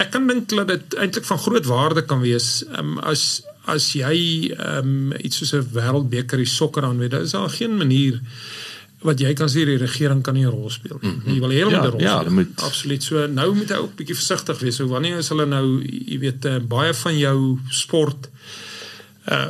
ek 0.03 0.11
kan 0.11 0.27
dink 0.27 0.51
dat 0.51 0.69
dit 0.69 0.99
eintlik 0.99 1.25
van 1.25 1.39
groot 1.39 1.67
waarde 1.67 2.03
kan 2.03 2.21
wees 2.21 2.65
um, 2.79 2.99
as 2.99 3.43
as 3.71 3.93
jy 3.95 4.51
um, 4.59 5.13
iets 5.23 5.39
soos 5.39 5.55
'n 5.55 5.71
wêreldbeker 5.73 6.37
die 6.37 6.55
sokker 6.59 6.85
aan 6.85 6.99
weet 6.99 7.15
daar 7.15 7.23
is 7.23 7.39
daar 7.39 7.49
geen 7.49 7.77
manier 7.79 8.19
wat 9.03 9.21
jy 9.21 9.35
kan 9.35 9.49
sê 9.51 9.65
die 9.67 9.79
regering 9.79 10.23
kan 10.23 10.35
nie 10.35 10.47
'n 10.47 10.51
rol 10.51 10.71
speel 10.71 10.99
nie. 11.03 11.11
Mm 11.11 11.21
-hmm. 11.23 11.35
Jy 11.35 11.41
wil 11.41 11.51
helemaal 11.51 11.81
'n 11.81 11.85
ja, 11.85 11.91
rol 11.91 12.01
ja, 12.01 12.19
speel. 12.21 12.33
Moet... 12.33 12.63
Absoluut. 12.63 13.03
So 13.03 13.27
nou 13.27 13.55
moet 13.55 13.69
jy 13.69 13.77
ook 13.77 13.97
bietjie 13.97 14.15
versigtig 14.15 14.59
wees. 14.59 14.77
So 14.77 14.87
wanneer 14.87 15.19
is 15.19 15.29
hulle 15.29 15.47
nou 15.47 15.83
jy 15.83 16.19
weet 16.19 16.45
uh, 16.45 16.59
baie 16.59 16.95
van 16.95 17.19
jou 17.19 17.59
sport 17.69 18.27
uh 18.27 18.72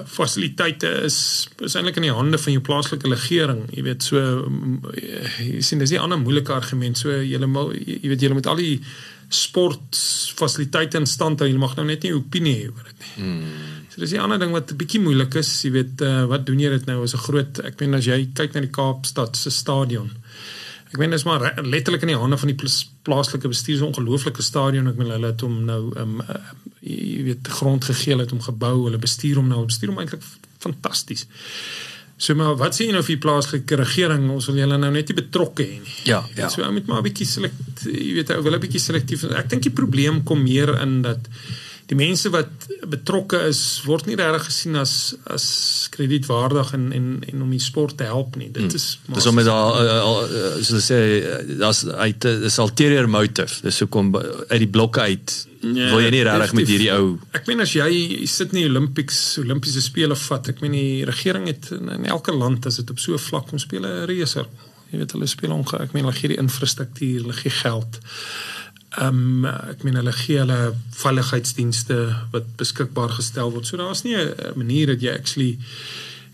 fasiliteite 0.04 0.88
is 1.06 1.48
is 1.64 1.74
eintlik 1.74 1.96
in 1.96 2.02
die 2.02 2.12
hande 2.12 2.38
van 2.38 2.52
jou 2.52 2.62
plaaslike 2.62 3.08
regering. 3.08 3.64
Jy 3.72 3.82
weet 3.86 4.04
so 4.04 4.20
jy 5.40 5.62
sien 5.64 5.78
dis 5.80 5.92
'n 5.92 6.04
ander 6.04 6.18
moeilike 6.18 6.52
argument. 6.52 6.98
So 6.98 7.08
jy 7.08 7.38
jy 7.38 8.08
weet 8.08 8.20
jy 8.20 8.32
moet 8.32 8.46
al 8.46 8.56
die 8.56 8.80
sport 9.28 9.96
fasiliteite 10.36 10.98
in 10.98 11.06
stand 11.06 11.40
hou. 11.40 11.48
Jy 11.48 11.56
mag 11.56 11.76
nou 11.76 11.86
net 11.86 12.02
nie 12.02 12.12
opinie 12.12 12.54
hê 12.54 12.68
oor 12.68 12.84
dit 12.84 13.00
nie. 13.00 13.24
Hmm. 13.24 13.44
So 13.88 14.00
dis 14.00 14.12
'n 14.12 14.20
ander 14.20 14.38
ding 14.38 14.52
wat 14.52 14.72
'n 14.72 14.76
bietjie 14.76 15.00
moeilik 15.00 15.34
is. 15.34 15.62
Jy 15.62 15.70
weet 15.70 16.00
uh 16.00 16.26
wat 16.26 16.46
doen 16.46 16.60
jy 16.60 16.68
dit 16.68 16.86
nou 16.86 17.02
as 17.02 17.14
'n 17.14 17.24
groot 17.26 17.58
ek 17.64 17.80
meen 17.80 17.94
as 17.94 18.04
jy 18.04 18.28
kyk 18.34 18.54
na 18.54 18.60
die 18.60 18.70
Kaapstad 18.70 19.36
se 19.36 19.50
stadion. 19.50 20.10
Ek 20.92 20.98
meen 21.00 21.14
dis 21.14 21.24
maar 21.24 21.40
letterlik 21.64 22.02
in 22.04 22.12
die 22.12 22.18
hande 22.20 22.36
van 22.36 22.50
die 22.52 22.70
plaaslike 23.06 23.48
bestuur, 23.48 23.78
'n 23.80 23.88
ongelooflike 23.92 24.42
stadion. 24.42 24.88
Ek 24.88 24.98
meen 25.00 25.10
hulle 25.10 25.30
het 25.32 25.40
hom 25.40 25.64
nou 25.64 25.82
um 25.96 26.20
uh, 26.20 26.36
jy 26.82 27.22
weet 27.24 27.48
grond 27.48 27.84
gegee 27.84 28.18
het 28.18 28.32
om 28.32 28.42
gebou, 28.42 28.84
hulle 28.84 28.98
bestuur 28.98 29.40
hom 29.40 29.48
nou, 29.48 29.64
bestuur 29.64 29.88
hom 29.88 30.02
eintlik 30.02 30.22
fantasties. 30.58 31.26
So 32.16 32.34
maar 32.34 32.58
wat 32.60 32.76
sê 32.76 32.86
jy 32.86 32.92
nou 32.92 33.02
vir 33.02 33.16
die 33.16 33.24
plaaslike 33.24 33.76
regering? 33.80 34.28
Ons 34.30 34.46
wil 34.50 34.60
julle 34.60 34.76
nou 34.78 34.92
net 34.92 35.08
nie 35.08 35.16
betrokke 35.16 35.64
hê 35.64 35.80
nie. 35.80 35.96
Ja, 36.04 36.20
ja. 36.36 36.48
So 36.52 36.62
ou 36.62 36.72
moet 36.72 36.86
maar 36.86 37.00
'n 37.00 37.08
bietjie 37.08 37.26
select, 37.26 37.86
jy 37.88 38.12
weet 38.20 38.30
ou 38.36 38.42
wil 38.42 38.54
'n 38.54 38.60
bietjie 38.60 38.80
selektief. 38.80 39.24
Ek 39.24 39.48
dink 39.48 39.62
die 39.62 39.74
probleem 39.74 40.22
kom 40.22 40.42
meer 40.42 40.76
in 40.82 41.02
dat 41.02 41.18
die 41.92 41.98
mense 41.98 42.30
wat 42.32 42.66
betrokke 42.88 43.38
is 43.50 43.60
word 43.86 44.08
nie 44.08 44.16
regtig 44.18 44.46
gesien 44.48 44.78
as 44.80 44.94
as 45.30 45.46
kredietwaardig 45.92 46.72
en 46.76 46.88
en 46.96 47.06
en 47.28 47.44
om 47.44 47.52
die 47.52 47.62
sport 47.62 47.98
te 48.00 48.08
help 48.08 48.36
nie. 48.40 48.48
Dit 48.54 48.76
is 48.78 48.86
hmm. 49.04 49.18
Dis 49.18 49.28
om 49.28 49.36
met 49.36 49.48
daai 49.48 50.62
so 50.64 50.80
sê 50.82 50.98
daar's 51.60 51.84
uit 51.86 52.28
dis 52.46 52.58
ulterior 52.64 53.08
motive. 53.08 53.60
Dis 53.66 53.82
hoekom 53.84 54.14
uit 54.16 54.60
die 54.64 54.70
blokke 54.72 55.04
uit 55.12 55.36
ja, 55.62 55.90
wil 55.92 56.02
jy 56.02 56.10
nie 56.14 56.24
regtig 56.26 56.56
met 56.58 56.72
hierdie 56.72 56.90
ou 56.94 57.06
Ek 57.36 57.46
meen 57.50 57.62
as 57.64 57.74
jy, 57.76 57.88
jy 57.92 58.28
sit 58.30 58.54
in 58.54 58.62
die 58.62 58.68
Olympics 58.70 59.20
Olimpiese 59.42 59.84
spele 59.84 60.16
vat, 60.18 60.52
ek 60.54 60.62
meen 60.64 60.76
die 60.78 61.04
regering 61.08 61.48
het 61.50 61.70
in, 61.76 61.92
in 61.98 62.08
elke 62.10 62.34
land 62.34 62.66
as 62.70 62.80
dit 62.80 62.90
op 62.90 63.02
so 63.02 63.14
'n 63.14 63.26
vlak 63.28 63.50
kom 63.50 63.60
speel 63.62 63.86
'n 63.86 64.06
reëser. 64.10 64.48
Jy 64.90 64.98
weet 64.98 65.12
hulle 65.12 65.26
speel 65.26 65.52
onge 65.52 65.78
ek 65.80 65.92
meen 65.92 66.04
hulle 66.04 66.16
gee 66.16 66.32
die 66.34 66.40
infrastruktuur, 66.40 67.20
hulle 67.22 67.38
gee 67.44 67.54
geld. 67.62 68.00
Ehm 69.00 69.44
um, 69.44 69.44
ek 69.72 69.82
meen 69.86 69.96
hulle 69.96 70.12
gee 70.12 70.38
hulle 70.42 70.74
veiligheidsdienste 71.00 71.98
wat 72.32 72.50
beskikbaar 72.60 73.14
gestel 73.16 73.52
word. 73.54 73.66
So 73.66 73.76
daar's 73.76 74.02
nie 74.04 74.16
'n 74.16 74.52
manier 74.56 74.86
dat 74.86 75.00
jy 75.00 75.12
actually 75.12 75.58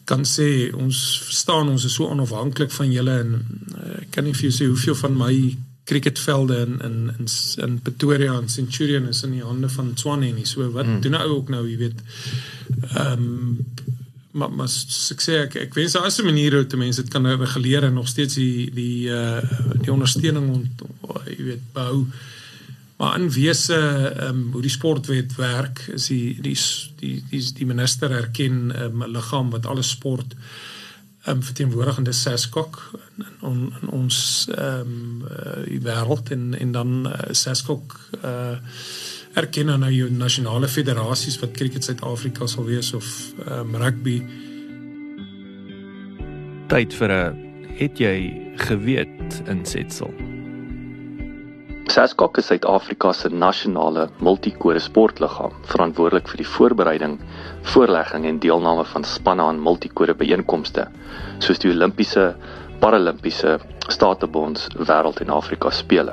kan 0.04 0.24
sê 0.24 0.72
ons 0.74 1.22
verstaan 1.24 1.68
ons 1.68 1.84
is 1.84 1.94
so 1.94 2.08
onafhanklik 2.08 2.70
van 2.70 2.92
julle 2.92 3.18
en 3.18 3.32
uh, 3.76 4.00
ek 4.00 4.10
kan 4.10 4.24
nie 4.24 4.34
vir 4.34 4.48
jou 4.48 4.54
sê 4.56 4.66
hoeveel 4.66 4.94
van 4.94 5.16
my 5.16 5.34
cricketvelde 5.84 6.56
in 6.66 6.80
in 6.88 6.96
in 7.18 7.28
in 7.64 7.80
Pretoria 7.80 8.34
en 8.36 8.48
Centurion 8.48 9.08
is 9.08 9.22
in 9.22 9.30
die 9.36 9.44
hande 9.44 9.68
van 9.68 9.92
Swanee 9.94 10.32
nie. 10.32 10.46
So 10.46 10.70
wat 10.70 10.86
mm. 10.86 11.00
doen 11.00 11.16
nou 11.16 11.28
ook 11.36 11.48
nou, 11.48 11.62
jy 11.68 11.76
weet. 11.76 12.00
Ehm 12.94 13.12
um, 13.12 13.66
maar 14.38 14.50
maar 14.52 14.68
ek 15.14 15.22
sê 15.24 15.38
ek 15.44 15.54
ek 15.56 15.74
wens 15.74 15.92
daar 15.96 16.06
is 16.06 16.18
'n 16.18 16.24
manier 16.24 16.54
hoe 16.54 16.76
mense 16.76 17.02
dit 17.02 17.10
kan 17.10 17.26
reguleer 17.26 17.84
en 17.84 17.94
nog 17.94 18.08
steeds 18.08 18.34
die 18.34 18.70
die 18.70 19.08
uh 19.08 19.40
die 19.82 19.92
ondersteuning 19.92 20.50
ont, 20.54 20.82
jy 21.26 21.44
weet 21.44 21.64
behou. 21.72 22.06
Maar 22.98 23.20
in 23.20 23.30
wese 23.30 23.76
ehm 24.16 24.28
um, 24.28 24.52
hoe 24.52 24.62
die 24.62 24.70
sportwet 24.70 25.34
werk 25.34 25.84
is 25.94 26.06
die 26.06 26.40
die 26.40 26.58
die 26.96 27.24
die, 27.30 27.52
die 27.54 27.66
minister 27.66 28.10
erken 28.10 28.72
ehm, 28.74 28.96
'n 28.98 29.02
um, 29.02 29.10
liggaam 29.12 29.50
wat 29.50 29.66
alle 29.66 29.82
sport 29.82 30.34
um, 31.26 31.42
verteenwoordigende 31.42 32.12
Seskok 32.12 32.90
in, 33.16 33.48
in, 33.48 33.72
in 33.82 33.88
ons 33.88 34.48
ehm 34.54 34.80
um, 34.80 35.22
uh, 35.30 35.64
die 35.64 35.80
wêreld 35.80 36.30
en 36.30 36.54
en 36.58 36.72
dan 36.72 37.06
uh, 37.06 37.12
Seskok 37.30 37.98
uh 38.24 38.56
erken 39.32 39.70
aan 39.70 39.94
jou 39.94 40.10
nasionale 40.10 40.68
federasies 40.68 41.38
wat 41.38 41.50
cricket 41.50 41.84
Suid-Afrika 41.84 42.46
sal 42.46 42.64
wees 42.64 42.92
of 42.92 43.32
ehm 43.46 43.74
um, 43.74 43.76
rugby. 43.82 44.22
Tyd 46.68 46.94
vir 46.94 47.12
'n 47.12 47.46
het 47.78 47.98
jy 47.98 48.16
geweet 48.56 49.42
insetsel 49.46 50.27
Seskok 51.88 52.36
is 52.36 52.50
Suid-Afrika 52.50 53.14
se 53.16 53.30
nasionale 53.32 54.02
multikore 54.20 54.80
sportliggaam, 54.84 55.54
verantwoordelik 55.70 56.26
vir 56.28 56.40
die 56.42 56.46
voorbereiding, 56.54 57.14
voorlegging 57.72 58.26
en 58.28 58.40
deelname 58.44 58.84
van 58.90 59.06
spanne 59.08 59.46
aan 59.48 59.62
multikore 59.64 60.12
byeenkomste, 60.20 60.84
soos 61.40 61.62
die 61.62 61.70
Olimpiese, 61.72 62.26
Paralimpiese, 62.82 63.54
Statebonds, 63.88 64.66
Wêreld 64.76 65.22
en 65.24 65.32
Afrika 65.32 65.72
spele. 65.72 66.12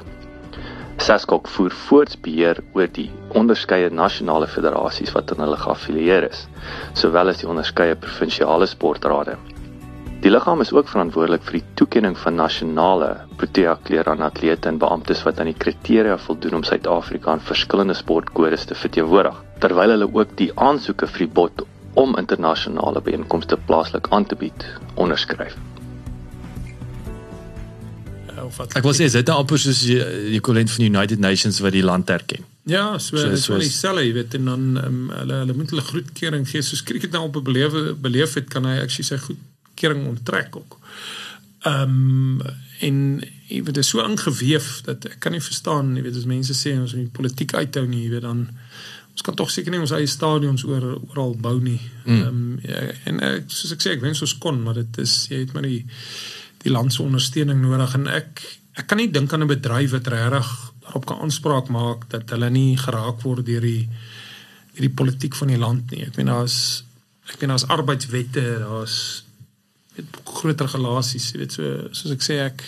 Seskok 0.95 1.51
voer 1.57 1.76
voorts 1.89 2.15
beheer 2.23 2.63
oor 2.71 2.88
die 2.95 3.09
onderskeie 3.36 3.91
nasionale 3.91 4.47
federasies 4.47 5.11
wat 5.17 5.36
aan 5.36 5.43
hulle 5.43 5.59
geaffilieer 5.59 6.30
is, 6.30 6.47
sowel 6.95 7.36
as 7.36 7.43
die 7.43 7.51
onderskeie 7.51 7.99
provinsiale 7.99 8.71
sportrade. 8.71 9.36
Die 10.26 10.32
liggaam 10.34 10.61
is 10.63 10.71
ook 10.73 10.88
verantwoordelik 10.89 11.43
vir 11.45 11.59
die 11.59 11.67
toekenning 11.78 12.15
van 12.17 12.34
nasionale 12.39 13.09
Protea 13.38 13.76
klere 13.86 14.09
aan 14.09 14.23
atlete 14.26 14.71
en 14.71 14.80
beamptes 14.82 15.21
wat 15.21 15.38
aan 15.38 15.51
die 15.51 15.59
kriteria 15.65 16.15
voldoen 16.17 16.57
om 16.57 16.63
Suid-Afrika 16.65 17.36
in 17.38 17.43
verskillende 17.45 17.93
sportkodes 17.93 18.65
te 18.65 18.73
verteenwoordig, 18.80 19.38
terwyl 19.61 19.93
hulle 19.93 20.09
ook 20.09 20.34
die 20.41 20.49
aansoeke 20.57 21.11
vir 21.13 21.28
die 21.28 21.30
bod 21.38 21.63
om 21.93 22.17
internasionale 22.17 23.05
byeenkomste 23.05 23.61
plaaslik 23.69 24.09
aan 24.17 24.26
te 24.26 24.41
bied 24.41 24.67
onderskryf. 24.97 25.53
Ek 28.65 28.82
wil 28.82 28.97
sê 28.97 29.05
dit 29.05 29.21
is 29.21 29.38
amper 29.38 29.61
soos 29.61 29.86
die 29.86 30.01
ekwivalent 30.41 30.73
van 30.73 30.89
United 30.89 31.21
Nations 31.21 31.61
wat 31.61 31.78
die 31.78 31.86
land 31.86 32.09
erken. 32.09 32.49
Ja, 32.65 32.95
so 32.97 33.13
so, 33.13 33.38
so 33.38 33.61
is 33.61 33.69
dieselfde, 33.69 34.09
jy 34.09 34.21
weet, 34.23 34.39
en 34.41 34.49
dan 34.55 34.69
um, 34.82 35.01
hulle 35.21 35.43
hulle 35.43 35.61
moet 35.61 35.69
hulle 35.69 35.86
groetkering 35.86 36.49
gee 36.49 36.65
soos 36.65 36.82
cricket 36.82 37.13
nou 37.13 37.28
op 37.30 37.38
'n 37.38 37.45
beleef 37.45 37.84
beleef 38.01 38.34
het 38.41 38.49
kan 38.49 38.65
hy 38.65 38.82
actually 38.82 39.05
sy 39.05 39.21
goed 39.21 39.51
kering 39.80 40.07
onttrek 40.07 40.55
ook. 40.55 40.80
Ehm 41.65 41.97
um, 42.39 42.53
en 42.84 42.97
jy 43.47 43.61
weet 43.63 43.78
dit 43.78 43.84
is 43.86 43.89
so 43.93 44.03
ingeweef 44.03 44.82
dat 44.84 45.05
ek 45.07 45.19
kan 45.23 45.32
nie 45.32 45.41
verstaan, 45.41 45.93
jy 45.95 46.03
weet 46.03 46.17
as 46.19 46.28
mense 46.28 46.53
sê 46.57 46.73
ons 46.76 46.93
moet 46.97 47.13
politiek 47.15 47.53
uithou 47.55 47.86
nie, 47.88 48.03
jy 48.03 48.11
weet 48.17 48.26
dan 48.28 48.49
ons 49.15 49.23
kan 49.23 49.38
tog 49.39 49.51
seker 49.51 49.71
nie 49.71 49.80
ons 49.80 49.93
eie 49.95 50.09
stadions 50.11 50.65
oor 50.67 50.97
oral 51.13 51.38
bou 51.39 51.55
nie. 51.61 51.80
Mm. 52.03 52.11
Ehm 52.11 52.19
mm. 52.19 52.51
um, 52.51 52.59
ja, 52.67 52.84
en 53.11 53.23
ek 53.32 53.47
soos 53.47 53.71
ek 53.78 53.86
sê 53.86 53.95
ek 53.95 54.03
wens 54.03 54.21
ons 54.26 54.38
kon, 54.43 54.59
maar 54.61 54.82
dit 54.82 55.01
is 55.05 55.15
jy 55.32 55.45
het 55.45 55.55
maar 55.55 55.67
die 55.67 55.86
die 56.65 56.73
land 56.73 56.93
se 56.93 57.03
ondersteuning 57.03 57.61
nodig 57.61 57.93
en 57.95 58.07
ek 58.11 58.43
ek 58.76 58.89
kan 58.91 58.99
nie 58.99 59.11
dink 59.11 59.34
aan 59.34 59.45
'n 59.45 59.53
bedryf 59.53 59.91
wat 59.95 60.07
regtig 60.11 60.49
daarop 60.86 61.05
kan 61.05 61.21
aanspraak 61.23 61.67
maak 61.69 62.09
dat 62.09 62.30
hulle 62.30 62.49
nie 62.49 62.78
geraak 62.78 63.21
word 63.23 63.45
deur 63.45 63.61
die 63.61 63.88
hierdie 64.76 64.93
politiek 64.93 65.36
van 65.36 65.47
die 65.47 65.59
land 65.59 65.91
nie. 65.91 66.03
Ek 66.05 66.17
meen 66.19 66.28
daar's 66.28 66.84
ek 67.32 67.39
meen 67.41 67.49
daar's 67.53 67.67
arbeidswette, 67.71 68.43
daar's 68.61 69.24
weet 70.00 70.18
groot 70.39 70.66
regulasies, 70.66 71.30
jy 71.34 71.43
weet 71.43 71.58
so 71.58 71.76
soos 71.91 72.16
ek 72.16 72.26
sê 72.26 72.39
ek 72.46 72.66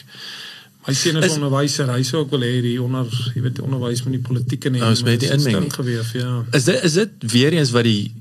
my 0.88 0.94
seun 0.96 1.20
is, 1.20 1.32
is 1.32 1.36
onderwyser, 1.36 1.90
hy 1.92 2.06
sou 2.08 2.24
ook 2.24 2.32
wil 2.36 2.46
hê 2.48 2.54
die 2.64 2.78
onder 2.82 3.10
jy 3.34 3.44
weet 3.44 3.60
die 3.60 3.66
onderwys 3.66 4.06
met 4.06 4.18
die 4.18 4.24
politieke 4.24 4.72
en 4.72 4.80
ons 4.88 5.04
met 5.08 5.20
die 5.24 5.34
inmenging 5.36 5.74
geweef, 5.74 6.14
ja. 6.16 6.40
Is 6.58 6.70
dit 6.70 6.88
is 6.88 7.00
dit 7.02 7.28
weer 7.34 7.58
eens 7.58 7.74
wat 7.76 7.88
die 7.90 8.14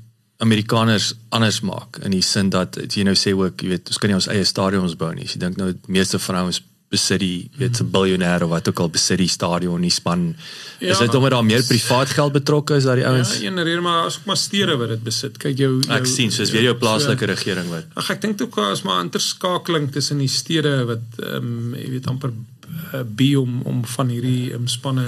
Amerikaners 0.43 1.13
anders 1.33 1.61
maak 1.65 1.97
in 2.05 2.13
die 2.13 2.21
sin 2.21 2.51
dat 2.53 2.77
jy 2.93 3.05
nou 3.07 3.15
sê 3.17 3.33
ook 3.33 3.63
jy 3.63 3.71
weet 3.73 3.89
ons 3.89 4.01
kan 4.01 4.11
nie 4.11 4.17
ons 4.19 4.29
eie 4.29 4.45
stadions 4.45 4.97
bou 4.99 5.09
nie. 5.15 5.25
Jy 5.25 5.39
dink 5.41 5.57
nou 5.57 5.71
meeste 5.89 6.19
vrouens 6.21 6.61
besit 6.89 7.19
die 7.19 7.49
weet 7.59 7.81
'n 7.81 7.89
biljoenêr 7.91 8.43
of 8.43 8.49
wat 8.49 8.67
ook 8.69 8.79
al 8.79 8.89
besit 8.89 9.17
die 9.19 9.27
stadion 9.27 9.81
nie 9.81 9.91
span. 9.91 10.35
Ja, 10.79 10.91
is 10.91 10.97
dit 10.97 11.15
omdat 11.15 11.31
daar 11.31 11.45
meer 11.45 11.63
privaat 11.63 12.09
geld 12.09 12.31
betrokke 12.31 12.75
is 12.75 12.83
daar 12.83 12.95
die 12.95 13.07
ouens 13.07 13.39
ja 13.39 13.47
een 13.49 13.63
rede 13.63 13.81
maar 13.81 14.05
as 14.05 14.17
ook 14.17 14.25
maar 14.25 14.37
stede 14.37 14.77
wat 14.77 14.89
dit 14.89 15.03
besit. 15.03 15.37
Kyk 15.37 15.57
jou, 15.57 15.81
jou 15.81 15.97
ek 15.97 16.05
sien 16.05 16.31
soos 16.31 16.51
weer 16.51 16.63
jou 16.63 16.75
plaaslike 16.75 17.25
so, 17.25 17.31
regering 17.31 17.67
wat 17.69 17.85
ag 17.93 18.09
ek 18.09 18.21
dink 18.21 18.41
ook 18.41 18.57
as 18.57 18.83
maar 18.87 19.03
interskakeling 19.03 19.91
tussen 19.91 20.17
die 20.17 20.31
stede 20.31 20.85
wat 20.85 21.19
ehm 21.19 21.35
um, 21.35 21.75
jy 21.75 21.89
weet 21.89 22.07
amper 22.07 22.31
uh, 22.31 23.03
bi 23.03 23.35
om 23.35 23.61
om 23.63 23.85
van 23.85 24.07
hierdie 24.07 24.53
um, 24.53 24.67
spanne 24.67 25.05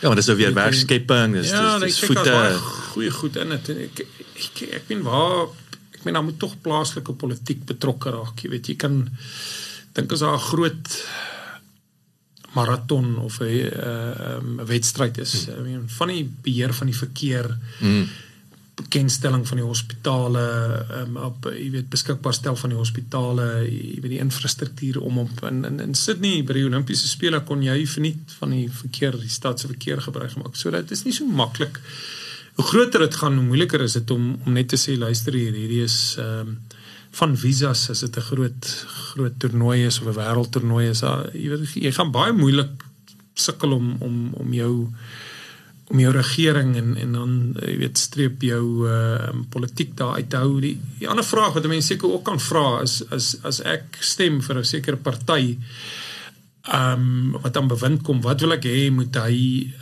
ja 0.00 0.08
maar 0.08 0.16
dis 0.20 0.28
nou 0.28 0.36
weer 0.36 0.54
werkskepping 0.54 1.32
dis 1.32 1.50
ja, 1.50 1.78
dis 1.78 2.00
voete. 2.04 2.60
goeie 2.92 3.10
goed 3.10 3.36
in 3.36 3.54
dit. 3.56 3.68
Ek 3.68 4.02
ek 4.36 4.66
ek 4.80 4.90
weet 4.90 5.02
waar 5.06 5.48
ek 5.94 6.04
meen 6.04 6.14
dan 6.14 6.24
moet 6.28 6.38
tog 6.38 6.60
plaaslike 6.60 7.12
politiek 7.12 7.64
betrokke 7.64 8.12
raak 8.12 8.44
jy 8.44 8.52
weet 8.52 8.68
jy 8.68 8.76
kan 8.76 9.06
dink 9.96 10.12
as 10.12 10.22
daar 10.24 10.36
'n 10.36 10.48
groot 10.50 10.92
maraton 12.56 13.18
of 13.18 13.40
'n 13.40 13.44
uh, 13.44 14.36
um, 14.36 14.60
wedstryd 14.66 15.18
is. 15.18 15.46
Hmm. 15.46 15.58
I 15.58 15.68
mean 15.68 15.88
van 15.88 16.08
die 16.08 16.24
beheer 16.42 16.74
van 16.74 16.86
die 16.86 16.96
verkeer. 16.96 17.58
Hmm 17.78 18.06
bekendstelling 18.76 19.46
van 19.48 19.60
die 19.60 19.64
hospitale 19.64 20.42
um, 21.00 21.16
op 21.24 21.46
jy 21.48 21.70
weet 21.72 21.88
beskikbaar 21.92 22.34
stel 22.36 22.58
van 22.60 22.74
die 22.74 22.78
hospitale 22.78 23.46
jy 23.64 24.02
weet 24.02 24.12
die 24.12 24.20
infrastruktuur 24.20 24.98
om 25.00 25.22
op 25.22 25.40
in 25.48 25.64
in, 25.64 25.80
in 25.80 25.96
Sydney 25.96 26.42
by 26.44 26.58
die 26.58 26.66
Olimpiese 26.68 27.08
spele 27.08 27.40
kon 27.48 27.64
jy 27.64 27.78
verniet 27.88 28.36
van 28.40 28.52
die 28.52 28.66
verkeer 28.82 29.16
die 29.16 29.32
stad 29.32 29.62
se 29.62 29.70
verkeer 29.72 30.02
gebruik 30.04 30.34
gemaak. 30.34 30.60
So 30.60 30.72
dit 30.74 30.92
is 30.92 31.06
nie 31.06 31.14
so 31.16 31.24
maklik. 31.24 31.80
Hoe 32.56 32.64
groter 32.64 33.04
dit 33.06 33.16
gaan, 33.20 33.38
hoe 33.40 33.46
moeiliker 33.48 33.80
is 33.84 33.96
dit 33.96 34.12
om 34.12 34.34
om 34.44 34.52
net 34.52 34.68
te 34.68 34.80
sê 34.80 34.98
luister 35.00 35.36
hier 35.40 35.56
hierdie 35.56 35.84
is 35.86 36.00
ehm 36.20 36.52
um, 36.52 36.58
van 37.16 37.36
visas 37.36 37.90
as 37.90 38.00
dit 38.04 38.16
'n 38.16 38.28
groot 38.30 38.64
groot 39.12 39.38
toernooi 39.38 39.86
is 39.86 40.00
of 40.00 40.08
'n 40.08 40.18
wêreldtoernooi 40.20 40.88
is, 40.90 41.00
jy 41.32 41.48
weet 41.48 41.74
jy 41.74 41.92
gaan 41.92 42.12
baie 42.12 42.32
moeilik 42.32 42.84
sukkel 43.34 43.72
om 43.72 43.96
om 44.00 44.34
om 44.34 44.52
jou 44.52 44.88
om 45.88 46.00
jou 46.00 46.12
regering 46.12 46.76
en 46.76 46.96
en 46.96 47.12
dan 47.12 47.34
jy 47.62 47.76
weet 47.78 47.98
streep 47.98 48.42
jou 48.42 48.88
uh 48.90 49.30
politiek 49.50 49.96
daar 49.96 50.18
uit 50.18 50.30
te 50.30 50.36
hou. 50.36 50.60
Die, 50.60 50.80
die 50.98 51.08
ander 51.08 51.24
vraag 51.24 51.54
wat 51.54 51.66
mense 51.66 51.92
seker 51.92 52.12
ook 52.12 52.24
kan 52.24 52.40
vra 52.40 52.82
is 52.82 53.02
is 53.10 53.36
as 53.42 53.60
ek 53.60 53.96
stem 54.00 54.40
vir 54.42 54.58
'n 54.58 54.64
sekere 54.64 54.96
party 54.96 55.58
ehm 56.66 57.00
um, 57.00 57.36
wat 57.42 57.54
dan 57.54 57.68
bewind 57.68 58.02
kom 58.02 58.20
wat 58.24 58.40
wil 58.42 58.56
ek 58.56 58.64
hê 58.66 58.88
moet 58.90 59.14
hy 59.22 59.36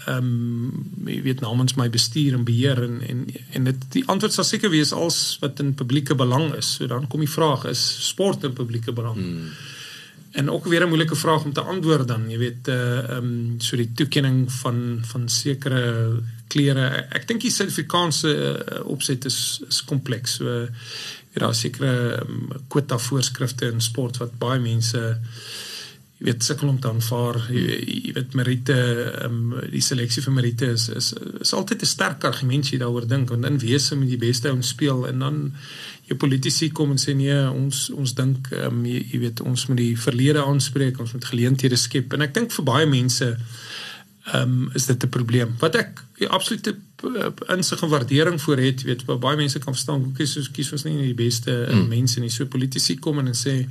ehm 0.05 0.27
um, 0.27 1.07
jy 1.09 1.23
weet 1.25 1.41
namens 1.41 1.79
my 1.81 1.87
bestuur 1.89 2.37
en 2.37 2.45
beheer 2.45 2.83
en 2.85 2.99
en 3.01 3.23
en 3.57 3.71
dit 3.71 3.87
die 3.97 4.03
antwoord 4.05 4.37
sal 4.37 4.45
seker 4.45 4.73
wees 4.73 4.93
als 4.93 5.39
wat 5.41 5.63
in 5.65 5.73
publieke 5.75 6.15
belang 6.15 6.53
is. 6.59 6.75
So 6.77 6.87
dan 6.87 7.09
kom 7.09 7.25
die 7.25 7.37
vraag 7.37 7.65
is 7.73 7.81
sport 8.11 8.45
in 8.45 8.53
publieke 8.53 8.93
belang? 8.93 9.17
Hmm. 9.17 9.49
en 10.35 10.51
ook 10.51 10.65
weer 10.67 10.83
'n 10.83 10.89
moeilike 10.89 11.17
vraag 11.17 11.45
om 11.45 11.53
te 11.53 11.61
antwoord 11.61 12.09
dan 12.09 12.31
jy 12.31 12.39
weet 12.39 12.69
eh, 12.69 12.99
ehm 12.99 13.11
uh, 13.11 13.17
um, 13.17 13.61
so 13.61 13.77
die 13.77 13.93
toekenning 13.95 14.53
van 14.53 14.99
van 15.03 15.29
sekere 15.29 16.21
klere. 16.49 17.07
Ek 17.11 17.27
dink 17.27 17.41
die 17.41 17.51
Suid-Afrikaanse 17.51 18.31
uh, 18.31 18.87
opset 18.87 19.25
is 19.25 19.63
is 19.69 19.85
kompleks. 19.85 20.35
So 20.35 20.45
uh, 20.45 20.69
daar 21.33 21.51
is 21.51 21.61
sekere 21.61 22.21
um, 22.21 22.51
kwota 22.69 22.99
voorskrifte 22.99 23.71
in 23.71 23.81
sport 23.81 24.17
wat 24.17 24.39
baie 24.39 24.61
mense 24.61 24.99
uh, 24.99 25.17
jy 26.19 26.29
weet 26.29 26.45
sukkel 26.47 26.69
om 26.71 26.79
te 26.81 26.89
aanvaar. 26.89 27.41
Jy, 27.51 27.79
jy 28.07 28.13
weet 28.15 28.37
Merite 28.39 28.77
um, 29.27 29.55
die 29.73 29.83
seleksie 29.83 30.23
vir 30.23 30.37
Merite 30.37 30.71
is 30.77 30.89
is, 30.89 31.13
is 31.43 31.53
altyd 31.53 31.83
'n 31.83 31.91
sterk 31.91 32.25
argument 32.25 32.71
jy 32.71 32.79
daaroor 32.79 33.09
dink 33.09 33.29
want 33.29 33.45
in 33.45 33.59
wese 33.59 33.97
moet 33.97 34.13
die 34.13 34.21
beste 34.21 34.49
ouens 34.49 34.69
speel 34.69 35.09
en 35.09 35.19
dan 35.19 35.53
jou 36.07 36.17
politici 36.19 36.71
kom 36.73 36.91
en 36.91 37.01
sê 37.01 37.15
nee 37.17 37.35
ons 37.49 37.91
ons 37.91 38.15
dink 38.15 38.51
um, 38.53 38.85
jy, 38.87 39.03
jy 39.13 39.19
weet 39.27 39.41
ons 39.41 39.67
moet 39.67 39.81
die 39.81 39.97
verlede 39.97 40.45
aanspreek 40.45 41.01
ons 41.01 41.13
moet 41.13 41.25
geleenthede 41.25 41.77
skep. 41.77 42.13
En 42.13 42.23
ek 42.23 42.35
dink 42.35 42.53
vir 42.53 42.65
baie 42.65 42.87
mense 42.87 43.35
um, 44.35 44.71
is 44.75 44.87
dit 44.87 45.03
'n 45.03 45.09
probleem. 45.09 45.55
Wat 45.59 45.75
ek 45.75 46.05
absolute 46.29 46.77
uh, 47.03 47.33
insig 47.57 47.83
en 47.83 47.89
waardering 47.89 48.41
voor 48.41 48.59
het 48.59 48.83
weet 48.83 49.05
baie 49.05 49.37
mense 49.37 49.59
kan 49.59 49.75
verstaan 49.75 50.03
hoe 50.03 50.13
kies 50.13 50.37
ons 50.37 50.51
kies 50.51 50.73
ons 50.73 50.85
nie 50.85 50.97
die 51.11 51.15
beste 51.15 51.69
mm. 51.71 51.89
mense 51.89 52.21
nie. 52.21 52.31
So 52.31 52.47
politici 52.47 52.99
kom 52.99 53.19
en 53.19 53.35
sê 53.35 53.67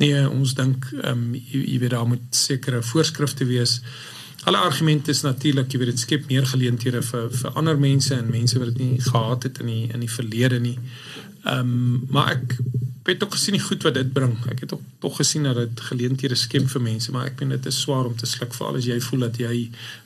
Nee, 0.00 0.28
ons 0.28 0.54
dink 0.54 0.88
ehm 1.02 1.10
um, 1.12 1.34
jy, 1.34 1.62
jy 1.74 1.78
weet 1.82 1.94
daar 1.94 2.08
moet 2.08 2.36
sekere 2.36 2.82
voorskrifte 2.82 3.44
wees. 3.48 3.80
Alle 4.44 4.58
argumente 4.58 5.10
is 5.10 5.22
natuurlik, 5.22 5.70
jy 5.70 5.78
weet 5.78 5.92
dit 5.92 6.00
skep 6.02 6.24
meer 6.30 6.46
geleenthede 6.46 7.02
vir 7.06 7.28
vir 7.30 7.58
ander 7.60 7.78
mense 7.78 8.14
en 8.14 8.30
mense 8.30 8.58
wat 8.58 8.72
dit 8.72 8.80
nie 8.82 9.00
gehad 9.00 9.46
het 9.46 9.60
in 9.62 9.70
die 9.70 9.84
in 9.92 10.02
die 10.02 10.10
verlede 10.10 10.60
nie. 10.60 10.78
Ehm 11.44 11.60
um, 11.60 12.00
maar 12.10 12.32
ek 12.36 12.56
het 13.04 13.24
ook 13.24 13.34
gesien 13.34 13.56
die 13.56 13.62
goed 13.62 13.82
wat 13.82 13.94
dit 13.98 14.12
bring. 14.14 14.34
Ek 14.50 14.60
het 14.62 14.72
ook 14.74 14.82
tog 15.02 15.16
gesien 15.18 15.42
dat 15.42 15.56
dit 15.58 15.80
geleenthede 15.90 16.34
skep 16.38 16.68
vir 16.70 16.82
mense, 16.82 17.10
maar 17.10 17.26
ek 17.30 17.40
meen 17.40 17.54
dit 17.56 17.66
is 17.66 17.80
swaar 17.80 18.06
om 18.06 18.16
te 18.16 18.26
sluk 18.30 18.54
vir 18.54 18.66
al 18.66 18.78
as 18.78 18.86
jy 18.86 18.98
voel 19.02 19.26
dat 19.26 19.40
jy 19.42 19.54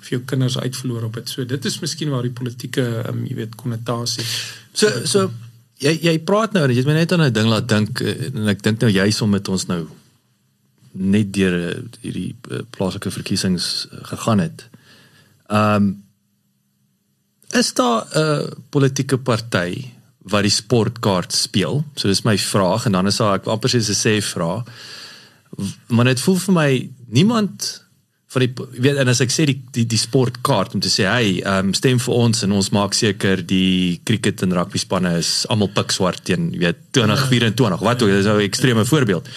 vir 0.04 0.14
jou 0.16 0.20
kinders 0.32 0.56
uitverloor 0.58 1.08
op 1.08 1.18
dit. 1.20 1.32
So 1.32 1.44
dit 1.44 1.64
is 1.64 1.80
miskien 1.80 2.12
waar 2.12 2.24
die 2.24 2.36
politieke 2.36 2.86
um, 3.08 3.26
jy 3.28 3.36
weet 3.42 3.58
konnotasie. 3.60 4.24
So 4.72 5.04
so 5.04 5.30
jy 5.82 5.92
jy 6.02 6.16
praat 6.24 6.54
nou 6.56 6.64
jy 6.68 6.80
het 6.80 6.88
my 6.88 6.96
net 6.96 7.12
aan 7.12 7.22
'n 7.26 7.32
ding 7.32 7.48
laat 7.48 7.68
dink 7.68 8.00
eh, 8.00 8.32
en 8.32 8.48
ek 8.48 8.62
dink 8.62 8.80
nou 8.80 8.90
jy 8.90 9.10
som 9.10 9.30
met 9.30 9.48
ons 9.48 9.66
nou 9.66 9.88
net 10.92 11.32
deur 11.32 11.52
eh, 11.52 11.82
hierdie 12.00 12.34
uh, 12.50 12.62
plaaslike 12.70 13.10
verkiesings 13.10 13.86
gegaan 14.12 14.40
het. 14.40 14.68
Ehm 15.48 15.76
um, 15.76 16.04
is 17.52 17.72
daar 17.74 18.06
'n 18.14 18.64
politieke 18.70 19.18
party 19.18 19.92
wat 20.26 20.42
die 20.42 20.50
sportkaart 20.50 21.32
speel. 21.32 21.84
So 21.94 22.08
dis 22.08 22.24
my 22.24 22.38
vraag 22.38 22.86
en 22.86 22.92
dan 22.92 23.06
is 23.06 23.16
daar 23.16 23.38
ek 23.38 23.46
amper 23.46 23.70
soos 23.70 23.88
'n 23.88 24.02
sê 24.02 24.22
vra. 24.22 24.64
Maar 25.86 26.04
dit 26.04 26.20
voel 26.20 26.36
vir 26.36 26.54
my 26.54 26.90
niemand 27.06 27.85
van 28.36 28.44
die 28.44 28.82
weet 28.84 29.00
en 29.00 29.12
as 29.12 29.22
ek 29.24 29.32
sê 29.34 29.46
die 29.48 29.58
die, 29.74 29.86
die 29.88 30.00
sportkaart 30.00 30.76
om 30.76 30.82
te 30.84 30.92
sê 30.92 31.08
hey, 31.08 31.38
um, 31.48 31.72
stem 31.76 32.00
vir 32.02 32.14
ons 32.14 32.44
en 32.46 32.56
ons 32.56 32.72
maak 32.76 32.96
seker 32.96 33.42
die 33.42 34.00
cricket 34.08 34.44
en 34.46 34.56
rugby 34.58 34.82
spanne 34.82 35.16
is 35.20 35.30
almal 35.52 35.72
pikswart 35.76 36.24
teen 36.28 36.50
weet 36.60 36.82
2024. 36.96 37.80
Wat 37.80 38.02
ook, 38.02 38.12
dis 38.12 38.28
'n 38.28 38.44
ekstreme 38.44 38.84
voorbeeld. 38.84 39.28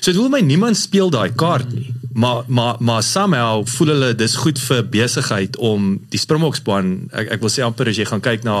So 0.00 0.12
dit 0.12 0.20
voel 0.20 0.28
my 0.28 0.40
niemand 0.40 0.76
speel 0.76 1.10
daai 1.10 1.32
kaart 1.34 1.72
nie 1.72 1.90
maar 2.12 2.42
maar 2.46 2.76
maar 2.78 3.02
somehow 3.02 3.66
voel 3.66 3.86
hulle 3.86 4.14
dis 4.14 4.34
goed 4.34 4.58
vir 4.58 4.88
besigheid 4.88 5.56
om 5.56 5.92
die 6.08 6.18
Springbokspan 6.18 7.10
ek 7.12 7.36
ek 7.36 7.44
wil 7.44 7.52
sê 7.52 7.62
amper 7.62 7.90
as 7.90 8.00
jy 8.00 8.06
gaan 8.08 8.24
kyk 8.24 8.42
na 8.46 8.56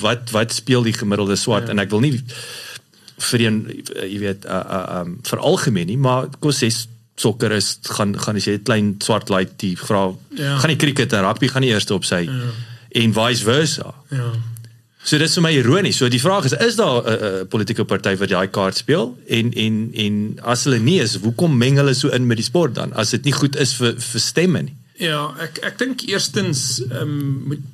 wat 0.00 0.32
wat 0.34 0.52
speel 0.52 0.82
die 0.82 0.96
gemiddelde 0.96 1.36
swart 1.38 1.68
ja. 1.68 1.74
en 1.74 1.78
ek 1.78 1.92
wil 1.94 2.02
nie 2.02 2.16
vir 3.30 3.44
een 3.46 3.60
jy 3.94 4.18
weet 4.24 4.44
uh 4.44 4.62
uh 4.78 5.00
um 5.00 5.18
vir 5.30 5.44
algemeen 5.52 5.90
nie 5.92 6.00
maar 6.00 6.28
kos 6.40 6.62
sê 6.64 6.72
sokker 7.20 7.52
is 7.56 7.74
gaan 7.96 8.14
gaan 8.18 8.40
as 8.40 8.48
jy 8.48 8.58
klein 8.64 8.94
swart 9.04 9.32
light 9.32 9.58
die 9.62 9.74
vra 9.78 10.08
ja. 10.38 10.56
gaan 10.62 10.74
die 10.74 10.80
cricket 10.80 11.12
en 11.16 11.26
rugby 11.26 11.50
gaan 11.52 11.66
die 11.66 11.74
eerste 11.74 11.96
op 11.96 12.08
sy 12.08 12.24
ja. 12.28 12.54
en 13.02 13.16
vice 13.16 13.46
versa 13.48 13.92
ja 14.14 14.30
So 15.00 15.16
dit 15.16 15.24
is 15.24 15.36
vir 15.38 15.44
my 15.46 15.50
ironies. 15.56 15.96
So 15.96 16.10
die 16.12 16.20
vraag 16.20 16.44
is 16.44 16.52
is 16.52 16.76
daar 16.76 17.00
'n 17.00 17.08
uh, 17.08 17.28
uh, 17.28 17.46
politieke 17.48 17.84
party 17.84 18.16
wat 18.20 18.28
daai 18.28 18.50
kaart 18.52 18.76
speel 18.76 19.16
en 19.28 19.52
en 19.52 19.90
en 19.94 20.38
as 20.42 20.64
hulle 20.64 20.78
nie 20.78 21.00
is, 21.00 21.16
hoekom 21.16 21.56
meng 21.56 21.76
hulle 21.80 21.94
so 21.94 22.08
in 22.08 22.26
met 22.26 22.36
die 22.36 22.44
sport 22.44 22.74
dan 22.74 22.92
as 22.92 23.10
dit 23.10 23.24
nie 23.24 23.32
goed 23.32 23.56
is 23.56 23.72
vir 23.74 23.94
vir 23.96 24.20
stemme 24.20 24.62
nie? 24.62 24.76
Ja, 25.00 25.32
ek 25.40 25.58
ek 25.64 25.78
dink 25.78 26.04
eerstens 26.04 26.82
ehm 26.90 27.00
um, 27.00 27.42
moet 27.48 27.64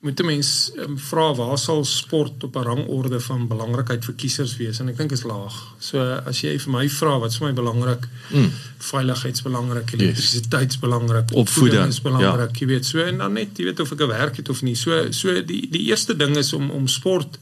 moet 0.00 0.22
mense 0.24 0.72
um, 0.80 0.94
vra 0.98 1.26
waar 1.36 1.58
sal 1.60 1.84
sport 1.84 2.44
op 2.44 2.56
'n 2.56 2.64
rangorde 2.64 3.20
van 3.20 3.48
belangrikheid 3.48 4.04
vir 4.04 4.14
kiesers 4.14 4.56
wees 4.56 4.80
en 4.80 4.88
ek 4.88 4.96
dink 4.96 5.12
is 5.12 5.22
laag. 5.22 5.56
So 5.78 6.00
as 6.00 6.40
jy 6.40 6.56
vir 6.58 6.72
my 6.72 6.88
vra 6.88 7.18
wat 7.18 7.36
vir 7.36 7.46
my 7.46 7.52
belangrik, 7.52 8.08
mm. 8.30 8.50
veiligheidsbelangrik, 8.78 9.92
elektrisiteitsbelangrik, 9.92 11.34
opvoeding 11.34 11.92
is 11.92 12.00
belangrik, 12.00 12.56
ja. 12.56 12.60
jy 12.60 12.66
weet, 12.66 12.86
so 12.86 13.04
en 13.04 13.18
dan 13.18 13.32
net 13.32 13.58
jy 13.58 13.64
weet 13.64 13.80
of 13.80 13.92
ek 13.92 14.00
'n 14.00 14.08
werk 14.08 14.36
het 14.36 14.48
of 14.48 14.62
nie. 14.62 14.74
So 14.74 15.12
so 15.12 15.42
die 15.42 15.68
die 15.70 15.84
eerste 15.92 16.16
ding 16.16 16.36
is 16.36 16.52
om 16.52 16.70
om 16.70 16.88
sport 16.88 17.38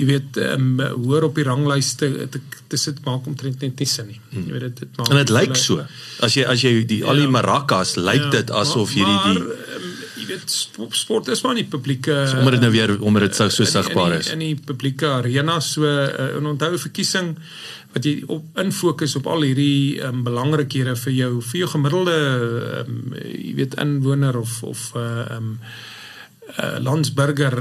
jy 0.00 0.06
weet 0.08 0.36
um, 0.36 0.80
hoor 0.80 1.26
op 1.28 1.38
die 1.38 1.44
ranglyste 1.44 2.28
te, 2.30 2.40
te 2.70 2.78
sit 2.80 3.00
maak 3.04 3.26
omtrent 3.26 3.60
net 3.64 3.80
nie 3.82 3.88
sin 3.88 4.06
nie. 4.06 4.20
Hmm. 4.30 4.46
Jy 4.46 4.52
weet 4.54 4.66
dit 4.68 4.78
dit 4.84 4.96
maak 4.96 5.10
En 5.12 5.20
dit 5.20 5.32
lyk 5.34 5.56
so. 5.58 5.84
As 6.24 6.36
jy 6.38 6.44
as 6.44 6.64
jy 6.64 6.72
die 6.88 7.00
al 7.04 7.20
die 7.20 7.26
ja. 7.26 7.34
maracas 7.34 7.96
lyk 7.98 8.28
ja, 8.28 8.30
dit 8.38 8.52
asof 8.62 8.94
hierdie 8.96 9.18
die 9.34 9.69
weet 10.30 10.54
sport 10.98 11.28
is 11.34 11.42
maar 11.44 11.58
nie 11.58 11.66
publieke 11.68 12.16
so, 12.30 12.38
omdat 12.38 12.56
dit 12.56 12.64
nou 12.64 12.72
weer 12.74 12.94
omdat 13.00 13.28
dit 13.28 13.36
so 13.36 13.48
so 13.48 13.68
sigbaar 13.68 14.16
is. 14.18 14.32
in 14.34 14.44
die 14.44 14.54
publieke 14.56 15.10
arena 15.20 15.60
so 15.64 15.86
uh, 15.88 16.36
en 16.38 16.50
onthou 16.54 16.72
verkiesing 16.78 17.34
wat 17.94 18.06
jy 18.06 18.20
op 18.30 18.58
infokus 18.62 19.16
op 19.18 19.28
al 19.30 19.46
hierdie 19.48 20.00
um, 20.06 20.24
belangrikhede 20.26 20.96
vir 21.04 21.16
jou 21.16 21.32
vir 21.52 21.62
jou 21.64 21.70
gemiddelde 21.76 22.18
um, 22.82 22.98
jy 23.20 23.54
weet 23.62 23.78
inwoner 23.82 24.38
of 24.40 24.60
of 24.66 24.90
uh, 24.96 25.24
um, 25.36 25.56
uh, 26.56 26.76
landsburger 26.82 27.58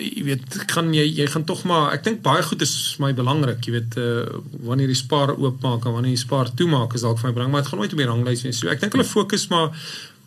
jy 0.00 0.24
weet 0.24 0.56
kan 0.70 0.88
jy 0.94 1.04
jy 1.04 1.26
gaan 1.32 1.44
tog 1.48 1.62
maar 1.68 1.90
ek 1.94 2.04
dink 2.06 2.22
baie 2.24 2.42
goed 2.46 2.62
is 2.64 2.72
my 3.02 3.12
belangrik 3.16 3.66
jy 3.66 3.74
weet 3.76 3.98
uh, 4.00 4.40
wanneer 4.66 4.92
jy 4.92 4.98
spaar 5.02 5.34
oopmaak 5.36 5.86
en 5.86 5.96
wanneer 5.96 6.14
jy 6.14 6.22
spaar 6.24 6.52
toemaak 6.56 6.96
is 6.96 7.04
dalk 7.06 7.20
vir 7.20 7.30
my 7.30 7.36
belang 7.36 7.52
maar 7.52 7.64
dit 7.64 7.72
gaan 7.72 7.82
nooit 7.82 7.96
op 7.96 8.02
die 8.02 8.08
ranglys 8.08 8.44
wees. 8.46 8.60
So 8.62 8.72
ek 8.72 8.82
dink 8.82 8.96
hulle 8.96 9.08
fokus 9.08 9.48
maar 9.52 9.74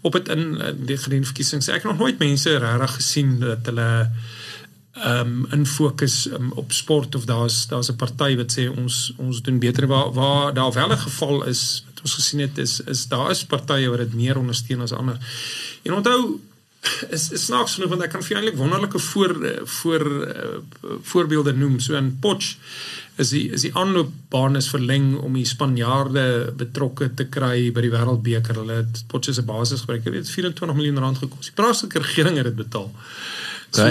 op 0.03 0.13
het 0.13 0.29
in 0.29 0.57
die 0.85 0.97
gedeelde 0.97 1.31
verkiesings. 1.31 1.67
Ek 1.71 1.83
het 1.83 1.91
nog 1.91 2.01
nooit 2.03 2.19
mense 2.19 2.57
regtig 2.59 2.95
gesien 2.99 3.39
dat 3.39 3.65
hulle 3.71 3.89
ehm 4.93 5.19
um, 5.19 5.45
in 5.51 5.65
fokus 5.65 6.27
um, 6.29 6.51
op 6.53 6.71
sport 6.71 7.15
of 7.15 7.25
daar's 7.25 7.67
daar's 7.67 7.89
'n 7.89 7.95
party 7.95 8.35
wat 8.35 8.53
sê 8.53 8.69
ons 8.69 9.13
ons 9.17 9.41
doen 9.41 9.59
beter 9.59 9.87
waar 9.87 10.11
waar 10.13 10.53
daar 10.53 10.73
wel 10.73 10.91
'n 10.91 10.97
geval 10.97 11.43
is 11.43 11.83
wat 11.87 12.01
ons 12.01 12.13
gesien 12.13 12.39
het 12.39 12.57
is 12.57 12.79
is 12.79 13.07
daar 13.07 13.29
is 13.31 13.45
partye 13.45 13.89
wat 13.89 13.97
dit 13.97 14.13
meer 14.13 14.37
ondersteun 14.37 14.81
as 14.81 14.91
ander. 14.91 15.17
En 15.81 15.93
onthou 15.93 16.39
is 17.09 17.31
is 17.31 17.45
snaaks 17.45 17.73
genoeg 17.73 17.89
want 17.89 18.01
ek 18.01 18.11
kan 18.11 18.23
vir 18.23 18.37
eintlik 18.37 18.59
wonderlike 18.59 18.99
voor 18.99 19.33
voor 19.63 20.03
uh, 20.27 20.87
voorbeelde 21.01 21.53
noem 21.53 21.79
so 21.79 21.95
in 21.95 22.17
Potch 22.19 22.55
is 23.21 23.29
die 23.29 23.43
is 23.53 23.61
die 23.61 23.73
aanloopbaan 23.77 24.55
is 24.55 24.69
verleng 24.69 25.13
om 25.21 25.33
die 25.37 25.45
Spanjaarde 25.45 26.53
betrokke 26.57 27.11
te 27.13 27.27
kry 27.29 27.69
by 27.73 27.83
die 27.85 27.91
Wêreldbeker. 27.93 28.57
Hulle 28.63 28.79
het 28.81 29.03
Potche 29.07 29.33
se 29.33 29.43
basis 29.45 29.85
gebruik. 29.85 30.03
Dit 30.03 30.13
het 30.13 30.29
24 30.29 30.77
miljoen 30.77 31.01
rand 31.03 31.17
gekos. 31.17 31.51
Die 31.51 31.57
plaaslike 31.57 32.01
regering 32.01 32.39
het 32.41 32.49
dit 32.49 32.55
betaal. 32.55 32.89
So 33.73 33.85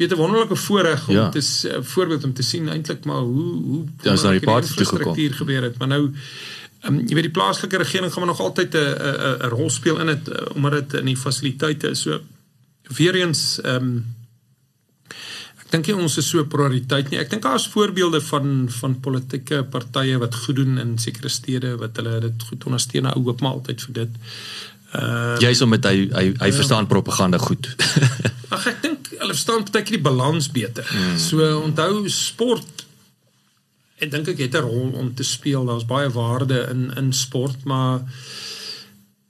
weet 0.00 0.12
'n 0.12 0.16
wonderlike 0.16 0.56
voorreg 0.56 1.08
om 1.08 1.14
ja. 1.14 1.28
te 1.28 1.40
'n 1.40 1.84
voorbeeld 1.84 2.24
om 2.24 2.32
te 2.32 2.42
sien 2.42 2.68
eintlik 2.68 3.04
maar 3.04 3.20
hoe 3.20 3.62
hoe 3.62 3.84
daar's 4.02 4.22
daai 4.22 4.40
party 4.40 4.74
toe 4.74 4.86
gekom. 4.86 5.16
gebeur 5.16 5.62
het. 5.62 5.78
Maar 5.78 5.88
nou 5.88 6.12
Um, 6.86 7.00
jy 7.08 7.14
weet 7.18 7.26
die 7.26 7.34
plaaslike 7.34 7.76
regering 7.76 8.12
gaan 8.12 8.22
maar 8.22 8.30
nog 8.30 8.40
altyd 8.40 8.74
'n 8.74 8.78
'n 8.78 9.46
'n 9.46 9.48
rol 9.50 9.70
speel 9.70 9.98
in 9.98 10.06
dit 10.06 10.28
uh, 10.28 10.34
omdat 10.54 10.72
dit 10.72 11.00
in 11.00 11.04
die 11.04 11.16
fasiliteite 11.16 11.88
is. 11.88 12.00
So 12.00 12.20
weer 12.82 13.14
eens 13.14 13.60
ehm 13.60 13.74
um, 13.74 14.16
ek 15.68 15.74
dink 15.74 15.88
nie 15.90 15.98
ons 16.00 16.14
is 16.16 16.28
so 16.32 16.40
prioriteit 16.48 17.10
nie. 17.12 17.18
Ek 17.20 17.28
dink 17.28 17.42
daar 17.44 17.58
is 17.60 17.66
voorbeelde 17.68 18.22
van 18.24 18.70
van 18.72 18.94
politieke 19.04 19.60
partye 19.68 20.16
wat 20.16 20.38
goed 20.46 20.56
doen 20.56 20.78
in 20.80 20.94
sekere 20.96 21.28
stede 21.28 21.74
wat 21.76 22.00
hulle 22.00 22.14
dit 22.24 22.46
goed 22.48 22.64
ondersteun 22.64 23.04
hou 23.10 23.26
oop 23.26 23.44
maar 23.44 23.58
altyd 23.58 23.84
vir 23.84 23.98
dit. 23.98 24.16
Uh 24.96 25.36
Jy's 25.44 25.60
om 25.60 25.68
met 25.68 25.84
hy 25.84 26.08
hy, 26.08 26.24
hy 26.40 26.48
ja. 26.48 26.56
verstaan 26.56 26.88
propaganda 26.88 27.36
goed. 27.42 27.68
Ag 28.56 28.64
ek 28.72 28.80
dink 28.86 29.12
hulle 29.12 29.34
verstaan 29.36 29.68
baie 29.68 29.84
keer 29.84 29.98
die 29.98 30.06
balans 30.08 30.48
beter. 30.56 30.88
Hmm. 30.88 31.20
So 31.20 31.52
onthou 31.60 32.08
sport 32.08 32.86
ek 34.00 34.08
dink 34.14 34.32
ek 34.32 34.40
het 34.46 34.56
'n 34.56 34.64
rol 34.64 34.96
om 34.96 35.12
te 35.12 35.26
speel. 35.26 35.68
Daar's 35.68 35.84
baie 35.84 36.08
waarde 36.08 36.64
in 36.72 36.88
in 36.96 37.12
sport, 37.12 37.68
maar 37.68 38.00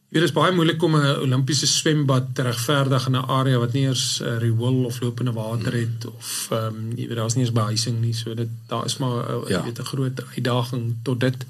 Dit 0.09 0.23
is 0.25 0.33
baie 0.33 0.53
moeilik 0.57 0.83
om 0.83 0.95
'n 0.97 1.21
Olimpiese 1.21 1.67
swembad 1.67 2.35
te 2.35 2.43
regverdig 2.43 3.07
in 3.07 3.13
'n 3.17 3.29
area 3.29 3.59
wat 3.59 3.73
nie 3.73 3.83
eers 3.85 4.21
'n 4.21 4.25
uh, 4.25 4.39
riool 4.39 4.85
of 4.85 5.01
lopende 5.01 5.33
water 5.33 5.73
het 5.73 6.07
of 6.07 6.49
ehm 6.51 6.65
um, 6.65 6.97
jy 6.97 7.07
weet 7.09 7.17
daar's 7.17 7.35
nie 7.35 7.45
eens 7.45 7.53
behuising 7.53 8.01
nie. 8.01 8.15
So 8.15 8.35
dit 8.35 8.49
daar 8.67 8.85
is 8.85 8.97
maar 8.97 9.31
uh, 9.31 9.49
ja. 9.49 9.63
weet 9.65 9.79
'n 9.79 9.85
groot 9.85 10.23
uitdaging 10.35 10.95
tot 11.03 11.21
dit. 11.21 11.47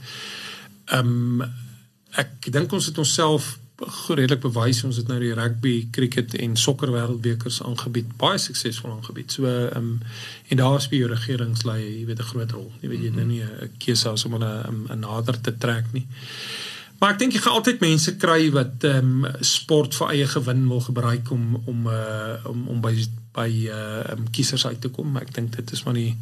Ehm 0.85 1.41
um, 1.41 1.53
ek 2.11 2.53
dink 2.53 2.73
ons 2.73 2.87
het 2.87 2.99
onsself 2.99 3.59
redelik 4.09 4.41
bewys 4.41 4.85
ons 4.85 4.97
het 4.97 5.07
nou 5.07 5.21
die 5.21 5.35
rugby, 5.35 5.89
cricket 5.91 6.35
en 6.35 6.57
sokker 6.57 6.91
wêreldbekers 6.91 7.63
aangebied, 7.63 8.17
baie 8.17 8.39
suksesvol 8.39 8.91
aangebied. 8.91 9.33
So 9.33 9.47
ehm 9.47 9.77
um, 9.77 10.01
en 10.49 10.57
daar 10.57 10.81
speel 10.81 10.99
jou 10.99 11.11
regerings 11.11 11.63
lei, 11.63 11.99
jy 11.99 12.07
weet 12.07 12.19
'n 12.19 12.31
groot 12.33 12.51
rol. 12.51 12.73
Jy 12.81 12.89
weet 12.89 13.03
jy 13.03 13.11
mm 13.11 13.19
-hmm. 13.19 13.27
nie 13.27 13.43
'n 13.43 13.71
keuse 13.79 14.09
as 14.09 14.25
om 14.25 14.33
hulle 14.33 14.65
'n 14.89 14.99
nader 14.99 15.41
te 15.41 15.59
trek 15.59 15.85
nie. 15.93 16.07
Maar 16.99 17.15
ek 17.15 17.19
dink 17.23 17.37
jy 17.37 17.41
gaan 17.45 17.59
altyd 17.61 17.83
mense 17.85 18.17
kry 18.19 18.49
wat 18.55 18.85
ehm 18.89 19.25
um, 19.25 19.43
sport 19.47 19.95
vir 19.95 20.15
eie 20.15 20.27
gewin 20.27 20.67
wil 20.71 20.83
gebruik 20.83 21.31
om 21.35 21.63
om 21.71 21.87
uh 21.87 22.51
om 22.51 22.67
om 22.75 22.81
by 22.83 22.95
by 23.37 23.51
uh 23.71 24.15
um, 24.17 24.27
kiesers 24.35 24.67
uit 24.67 24.81
te 24.83 24.91
kom. 24.91 25.17
Ek 25.21 25.31
dink 25.35 25.55
dit 25.57 25.73
is 25.77 25.85
maar 25.87 25.95
die 25.99 26.15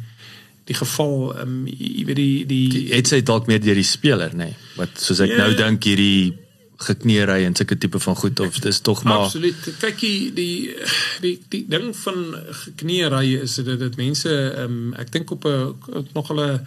die 0.69 0.77
geval 0.77 1.15
ehm 1.33 1.41
um, 1.41 1.63
jy 1.67 2.05
weet 2.09 2.21
die 2.21 2.45
die 2.49 2.89
het 2.91 3.09
sy 3.09 3.23
dalk 3.25 3.49
meer 3.49 3.63
deur 3.63 3.79
die 3.79 3.87
speler 3.87 4.35
nê. 4.35 4.51
Nee, 4.51 4.75
wat 4.77 5.01
soos 5.01 5.23
ek 5.25 5.33
yeah. 5.33 5.41
nou 5.45 5.55
ja. 5.55 5.63
dink 5.63 5.89
hierdie 5.89 6.35
gekneery 6.77 7.39
en 7.47 7.55
sulke 7.57 7.77
tipe 7.81 7.99
van 7.99 8.15
goed 8.15 8.39
of 8.45 8.59
dis 8.61 8.79
tog 8.85 9.01
maar 9.03 9.25
Absoluut. 9.25 9.69
Kyk 9.81 9.97
die 10.03 10.33
die 10.37 10.75
die 11.23 11.35
die 11.49 11.63
ding 11.73 11.89
van 12.03 12.19
gekneery 12.65 13.39
is 13.41 13.57
dit 13.57 13.79
dit 13.81 13.97
mense 13.97 14.29
ehm 14.29 14.77
um, 14.77 14.93
ek 14.93 15.09
dink 15.15 15.33
op 15.33 15.49
'n 15.49 16.05
nog 16.13 16.29
hulle 16.33 16.61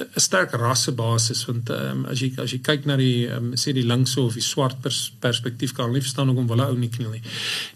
'n 0.00 0.20
sterk 0.20 0.54
rassebasis 0.56 1.44
want 1.48 1.70
um, 1.70 2.04
as 2.10 2.22
jy 2.22 2.30
as 2.40 2.54
jy 2.54 2.60
kyk 2.64 2.86
na 2.88 2.96
die 3.00 3.28
um, 3.28 3.52
sê 3.58 3.74
die 3.76 3.86
linkse 3.86 4.20
of 4.20 4.36
die 4.38 4.44
swart 4.44 4.80
pers, 4.84 5.10
perspektief 5.20 5.74
kan 5.76 5.92
nie 5.92 6.02
verstaan 6.04 6.32
hoekom 6.32 6.48
hulle 6.54 6.68
ou 6.72 6.78
nie 6.78 6.90
kniel 6.92 7.12
nie. 7.16 7.22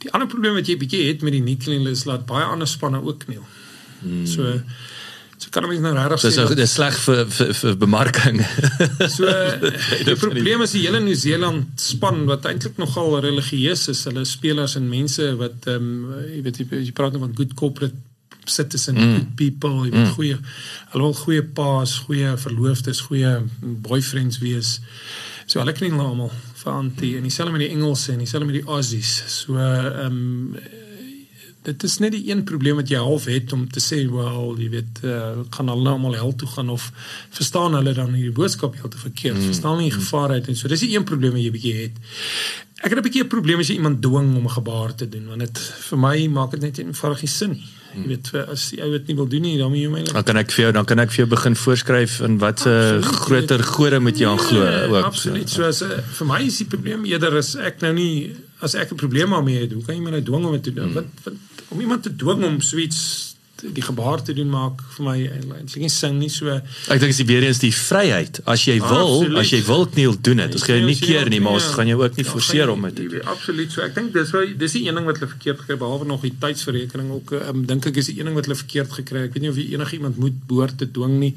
Die 0.05 0.12
ander 0.12 0.31
probleem 0.31 0.57
wat 0.59 0.68
jy 0.70 0.79
bietjie 0.81 1.05
het 1.09 1.25
met 1.27 1.37
die 1.37 1.45
nie 1.45 1.59
kniel 1.61 1.91
is 1.93 2.07
dat 2.09 2.27
baie 2.29 2.47
ander 2.47 2.70
spanne 2.70 3.03
ook 3.05 3.27
kniel. 3.27 3.45
Hmm. 4.01 4.27
So 4.27 4.61
so 5.37 5.51
kan 5.51 5.66
mens 5.68 5.83
nou 5.83 5.93
regtig 5.97 6.33
sê 6.33 6.47
Dis 6.57 6.77
sleg 6.79 6.97
vir 7.05 7.25
vir 7.37 7.53
vir 7.61 7.77
bemarking. 7.85 8.41
so 9.16 9.29
die 10.09 10.16
probleem 10.20 10.64
is 10.64 10.77
die 10.77 10.87
hele 10.87 11.03
Nieu-Seeland 11.05 11.81
span 11.83 12.25
wat 12.31 12.49
eintlik 12.49 12.81
nogal 12.81 13.18
religieus 13.20 13.89
is. 13.93 14.05
Hulle 14.09 14.25
spelers 14.29 14.79
en 14.81 14.89
mense 14.89 15.35
wat 15.41 15.68
ehm 15.68 15.93
um, 15.93 16.18
jy 16.31 16.43
weet 16.49 16.62
jy, 16.62 16.68
jy 16.89 16.97
praat 16.97 17.16
nou 17.16 17.27
van 17.27 17.37
good 17.37 17.57
corporate 17.59 17.99
citizen 18.45 18.99
mm. 18.99 19.34
people, 19.34 19.84
jy 19.84 19.90
weet 19.90 20.01
mm. 20.01 20.14
goeie 20.16 20.38
hulle 20.92 21.03
wil 21.05 21.18
goeie 21.18 21.42
paas, 21.42 21.99
goeie 22.07 22.36
verloofdes, 22.36 23.01
goeie 23.09 23.36
boyfriends 23.61 24.38
wees. 24.45 24.78
So 25.47 25.61
hulle 25.61 25.74
kniel 25.76 25.97
nou 25.97 26.09
almal 26.12 26.32
vir 26.62 26.72
antie 26.72 27.16
en 27.18 27.26
dieselfde 27.26 27.53
met 27.53 27.66
die 27.66 27.74
Engelse 27.74 28.14
en 28.14 28.24
dieselfde 28.24 28.49
met 28.49 28.61
die 28.62 28.68
Aussies. 28.70 29.18
So 29.40 29.59
ehm 29.61 30.07
um, 30.07 30.82
dit 31.64 31.82
is 31.82 31.99
net 31.99 32.12
die 32.12 32.26
een 32.28 32.42
probleem 32.45 32.76
wat 32.76 32.90
jy 32.92 33.01
half 33.01 33.24
het 33.30 33.53
om 33.57 33.64
te 33.72 33.80
sê 33.80 34.03
wel 34.11 34.51
jy 34.61 34.68
weet 34.72 35.01
uh, 35.09 35.45
kan 35.55 35.70
hulle 35.72 35.86
nou 35.86 35.95
almal 35.97 36.16
hel 36.18 36.34
toe 36.40 36.49
gaan 36.57 36.72
of 36.74 36.90
verstaan 37.32 37.76
hulle 37.78 37.95
dan 37.97 38.12
die 38.12 38.32
boodskap 38.36 38.76
heeltemal 38.76 39.07
verkeerd 39.07 39.38
mm. 39.38 39.47
verstaan 39.53 39.80
nie 39.80 39.92
gevaar 39.95 40.36
uit 40.36 40.51
en 40.53 40.59
so 40.61 40.68
dis 40.68 40.84
die 40.84 40.92
een 40.92 41.07
probleem 41.09 41.36
wat 41.36 41.45
jy 41.45 41.55
bietjie 41.55 41.74
het 41.78 41.97
ek 42.84 42.92
het 42.92 42.99
'n 42.99 43.07
bietjie 43.07 43.24
'n 43.24 43.32
probleem 43.32 43.64
as 43.64 43.72
jy 43.72 43.78
iemand 43.80 44.03
dwing 44.05 44.36
om 44.36 44.45
'n 44.45 44.57
gebaar 44.59 44.95
te 44.95 45.09
doen 45.09 45.26
want 45.32 45.40
dit 45.40 45.59
vir 45.88 45.99
my 45.99 46.16
maak 46.28 46.51
dit 46.51 46.61
net 46.61 46.78
eenvoudig 46.78 47.24
nie 47.24 47.32
sin 47.32 47.57
nie 47.57 47.68
jy 47.95 48.07
weet 48.11 48.30
as 48.42 48.68
die 48.72 48.80
ou 48.84 48.90
dit 48.95 49.11
nie 49.11 49.16
wil 49.16 49.28
doen 49.30 49.45
nie 49.47 49.57
dan 49.59 49.70
moet 49.72 49.82
jy 49.82 49.90
my 49.92 50.03
dan 50.11 50.26
kan 50.30 50.40
ek 50.40 50.55
vir 50.55 50.64
jou 50.64 50.72
dan 50.76 50.88
kan 50.90 51.03
ek 51.05 51.12
vir 51.14 51.24
jou 51.24 51.28
begin 51.34 51.59
voorskryf 51.64 52.20
in 52.26 52.38
wat 52.42 52.66
'n 52.66 53.03
groter 53.26 53.62
gode 53.62 54.01
moet 54.01 54.18
jy 54.18 54.28
aan 54.28 54.38
glo 54.38 54.64
nee, 54.64 54.88
ook 54.88 55.05
absoluut. 55.05 55.51
So 55.51 55.64
as 55.64 55.82
uh, 55.82 56.01
vir 56.18 56.26
my 56.26 56.40
is 56.47 56.59
die 56.62 56.70
probleem 56.70 57.05
eerder 57.05 57.36
as 57.36 57.55
ek 57.57 57.80
nou 57.80 57.92
nie 57.92 58.34
as 58.61 58.74
ek 58.74 58.92
'n 58.92 58.97
probleem 58.97 59.30
daarmee 59.30 59.66
het 59.66 59.72
hoe 59.72 59.84
kan 59.84 59.95
jy 59.95 60.03
my 60.03 60.11
nou 60.11 60.22
dwing 60.22 60.45
om 60.45 60.53
dit 60.53 60.62
te 60.62 60.74
doen? 60.74 60.90
Hmm. 60.92 60.95
wat, 60.95 61.07
wat 61.24 61.34
om 61.68 61.80
iemand 61.80 62.03
te 62.03 62.16
dwing 62.16 62.45
om 62.45 62.61
suits 62.61 63.34
die 63.73 63.83
gebaar 63.83 64.23
te 64.23 64.35
doen 64.37 64.51
maak 64.51 64.81
vir 64.97 65.05
my 65.07 65.17
eintlik 65.25 65.83
nie 65.83 65.91
sin 65.93 66.19
nie 66.21 66.31
so 66.33 66.51
ek 66.53 67.01
dink 67.01 67.15
is 67.15 67.21
die 67.23 67.27
weer 67.29 67.47
eens 67.47 67.61
die 67.62 67.73
vryheid. 67.75 68.41
As 68.51 68.67
jy 68.69 68.77
wil 68.83 69.21
absoluut. 69.21 69.39
as 69.41 69.53
jy 69.55 69.61
wil 69.69 69.87
kniel 69.95 70.17
doen 70.29 70.43
dit 70.43 70.59
ons 70.59 70.67
gaan 70.69 70.81
jou 70.81 70.89
nie 70.89 70.99
keer 71.01 71.31
nie 71.33 71.41
maar 71.45 71.59
ons 71.61 71.71
gaan 71.77 71.91
jou 71.91 72.01
ook 72.03 72.19
nie 72.21 72.27
forceer 72.29 72.73
om 72.73 72.89
dit 72.89 72.97
te 73.01 73.09
doen. 73.15 73.27
absoluut. 73.35 73.73
So 73.73 73.85
ek 73.87 73.97
dink 73.99 74.12
dis 74.17 74.35
why 74.37 74.45
dis 74.65 74.77
die 74.79 74.85
een 74.89 75.01
ding 75.01 75.09
wat 75.09 75.21
hulle 75.21 75.33
verkeerd 75.33 75.62
gekry 75.62 75.79
behalwe 75.81 76.11
nog 76.11 76.27
die 76.27 76.35
tydsverrekening 76.45 77.12
ook 77.19 77.35
um, 77.41 77.65
dink 77.71 77.89
ek 77.93 78.03
is 78.03 78.12
die 78.12 78.19
een 78.19 78.31
ding 78.31 78.39
wat 78.39 78.51
hulle 78.51 78.61
verkeerd 78.61 78.99
gekry 79.01 79.27
ek 79.29 79.39
weet 79.39 79.47
nie 79.47 79.55
of 79.55 79.62
enigiemand 79.62 80.21
moet 80.21 80.43
behoort 80.49 80.79
te 80.79 80.91
dwing 80.91 81.19
nie. 81.23 81.35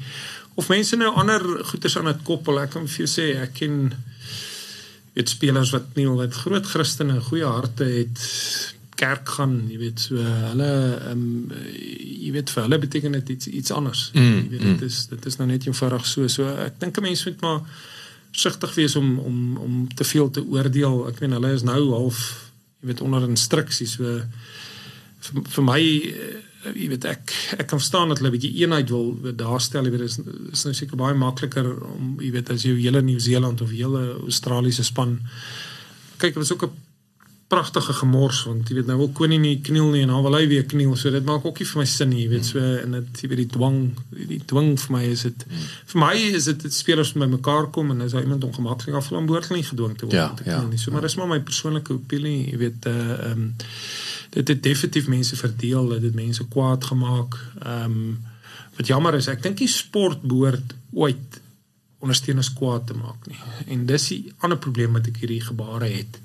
Of 0.58 0.68
mense 0.72 0.96
nou 0.98 1.12
ander 1.14 1.44
goeders 1.70 1.96
aan 1.98 2.10
dit 2.10 2.24
koppel. 2.26 2.58
Ek 2.64 2.74
kan 2.74 2.88
vir 2.90 3.04
jou 3.04 3.10
sê 3.10 3.30
ek 3.44 3.54
ken 3.60 3.92
weet 5.18 5.30
spelers 5.30 5.72
wat 5.74 5.94
nie 5.98 6.06
wat 6.08 6.34
groot 6.44 6.66
Christene 6.66 7.20
goeie 7.28 7.46
harte 7.46 7.86
het 7.86 8.22
kerk 8.98 9.28
gaan, 9.38 9.54
jy 9.70 9.78
weet, 9.78 10.00
so 10.08 10.22
hulle 10.22 10.70
ehm 10.96 11.12
um, 11.12 11.52
jy 12.18 12.32
weet 12.34 12.50
vir 12.52 12.64
hulle 12.66 12.78
beteken 12.82 13.14
dit 13.20 13.28
iets 13.36 13.46
iets 13.60 13.72
anders. 13.72 14.08
Mm, 14.14 14.40
jy 14.42 14.48
weet 14.54 14.64
dit 14.66 14.80
mm. 14.80 14.90
is 14.90 14.98
dit 15.12 15.28
is 15.30 15.38
nou 15.38 15.46
net 15.48 15.68
eenvoudig 15.68 16.08
so. 16.10 16.26
So 16.32 16.48
ek 16.66 16.80
dink 16.82 16.98
'n 16.98 17.06
mens 17.06 17.24
moet 17.24 17.40
maar 17.40 17.60
sigtig 18.32 18.74
wees 18.74 18.96
om 18.96 19.18
om 19.18 19.38
om 19.56 19.94
te 19.94 20.04
veel 20.04 20.30
te 20.30 20.42
oordeel. 20.42 21.06
Ek 21.08 21.20
meen 21.20 21.36
hulle 21.38 21.54
is 21.54 21.62
nou 21.62 21.80
half 21.94 22.18
jy 22.80 22.90
weet 22.90 23.00
onder 23.00 23.28
instruksies. 23.28 23.96
So 23.96 24.18
vir, 25.20 25.42
vir 25.54 25.64
my 25.64 25.80
uh, 25.80 26.74
jy 26.74 26.90
weet 26.92 27.04
ek 27.04 27.32
ek 27.62 27.66
kan 27.70 27.78
verstaan 27.78 28.08
dat 28.08 28.18
hulle 28.18 28.34
'n 28.34 28.38
bietjie 28.38 28.54
eenheid 28.64 28.90
wil 28.90 29.14
daarstel. 29.36 29.84
Jy 29.84 29.94
weet 29.94 30.06
is 30.10 30.18
is 30.52 30.64
nou 30.64 30.74
seker 30.74 30.96
baie 30.96 31.14
makliker 31.14 31.70
om 31.94 32.18
jy 32.20 32.30
weet 32.34 32.50
as 32.50 32.66
jy 32.66 32.76
hele 32.82 33.02
Nieu-Seeland 33.02 33.60
of 33.60 33.70
hele 33.70 34.20
Australiese 34.26 34.84
span 34.84 35.20
kyk, 36.18 36.34
dit 36.34 36.42
was 36.42 36.52
ook 36.52 36.64
'n 36.64 36.87
pragtige 37.48 37.94
gemors 37.96 38.42
want 38.44 38.68
jy 38.68 38.74
weet 38.76 38.88
nou 38.90 38.98
wil 38.98 39.08
koning 39.16 39.40
nie 39.40 39.54
kniel 39.64 39.86
nie 39.94 40.02
en 40.04 40.10
dan 40.12 40.24
wil 40.26 40.34
hy 40.36 40.42
weer 40.50 40.66
kniel 40.68 40.92
so 41.00 41.08
dit 41.12 41.24
maak 41.24 41.46
ook 41.48 41.62
nie 41.62 41.68
vir 41.70 41.80
my 41.80 41.86
sin 41.88 42.10
nie 42.12 42.20
jy 42.26 42.28
weet 42.34 42.48
so 42.48 42.60
en 42.60 42.96
dit 42.98 43.22
jy 43.22 43.30
weet 43.30 43.40
die 43.40 43.48
dwang 43.54 43.78
die 44.12 44.40
dwang 44.52 44.74
vir 44.82 44.92
my 44.92 45.00
is 45.08 45.24
dit 45.24 45.46
hmm. 45.46 45.70
vir 45.92 46.02
my 46.02 46.10
is 46.40 46.50
dit 46.50 46.60
dit 46.66 46.76
spelers 46.76 47.14
by 47.16 47.30
mekaar 47.32 47.70
kom 47.72 47.94
en 47.94 48.04
as 48.04 48.16
hy 48.18 48.24
iemand 48.26 48.44
ongemaklik 48.50 49.00
af 49.00 49.08
van 49.08 49.30
behoort 49.30 49.48
nie 49.56 49.64
gedwing 49.64 49.96
te 49.96 50.04
word 50.10 50.18
ja, 50.18 50.28
te 50.36 50.44
kniel 50.44 50.58
ja, 50.58 50.68
nie. 50.68 50.82
So 50.82 50.92
maar 50.92 51.08
dis 51.08 51.16
maar 51.16 51.32
my 51.32 51.40
persoonlike 51.48 51.96
opinie 51.96 52.36
jy 52.50 52.60
weet 52.66 52.92
uh 52.92 52.96
ehm 53.16 53.32
um, 53.32 53.50
dit 54.36 54.50
het 54.52 54.62
definitief 54.62 55.06
mense 55.08 55.36
verdeel 55.40 55.94
dit 55.94 56.02
het 56.10 56.16
mense 56.20 56.44
kwaad 56.52 56.84
gemaak 56.92 57.40
ehm 57.64 57.98
um, 57.98 58.16
wat 58.76 58.92
jammer 58.92 59.16
is 59.16 59.32
ek 59.32 59.40
dink 59.42 59.56
die 59.64 59.72
sport 59.72 60.20
behoort 60.20 60.76
ooit 60.92 61.40
ondersteuners 61.98 62.52
kwaad 62.54 62.84
te 62.86 62.94
maak 62.94 63.24
nie. 63.26 63.40
En 63.74 63.86
dis 63.88 64.04
die 64.12 64.20
ander 64.44 64.60
probleem 64.60 64.92
wat 64.94 65.08
ek 65.10 65.16
hierdie 65.24 65.40
gebare 65.42 65.88
het 65.90 66.20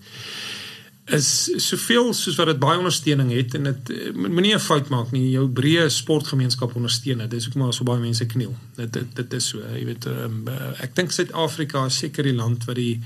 is 1.06 1.52
soveel 1.60 2.14
soos 2.16 2.38
wat 2.40 2.48
dit 2.48 2.60
baie 2.60 2.80
ondersteuning 2.80 3.32
het 3.36 3.58
en 3.58 3.64
dit 3.68 3.90
eh, 3.92 4.14
moenie 4.16 4.54
'n 4.56 4.60
fout 4.60 4.90
maak 4.90 5.12
nie. 5.12 5.30
Jou 5.32 5.48
breë 5.50 5.90
sportgemeenskap 5.90 6.76
ondersteun. 6.76 7.18
Dit 7.18 7.34
is 7.34 7.48
ook 7.48 7.56
maar 7.56 7.74
so 7.74 7.84
baie 7.84 8.00
mense 8.00 8.26
kniel. 8.26 8.56
Dit 8.76 8.94
dit, 8.94 9.16
dit 9.16 9.34
is 9.34 9.48
so 9.48 9.60
jy 9.60 9.86
weet 9.86 10.06
um, 10.06 10.48
ek 10.80 10.96
dink 10.96 11.12
Suid-Afrika 11.12 11.86
is 11.86 11.98
seker 11.98 12.24
die 12.24 12.36
land 12.36 12.66
wat 12.66 12.76
die 12.76 13.02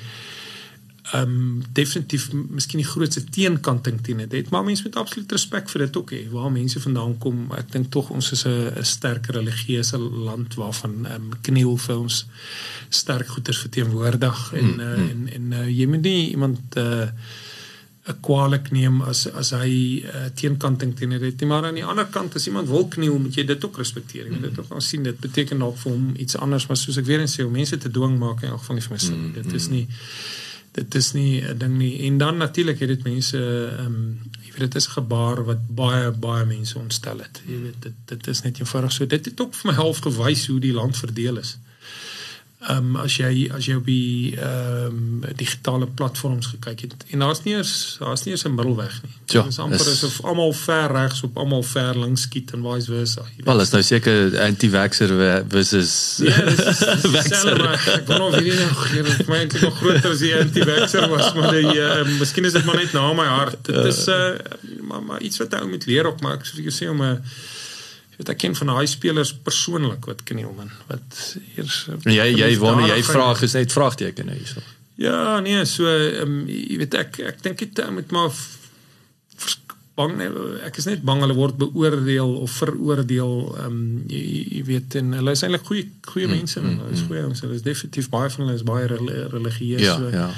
ehm 1.12 1.24
um, 1.24 1.64
definitief 1.74 2.32
miskien 2.34 2.82
die 2.82 2.90
grootste 2.90 3.24
teenkanting 3.24 4.02
teen 4.04 4.18
dit 4.18 4.32
het. 4.32 4.50
Maar 4.50 4.64
mense 4.64 4.84
moet 4.84 4.96
absoluut 4.96 5.32
respek 5.32 5.70
vir 5.70 5.86
dit 5.86 5.98
ook 5.98 6.12
hê 6.12 6.22
waar 6.30 6.52
mense 6.52 6.80
vandaan 6.80 7.18
kom. 7.18 7.48
Ek 7.58 7.72
dink 7.72 7.92
tog 7.92 8.10
ons 8.10 8.32
is 8.32 8.46
'n 8.46 8.84
sterk 8.84 9.26
religieuse 9.26 9.98
land 9.98 10.56
waarvan 10.56 11.06
ehm 11.06 11.16
um, 11.16 11.32
kniel 11.42 11.78
vir 11.78 11.98
ons 11.98 12.26
sterk 12.90 13.28
goeders 13.28 13.58
verteenwoordig. 13.58 14.54
En 14.54 14.74
mm, 14.74 14.80
uh, 14.80 15.10
en 15.10 15.30
en 15.34 15.52
uh, 15.52 15.68
jy 15.80 15.88
moet 15.88 16.02
nie 16.02 16.30
iemand 16.30 16.60
uh, 16.78 17.08
'n 18.08 18.20
kwaliek 18.24 18.72
neem 18.72 19.02
as 19.02 19.26
as 19.42 19.52
hy 19.52 20.04
uh, 20.04 20.28
teenkanting 20.40 20.96
teen 20.96 21.16
dit 21.20 21.42
nie 21.42 21.50
maar 21.50 21.66
aan 21.68 21.80
die 21.80 21.86
ander 21.86 22.08
kant 22.12 22.36
as 22.40 22.48
iemand 22.48 22.70
wil 22.72 22.88
kniel 22.88 23.18
moet 23.20 23.36
jy 23.36 23.44
dit 23.46 23.66
ook 23.66 23.78
respekteer. 23.78 24.26
Jy 24.26 24.32
moet 24.32 24.48
dit 24.50 24.60
ook 24.60 24.72
al 24.72 24.82
sien 24.82 25.04
dit 25.04 25.20
beteken 25.20 25.60
dalk 25.60 25.78
vir 25.84 25.92
hom 25.92 26.14
iets 26.16 26.38
anders 26.38 26.68
maar 26.68 26.80
soos 26.80 27.00
ek 27.02 27.10
weer 27.10 27.24
eens 27.24 27.36
sê 27.40 27.44
om 27.44 27.52
mense 27.52 27.78
te 27.78 27.92
dwing 27.92 28.18
maak 28.20 28.44
in 28.44 28.54
elk 28.54 28.64
geval 28.64 28.80
nie 28.80 28.86
vir 28.88 28.96
my 28.96 29.02
sin 29.06 29.20
mm, 29.20 29.34
dit 29.40 29.54
is 29.60 29.68
mm. 29.68 29.74
nie 29.76 29.86
dit 30.78 30.96
is 30.96 31.12
nie 31.18 31.42
'n 31.42 31.58
ding 31.58 31.78
nie. 31.78 31.94
En 32.08 32.18
dan 32.18 32.38
natuurlik 32.38 32.80
het 32.80 32.90
dit 32.96 33.04
mense 33.04 33.38
ehm 33.38 33.86
um, 33.86 34.20
jy 34.46 34.52
weet 34.52 34.72
dit 34.72 34.76
is 34.76 34.88
gebaar 34.88 35.44
wat 35.46 35.62
baie 35.68 36.12
baie 36.12 36.46
mense 36.46 36.80
ontstel 36.80 37.20
het. 37.20 37.42
Jy 37.46 37.62
weet 37.62 37.82
dit 37.82 37.98
dit 38.06 38.28
is 38.28 38.42
net 38.42 38.60
eenvoudig 38.60 38.92
so. 38.92 39.08
Dit 39.08 39.26
het 39.26 39.42
ook 39.42 39.56
vir 39.56 39.72
my 39.72 39.78
half 39.78 40.00
gewys 40.00 40.48
hoe 40.48 40.60
die 40.60 40.74
land 40.74 40.98
verdeel 40.98 41.38
is 41.38 41.58
ehm 42.58 42.78
um, 42.78 42.96
as 42.98 43.14
jy 43.20 43.52
as 43.54 43.68
jy 43.70 43.76
op 43.78 43.86
die 43.86 44.34
ehm 44.34 44.86
um, 44.90 45.36
digitale 45.38 45.86
platforms 45.88 46.48
gekyk 46.56 46.80
het 46.88 47.04
en 47.14 47.22
daar's 47.22 47.44
nie 47.44 47.54
eens 47.54 47.98
daar's 48.00 48.24
nie 48.26 48.34
eens 48.34 48.46
'n 48.46 48.56
middelweg 48.56 48.96
nie. 49.04 49.12
Ja, 49.26 49.42
dit 49.42 49.52
is 49.52 49.60
amper 49.60 49.90
asof 49.92 50.24
almal 50.24 50.54
ver 50.54 50.92
regs 50.92 51.22
op 51.24 51.38
almal 51.38 51.64
ver 51.64 52.00
links 52.00 52.22
skiet 52.22 52.52
en 52.52 52.62
vice 52.62 52.92
versa. 52.92 53.22
Wel, 53.44 53.62
is 53.62 53.70
nou 53.70 53.84
seker 53.84 54.40
anti-vaxxer 54.42 55.44
versus 55.48 56.18
Ja, 56.18 56.34
vaxxer. 57.18 57.62
Ek 57.94 58.08
wou 58.08 58.20
nog 58.20 58.40
weer 58.40 58.60
nog 58.66 58.92
hier 58.92 59.06
vir 59.06 59.26
my 59.28 59.38
eintlik 59.38 59.62
nog 59.62 59.78
groter 59.78 60.12
as 60.12 60.20
die 60.26 60.36
anti-vaxxer 60.36 61.10
was, 61.10 61.34
maar 61.34 61.52
die 61.52 61.78
uh, 61.78 62.02
miskien 62.20 62.46
is 62.46 62.58
dit 62.58 62.66
maar 62.66 62.82
net 62.82 62.92
na 62.92 63.14
my 63.14 63.26
hart. 63.26 63.66
Dit 63.66 63.86
is 63.86 64.08
uh 64.08 64.34
maar, 64.88 65.04
maar 65.04 65.22
iets 65.22 65.38
wat 65.38 65.54
ou 65.54 65.68
moet 65.70 65.86
leer 65.86 66.08
op 66.08 66.26
soos 66.42 66.58
ek 66.58 66.74
sê 66.74 66.90
om 66.90 67.02
'n 67.02 67.12
uh, 67.12 67.22
weet 68.18 68.34
ek 68.34 68.42
ken 68.42 68.56
van 68.58 68.74
daai 68.74 68.88
spelers 68.90 69.34
persoonlik 69.46 70.10
wat 70.10 70.24
kniel 70.28 70.54
man. 70.58 70.72
Wat 70.90 71.22
eers 71.56 71.86
jy 72.04 72.32
jy 72.34 72.52
wonder 72.62 72.90
jy 72.90 73.04
vra 73.06 73.30
gesê 73.38 73.66
het 73.66 73.76
vraagteken 73.76 74.34
hierso 74.34 74.66
ja 74.98 75.40
nee 75.46 75.66
so 75.70 75.86
um, 76.24 76.42
jy 76.50 76.78
weet 76.82 76.98
ek 76.98 77.20
ek 77.34 77.42
dink 77.46 77.62
dit 77.62 77.82
met 77.94 78.14
maar 78.16 78.34
bang 79.98 80.14
ek 80.66 80.78
is 80.82 80.88
net 80.90 81.04
bang 81.06 81.24
hulle 81.26 81.38
word 81.38 81.58
beoordeel 81.58 82.36
of 82.44 82.54
veroordeel. 82.60 83.34
Um, 83.64 83.80
jy, 84.10 84.22
jy 84.58 84.64
weet 84.68 84.98
en 85.00 85.16
hulle 85.18 85.34
is 85.34 85.42
eintlik 85.46 85.66
goeie 85.70 85.88
goeie 86.06 86.28
mm, 86.30 86.36
mense 86.38 86.62
mm, 86.62 86.78
hulle 86.82 86.94
is 86.94 87.02
mm. 87.02 87.10
goeie 87.10 87.26
ons 87.26 87.44
hulle 87.46 87.58
is 87.58 87.66
definitief 87.66 88.10
baie 88.14 88.30
van 88.34 88.46
hulle 88.46 88.58
is 88.58 88.66
baie 88.68 88.90
religieus 88.90 89.86
ja, 89.86 89.98
so. 89.98 90.12
ja 90.14 90.30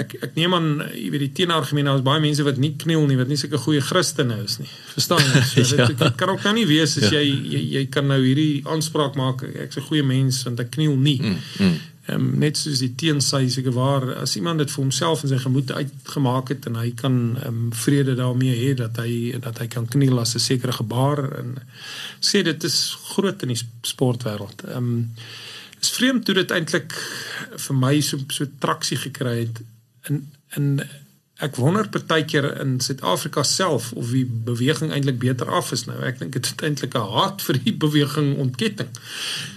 ek 0.00 0.14
ek 0.24 0.36
neem 0.38 0.54
aan 0.56 0.68
jy 0.96 1.10
weet 1.12 1.24
die 1.26 1.32
teenargumente 1.42 1.90
nou 1.90 1.98
is 1.98 2.04
baie 2.06 2.20
mense 2.24 2.44
wat 2.46 2.56
nie 2.62 2.72
kniel 2.80 3.04
nie 3.08 3.18
wat 3.20 3.28
nie 3.28 3.36
sulke 3.36 3.60
goeie 3.60 3.82
Christene 3.84 4.38
is 4.40 4.58
nie 4.62 4.70
verstaan 4.94 5.20
jy 5.20 5.64
so 5.68 5.76
dit, 5.82 5.84
ja. 5.84 5.88
dit 6.00 6.18
kan 6.20 6.32
ook 6.32 6.44
nou 6.48 6.54
nie 6.56 6.68
wees 6.70 6.96
as 6.96 7.10
ja. 7.10 7.20
jy, 7.20 7.34
jy 7.54 7.62
jy 7.76 7.86
kan 7.92 8.08
nou 8.08 8.20
hierdie 8.22 8.62
aanspraak 8.64 9.18
maak 9.20 9.44
ek's 9.44 9.76
'n 9.76 9.88
goeie 9.90 10.06
mens 10.06 10.42
want 10.48 10.60
ek 10.64 10.72
kniel 10.78 10.96
nie 10.96 11.18
mm, 11.20 11.40
mm. 11.60 11.80
Um, 12.10 12.32
net 12.42 12.58
soos 12.58 12.80
die 12.82 12.96
teensy 12.98 13.46
seker 13.46 13.76
waar 13.76 14.02
as 14.24 14.32
iemand 14.34 14.58
dit 14.58 14.70
vir 14.72 14.80
homself 14.82 15.20
en 15.22 15.30
sy 15.30 15.36
gemoed 15.38 15.68
uitgemaak 15.70 16.48
het 16.50 16.64
en 16.66 16.80
hy 16.80 16.88
kan 16.98 17.14
um, 17.46 17.60
vrede 17.70 18.16
daarmee 18.18 18.56
hê 18.58 18.72
dat 18.74 18.98
hy 18.98 19.38
dat 19.38 19.60
hy 19.62 19.68
kan 19.70 19.86
kniel 19.86 20.18
as 20.18 20.34
'n 20.34 20.42
sekere 20.42 20.74
gebaar 20.74 21.22
en 21.38 21.54
sê 22.18 22.42
dit 22.42 22.64
is 22.64 22.96
groot 23.14 23.42
in 23.46 23.54
die 23.54 23.62
sportwêreld. 23.86 24.66
Ehm 24.66 24.76
um, 24.76 25.14
is 25.82 25.90
vreemd 25.90 26.26
hoe 26.26 26.34
dit 26.34 26.50
eintlik 26.50 26.92
vir 27.66 27.76
my 27.76 28.00
so 28.00 28.18
so 28.30 28.46
traksie 28.58 28.98
gekry 28.98 29.38
het 29.46 29.62
in 30.08 30.26
in 30.56 30.82
ek 31.42 31.56
wonder 31.58 31.88
partykeer 31.90 32.46
in 32.62 32.76
Suid-Afrika 32.80 33.42
self 33.42 33.90
of 33.98 34.12
die 34.14 34.24
beweging 34.24 34.92
eintlik 34.94 35.18
beter 35.18 35.50
af 35.50 35.72
is 35.74 35.86
nou. 35.88 35.98
Ek 36.06 36.20
dink 36.20 36.36
dit 36.36 36.46
is 36.46 36.54
eintlik 36.62 36.94
'n 36.94 37.12
haat 37.16 37.42
vir 37.42 37.58
die 37.64 37.74
beweging 37.74 38.36
ontketting. 38.38 38.90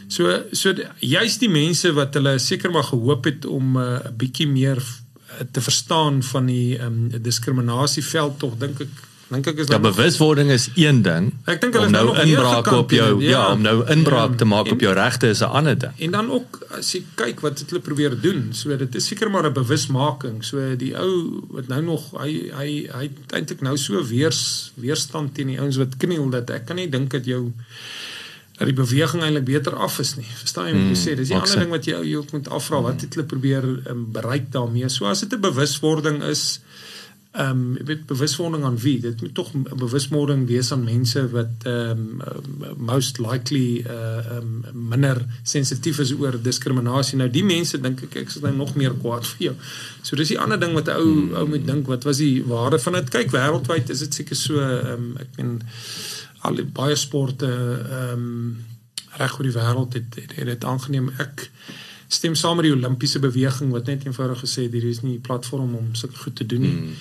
So 0.07 0.41
so 0.51 0.73
juist 0.99 1.39
die 1.39 1.51
mense 1.51 1.93
wat 1.93 2.13
hulle 2.17 2.39
seker 2.39 2.71
maar 2.71 2.89
gehoop 2.89 3.25
het 3.25 3.45
om 3.45 3.77
'n 3.77 3.81
uh, 3.81 4.11
bietjie 4.17 4.47
meer 4.47 4.81
uh, 4.81 5.45
te 5.51 5.61
verstaan 5.61 6.23
van 6.23 6.45
die 6.45 6.79
um, 6.81 7.09
diskriminasieveld 7.21 8.39
tog 8.39 8.57
dink 8.57 8.81
ek 8.81 8.95
Dink 9.29 9.47
ek 9.47 9.57
is 9.57 9.67
Ja, 9.67 9.79
bewuswording 9.81 10.51
is 10.53 10.69
een 10.75 11.01
ding. 11.01 11.31
Ek 11.49 11.59
dink 11.61 11.73
hulle 11.73 11.85
is 11.87 11.91
nou 11.91 12.05
nou 12.13 12.17
inbraak 12.27 12.67
op 12.71 12.91
jou 12.93 13.07
gekampeer, 13.15 13.29
ja, 13.29 13.29
ja. 13.47 13.51
om 13.53 13.61
nou 13.61 13.77
inbraak 13.89 14.29
Ja. 14.31 14.35
te 14.37 14.45
maak 14.45 14.67
En- 14.67 14.73
op 14.73 14.79
jou 14.81 14.93
regte 14.93 15.27
is 15.27 15.39
'n 15.41 15.49
ander 15.49 15.77
ding. 15.77 15.91
En 15.97 16.11
dan 16.11 16.31
ook 16.31 16.59
as 16.77 16.91
jy 16.91 17.03
kyk 17.15 17.39
wat 17.41 17.63
hulle 17.67 17.81
probeer 17.81 18.13
doen. 18.21 18.49
So 18.53 18.77
dit 18.77 18.95
is 18.95 19.05
seker 19.07 19.31
maar 19.31 19.45
'n 19.45 19.53
bewusmaking. 19.53 20.43
So 20.45 20.75
die 20.77 20.93
ou 20.97 21.41
wat 21.49 21.67
nou 21.67 21.81
nog 21.81 22.11
hy 22.21 22.51
hy 22.53 22.89
hy 22.93 23.09
eintlik 23.33 23.61
nou 23.61 23.77
so 23.77 24.03
weers 24.05 24.71
weerstand 24.75 25.33
teen 25.35 25.47
die 25.47 25.59
ouens 25.59 25.77
wat 25.77 25.97
kniel 25.97 26.29
dat 26.29 26.49
ek 26.49 26.65
kan 26.65 26.75
nie 26.75 26.89
dink 26.89 27.09
dat 27.11 27.25
jou 27.25 27.51
dat 28.57 28.67
die 28.67 28.75
beweging 28.75 29.21
eintlik 29.23 29.45
beter 29.45 29.75
af 29.75 29.99
is 29.99 30.15
nie. 30.15 30.25
Verstaan 30.37 30.65
jy 30.67 30.71
wat 30.73 30.81
ek 30.81 30.87
Mm, 30.87 30.93
sê? 31.07 31.15
Dis 31.15 31.27
die 31.27 31.35
ander 31.35 31.59
ding 31.59 31.69
wat 31.71 31.85
jy 31.85 32.15
ook 32.15 32.31
moet 32.31 32.47
afvra. 32.49 32.81
Wat 32.81 33.01
het 33.01 33.13
hulle 33.15 33.25
probeer 33.25 33.63
um, 33.89 34.05
bereik 34.11 34.51
daarmee? 34.51 34.89
So 34.89 35.05
as 35.05 35.19
dit 35.19 35.33
'n 35.33 35.41
bewuswording 35.41 36.23
is 36.23 36.59
ehm 37.35 37.49
um, 37.49 37.77
ek 37.81 37.87
weet 37.87 38.05
bewuswording 38.07 38.63
aan 38.63 38.77
wie? 38.79 38.99
Dit 39.03 39.21
moet 39.21 39.33
tog 39.35 39.53
'n 39.53 39.65
bewuswording 39.77 40.47
wees 40.47 40.71
aan 40.71 40.83
mense 40.83 41.29
wat 41.29 41.65
ehm 41.67 42.21
um, 42.27 42.75
most 42.77 43.17
likely 43.19 43.83
uh 43.87 44.37
um, 44.37 44.63
minder 44.73 45.25
sensitief 45.43 45.99
is 45.99 46.13
oor 46.13 46.41
diskriminasie. 46.41 47.17
Nou 47.17 47.29
die 47.29 47.43
mense 47.43 47.81
dink 47.81 48.03
ek 48.07 48.15
ek 48.15 48.27
is 48.27 48.39
nou 48.39 48.55
nog 48.55 48.75
meer 48.75 48.93
kwaad 49.01 49.27
vir 49.27 49.43
jou. 49.47 49.55
So 50.01 50.15
dis 50.15 50.31
die 50.31 50.39
ander 50.39 50.59
ding 50.59 50.73
wat 50.73 50.87
'n 50.87 50.95
ou 50.95 51.35
ou 51.41 51.47
moet 51.47 51.67
dink, 51.67 51.87
wat 51.87 52.03
was 52.03 52.17
die 52.17 52.43
waarde 52.43 52.79
van 52.79 52.93
dit? 52.93 53.09
Kyk 53.09 53.31
wêreldwyd 53.31 53.89
is 53.89 53.99
dit 53.99 54.13
seker 54.13 54.35
so 54.35 54.59
ehm 54.59 54.93
um, 54.93 55.17
ek 55.17 55.35
meen 55.37 55.61
al 56.39 56.63
baie 56.73 56.95
sporte 56.95 57.51
ehm 57.89 58.13
um, 58.13 58.65
reg 59.17 59.37
oor 59.37 59.47
die 59.47 59.57
wêreld 59.59 59.93
het 59.93 60.15
het, 60.15 60.35
het 60.35 60.45
dit 60.45 60.63
aangeneem. 60.63 61.11
Ek 61.17 61.49
stem 62.07 62.35
saam 62.35 62.55
met 62.55 62.65
die 62.65 62.73
Olimpiese 62.73 63.19
beweging 63.19 63.71
wat 63.71 63.85
net 63.85 64.05
eenvoudig 64.05 64.39
gesê 64.39 64.67
het 64.67 64.73
hier 64.73 64.87
is 64.89 65.01
nie 65.01 65.17
'n 65.17 65.21
platform 65.21 65.75
om 65.75 65.95
sulke 65.95 66.17
goed 66.17 66.35
te 66.35 66.45
doen 66.45 66.61
nie. 66.61 66.77
Hmm. 66.77 66.95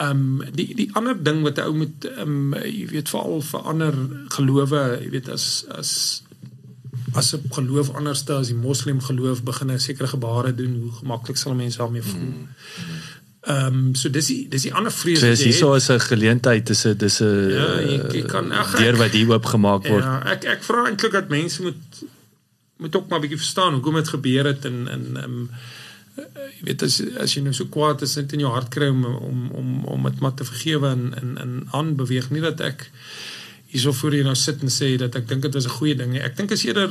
Ehm 0.00 0.40
um, 0.40 0.42
die 0.56 0.74
die 0.74 0.88
ander 0.96 1.16
ding 1.22 1.42
wat 1.44 1.58
'n 1.58 1.66
ou 1.68 1.74
moet 1.82 2.04
ehm 2.08 2.52
um, 2.54 2.54
jy 2.64 2.86
weet 2.88 3.08
veral 3.12 3.42
vir 3.50 3.60
ander 3.72 3.94
gelowe, 4.36 4.82
jy 5.04 5.10
weet 5.10 5.28
as 5.28 5.64
as 5.80 5.90
as 7.14 7.34
'n 7.34 7.42
geloof 7.50 7.90
anderste 7.94 8.32
as 8.32 8.46
die 8.48 8.56
moslim 8.56 9.00
geloof 9.00 9.42
begin 9.42 9.70
'n 9.70 9.78
sekere 9.80 10.08
gebare 10.08 10.54
doen, 10.54 10.72
hoe 10.82 10.92
gemaklik 11.00 11.36
sal 11.36 11.54
mense 11.54 11.78
daarmee 11.78 12.02
voel. 12.02 12.32
Ehm 13.40 13.66
um, 13.66 13.94
so 13.94 14.10
dis 14.10 14.26
die 14.26 14.48
dis 14.48 14.62
die 14.62 14.74
ander 14.74 14.92
vrees 14.92 15.18
So 15.20 15.26
wat 15.26 15.32
as 15.32 15.38
jy 15.40 15.44
hier 15.44 15.54
het. 15.54 15.60
so 15.62 15.74
is 15.74 15.88
'n 15.90 16.00
geleentheid, 16.12 16.66
dis 16.66 16.84
'n 16.86 16.96
dis 16.96 17.20
'n 17.20 17.50
Ja, 17.50 17.80
jy- 17.80 18.12
jy 18.12 18.22
kan- 18.26 18.52
ag, 18.52 18.72
ek- 18.74 18.78
deur 18.80 18.96
wat 18.96 19.10
hier 19.10 19.28
oopgemaak 19.32 19.86
word. 19.88 20.04
Ja, 20.04 20.22
ek 20.32 20.44
ek 20.44 20.62
vra 20.62 20.86
eintlik 20.86 21.12
dat 21.12 21.28
mense 21.28 21.62
moet 21.62 21.82
moet 22.76 22.96
ook 22.96 23.08
maar 23.08 23.18
'n 23.18 23.22
bietjie 23.22 23.38
verstaan 23.44 23.72
hoekom 23.74 23.94
dit 23.94 24.08
gebeur 24.08 24.44
het 24.46 24.64
en 24.64 24.88
en 24.88 25.02
ehm 25.16 25.24
um, 25.24 25.50
jy 26.58 26.68
weet 26.68 26.82
as 26.86 27.00
as 27.24 27.34
jy 27.34 27.42
nou 27.44 27.54
so 27.56 27.70
kwaad 27.72 28.02
is 28.06 28.16
net 28.16 28.32
in 28.36 28.44
jou 28.44 28.52
hart 28.52 28.70
kry 28.74 28.88
om 28.92 29.04
om 29.04 29.50
om 29.62 29.74
om 29.96 30.08
dit 30.08 30.20
maar 30.20 30.36
te 30.38 30.46
vergewe 30.48 30.92
en 30.96 31.10
en 31.20 31.36
en 31.44 31.52
aanbeweeg 31.80 32.30
nie 32.30 32.44
dat 32.44 32.60
ek 32.60 32.88
hierso 33.70 33.92
voor 33.92 34.16
hier 34.18 34.26
nou 34.26 34.36
sit 34.38 34.62
en 34.62 34.72
sê 34.72 34.96
dat 34.98 35.16
ek 35.18 35.28
dink 35.28 35.42
dit 35.46 35.54
was 35.54 35.66
'n 35.66 35.78
goeie 35.78 35.96
ding 35.96 36.12
nie. 36.12 36.22
Ek 36.22 36.36
dink 36.36 36.52
as 36.52 36.64
eerder 36.64 36.90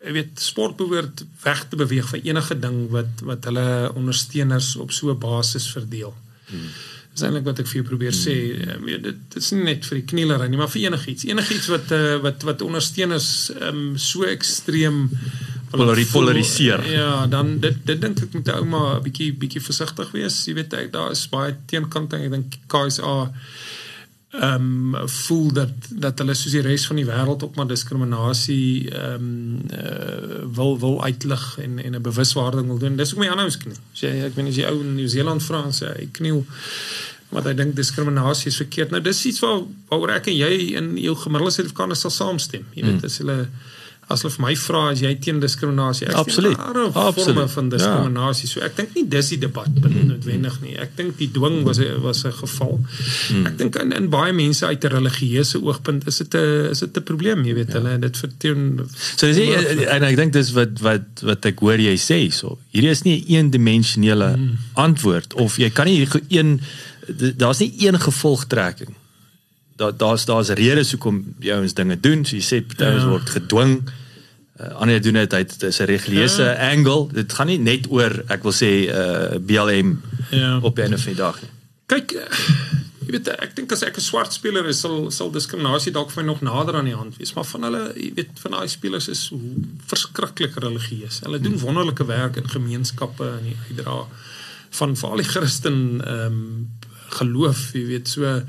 jy 0.00 0.12
weet 0.16 0.40
sport 0.40 0.76
behoort 0.80 1.24
weg 1.44 1.66
te 1.68 1.76
beweeg 1.76 2.08
van 2.08 2.22
enige 2.24 2.56
ding 2.58 2.78
wat 2.94 3.20
wat 3.30 3.44
hulle 3.44 3.92
ondersteuners 3.94 4.76
op 4.76 4.92
so 4.92 5.10
'n 5.10 5.18
basis 5.18 5.68
verdeel. 5.72 6.14
Hmm. 6.46 6.70
Dis 7.12 7.22
eintlik 7.26 7.44
wat 7.44 7.58
ek 7.58 7.66
vir 7.66 7.80
jou 7.80 7.86
probeer 7.88 8.14
sê. 8.14 8.34
Ehm, 8.54 8.84
weet, 8.86 9.02
dit, 9.02 9.16
dit 9.34 9.42
is 9.42 9.50
nie 9.50 9.64
net 9.64 9.86
vir 9.86 9.98
die 9.98 10.06
knielery 10.12 10.48
nie, 10.48 10.56
maar 10.56 10.70
vir 10.70 10.86
enigiets. 10.86 11.24
Enigiets 11.24 11.66
wat 11.72 11.92
uh, 11.92 12.18
wat 12.22 12.42
wat 12.42 12.62
ondersteuners 12.62 13.50
um, 13.60 13.98
so 13.98 14.22
ekstreem 14.24 15.10
Polari- 15.70 16.06
polariseer. 16.12 16.82
Ja, 16.90 17.26
dan 17.26 17.58
dit 17.60 17.76
dit 17.84 18.00
dink 18.00 18.18
ek 18.20 18.32
moet 18.32 18.48
ou 18.54 18.64
maar 18.64 18.96
'n 18.98 19.02
bietjie 19.02 19.32
bietjie 19.34 19.60
versigtig 19.62 20.10
wees. 20.10 20.44
Jy 20.44 20.54
weet 20.54 20.72
ek 20.72 20.92
daar 20.92 21.10
is 21.10 21.28
baie 21.28 21.56
teenkante. 21.66 22.16
Ek 22.16 22.30
dink 22.30 22.56
KSA 22.66 23.30
ehm 24.30 24.94
um, 24.94 25.08
voel 25.08 25.52
dat 25.52 25.72
dat 25.90 26.18
hulle 26.18 26.34
soos 26.34 26.52
die 26.52 26.60
res 26.62 26.84
van 26.86 26.96
die 26.96 27.04
wêreld 27.06 27.42
ook 27.42 27.56
maar 27.56 27.66
diskriminasie 27.66 28.90
ehm 28.90 29.14
um, 29.14 29.62
uh, 29.74 30.44
wil 30.54 30.78
wil 30.78 31.02
uitlig 31.04 31.58
en 31.58 31.78
en 31.78 31.94
'n 31.94 32.02
bewuswording 32.02 32.66
wil 32.66 32.78
doen. 32.78 32.96
Dis 32.96 33.12
ook 33.12 33.18
my 33.18 33.28
aanhouers 33.28 33.56
kniel. 33.56 33.76
Sê 33.92 34.06
ek 34.26 34.34
weet 34.34 34.48
as 34.48 34.56
jy 34.56 34.66
ou 34.70 34.80
in 34.80 34.94
Nieu-Seeland 34.94 35.42
vra 35.42 35.64
en 35.64 35.72
sê 35.72 35.86
hy 35.96 36.08
kniel 36.12 36.46
want 37.30 37.46
hy 37.46 37.54
dink 37.54 37.76
diskriminasie 37.76 38.46
is 38.50 38.56
verkeerd. 38.56 38.90
Nou 38.90 39.02
dis 39.02 39.24
iets 39.26 39.38
waar 39.40 39.60
waaroor 39.88 40.10
ek 40.10 40.26
en 40.26 40.36
jy 40.36 40.52
in 40.78 40.96
jou 40.98 41.14
gemiddelde 41.16 41.52
Suid-Afrikaner 41.54 41.96
sal 41.96 42.10
saamstem. 42.10 42.64
Jy 42.74 42.84
weet 42.84 43.04
as 43.04 43.18
hulle 43.18 43.48
as 44.10 44.22
hulle 44.22 44.32
vir 44.34 44.42
my 44.44 44.54
vra 44.56 44.82
as 44.90 45.00
jy 45.00 45.14
teen 45.22 45.40
diskriminasie 45.40 46.08
ek 46.08 46.14
Absoluut. 46.14 46.56
forme 46.56 46.90
Absoluut. 46.94 47.50
van 47.50 47.64
Ja. 47.64 47.76
diskriminasie. 47.76 48.46
Ja. 48.48 48.52
So 48.52 48.60
ek 48.66 48.76
dink 48.76 48.94
nie 48.94 49.04
dis 49.08 49.28
die 49.28 49.38
debat 49.38 49.68
noodwendig 49.74 50.60
nie. 50.62 50.74
Ek 50.78 50.96
dink 50.96 51.16
die 51.18 51.30
dwing 51.32 51.62
was 51.64 51.78
was 52.02 52.24
'n 52.24 52.32
geval. 52.32 52.80
Hmm. 53.28 53.46
Ek 53.46 53.58
dink 53.58 53.76
in, 53.76 53.92
in 53.92 54.08
baie 54.10 54.32
mense 54.32 54.66
uit 54.66 54.84
'n 54.84 54.88
religieuse 54.92 55.62
oogpunt 55.62 56.06
is 56.06 56.18
dit 56.18 56.34
'n 56.34 56.70
is 56.70 56.78
dit 56.80 56.96
'n 56.96 57.02
probleem, 57.02 57.44
jy 57.44 57.54
weet, 57.54 57.68
ja. 57.72 57.74
hulle 57.80 57.98
dit 57.98 58.16
verteen 58.16 58.80
So 59.16 59.26
dis 59.26 59.36
nie, 59.36 59.54
en 59.86 60.02
ek 60.02 60.16
dink 60.16 60.32
dis 60.32 60.50
wat 60.52 60.80
wat 60.80 61.06
wat 61.22 61.44
ek 61.46 61.58
hoor 61.60 61.78
jy 61.78 61.96
sê 61.96 62.30
so. 62.32 62.58
Hierdie 62.72 62.90
is 62.90 63.02
nie 63.02 63.20
'n 63.20 63.34
eendimensionele 63.34 64.32
hmm. 64.34 64.58
antwoord 64.74 65.34
of 65.34 65.56
jy 65.56 65.70
kan 65.70 65.86
nie 65.86 66.06
ge- 66.06 66.22
een 66.28 66.60
daar's 67.36 67.58
nie 67.58 67.72
een 67.78 67.98
gevolgtrekking. 68.00 68.94
Daar 69.80 69.96
daar's 69.96 70.24
daar's 70.28 70.48
redes 70.58 70.90
hoekom 70.92 71.22
jy 71.40 71.54
ouens 71.56 71.74
dinge 71.74 71.96
doen. 72.00 72.24
So 72.28 72.36
jy 72.36 72.42
sê 72.44 72.58
party 72.66 72.84
ouens 72.84 73.02
Ja. 73.06 73.08
word 73.08 73.30
gedwing. 73.36 73.76
Uh, 74.60 74.74
ander 74.76 75.00
doen 75.00 75.16
dit 75.16 75.32
uit 75.34 75.60
dis 75.60 75.78
'n 75.80 75.84
religieuse 75.88 76.42
ja. 76.42 76.70
angle. 76.72 77.08
Dit 77.12 77.32
gaan 77.32 77.46
nie 77.48 77.58
net 77.58 77.86
oor 77.88 78.12
ek 78.28 78.42
wil 78.44 78.52
sê 78.52 78.70
uh, 78.92 79.38
BLM 79.40 79.94
Ja. 80.30 80.58
op 80.60 80.74
die 80.76 80.84
einde 80.84 80.98
van 80.98 81.12
die 81.14 81.16
dag 81.22 81.40
nie. 81.40 81.50
Kyk, 81.86 82.12
eh, 82.12 82.26
jy 83.06 83.10
weet 83.16 83.28
ek 83.28 83.56
dink 83.56 83.72
as 83.72 83.82
ek 83.82 83.96
'n 83.96 84.00
swart 84.04 84.32
speler 84.32 84.66
is, 84.68 84.80
sal 84.80 85.10
sal 85.10 85.30
diskriminasie 85.32 85.92
dalk 85.92 86.10
vir 86.10 86.22
my 86.22 86.26
nog 86.28 86.40
nader 86.42 86.76
aan 86.76 86.84
die 86.84 86.94
hand 86.94 87.16
wees, 87.16 87.32
maar 87.34 87.44
van 87.44 87.62
hulle, 87.62 87.92
jy 87.96 88.12
weet, 88.14 88.30
van 88.42 88.50
daai 88.52 88.68
spelers 88.68 89.08
is 89.08 89.32
verskriklik 89.86 90.54
religieus. 90.60 91.20
Hulle 91.24 91.40
doen 91.40 91.58
wonderlike 91.58 92.04
werk 92.06 92.36
in 92.36 92.48
gemeenskappe 92.48 93.24
en 93.38 93.44
die 93.44 93.56
uitdra 93.68 94.06
van 94.70 94.96
veral 94.96 95.16
die 95.16 95.24
Christen 95.32 96.00
ehm 96.04 96.26
um, 96.26 96.68
geloof, 97.10 97.72
jy 97.74 97.86
weet, 97.86 98.08
so 98.08 98.42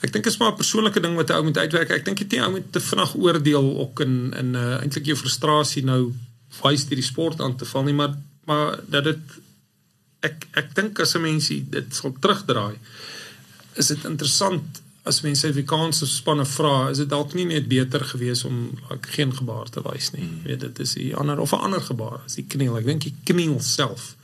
ek 0.00 0.12
dink 0.12 0.24
dit 0.24 0.32
is 0.32 0.38
maar 0.38 0.52
'n 0.52 0.60
persoonlike 0.62 1.00
ding 1.00 1.14
wat 1.16 1.30
'n 1.30 1.38
ou 1.38 1.44
moet 1.44 1.58
uitwerk. 1.58 1.90
Ek 1.90 2.04
dink 2.04 2.18
jy 2.18 2.40
ou 2.40 2.50
moet 2.50 2.72
te 2.72 2.80
vinnig 2.80 3.14
oordeel 3.14 3.78
ook 3.78 4.00
in 4.00 4.34
in 4.36 4.54
uh, 4.54 4.80
eintlik 4.82 5.06
jou 5.06 5.16
frustrasie 5.16 5.84
nou 5.84 6.14
wys 6.62 6.86
deur 6.86 7.00
die 7.00 7.10
sport 7.12 7.40
aan 7.40 7.56
te 7.56 7.64
val 7.64 7.84
nie, 7.84 7.94
maar 7.94 8.14
maar 8.46 8.80
dat 8.86 9.04
dit 9.04 9.22
ek 10.20 10.46
ek 10.58 10.74
dink 10.74 11.00
as 11.00 11.14
'n 11.14 11.22
mens 11.22 11.48
dit 11.48 11.94
sal 11.94 12.14
terugdraai 12.20 12.76
is 13.76 13.86
dit 13.86 14.04
interessant 14.04 14.82
as 15.08 15.20
mense 15.24 15.48
Afrikaanse 15.48 16.06
spanne 16.06 16.44
vra 16.44 16.90
is 16.90 16.98
dit 17.02 17.08
dalk 17.08 17.34
nie 17.34 17.46
net 17.48 17.68
beter 17.68 18.04
geweest 18.04 18.44
om 18.44 18.56
like, 18.90 19.08
geen 19.14 19.32
gebaar 19.34 19.70
te 19.70 19.82
wys 19.86 20.10
nie 20.16 20.26
mm. 20.26 20.42
weet 20.44 20.60
dit 20.60 20.80
is 20.84 20.96
'n 20.96 21.14
ander 21.14 21.38
of 21.38 21.52
'n 21.52 21.64
ander 21.68 21.80
gebaar 21.80 22.20
as 22.24 22.34
die 22.34 22.48
kniel 22.54 22.78
ek 22.78 22.86
dink 22.86 23.02
die 23.02 23.14
kniel 23.24 23.60
self 23.60 24.16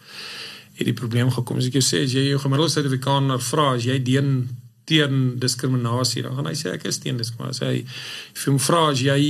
het 0.75 0.87
die 0.87 1.01
probleem 1.03 1.31
gekom 1.31 1.59
as 1.59 1.67
ek 1.71 1.79
jou 1.79 1.87
sê 1.87 2.03
as 2.05 2.13
jy 2.13 2.29
jou 2.29 2.41
gemiddelde 2.43 2.73
Suid-Afrikaner 2.73 3.41
vra 3.41 3.75
as 3.75 3.85
jy 3.85 4.03
teen 4.03 4.49
teen 4.85 5.39
diskriminasie. 5.41 6.23
Dan 6.23 6.37
gaan 6.39 6.51
hy 6.51 6.57
sê 6.59 6.75
ek 6.75 6.87
is 6.91 7.01
teen 7.03 7.21
diskriminasie. 7.21 7.67
Hy 7.67 8.41
vir 8.41 8.53
hom 8.53 8.61
vra 8.63 8.85
as 8.93 9.03
jy 9.05 9.21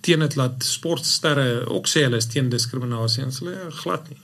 teen 0.00 0.24
dit 0.24 0.36
laat 0.40 0.64
sportsterre 0.64 1.66
ook 1.68 1.88
sê 1.90 2.06
hulle 2.06 2.20
is 2.20 2.28
teen 2.32 2.50
diskriminasie 2.52 3.24
en 3.26 3.34
hulle 3.36 3.56
ja, 3.56 3.70
glad 3.82 4.08
nie. 4.08 4.20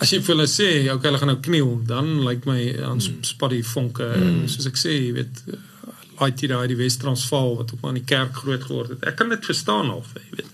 As 0.00 0.12
jy 0.14 0.22
vir 0.24 0.34
hulle 0.34 0.48
sê 0.50 0.68
okay 0.90 1.10
hulle 1.10 1.20
gaan 1.22 1.32
nou 1.34 1.40
kniel 1.44 1.74
dan 1.86 2.12
lyk 2.26 2.46
my 2.48 2.60
aan 2.88 3.02
hmm. 3.02 3.24
spat 3.26 3.54
die 3.54 3.64
vonke. 3.66 4.08
Hmm. 4.16 4.46
soos 4.50 4.70
ek 4.70 4.80
sê 4.80 4.96
jy 4.96 5.10
weet 5.20 5.44
laai 6.20 6.32
jy 6.36 6.50
daai 6.50 6.68
die 6.68 6.78
Wes-Transvaal 6.80 7.54
wat 7.60 7.72
ook 7.72 7.82
maar 7.82 7.94
in 7.94 8.02
die 8.02 8.08
kerk 8.08 8.34
groot 8.42 8.64
geword 8.66 8.96
het. 8.96 9.04
Ek 9.08 9.20
kan 9.20 9.30
dit 9.32 9.46
verstaan 9.46 9.92
of 9.94 10.10
jy 10.18 10.40
weet 10.40 10.50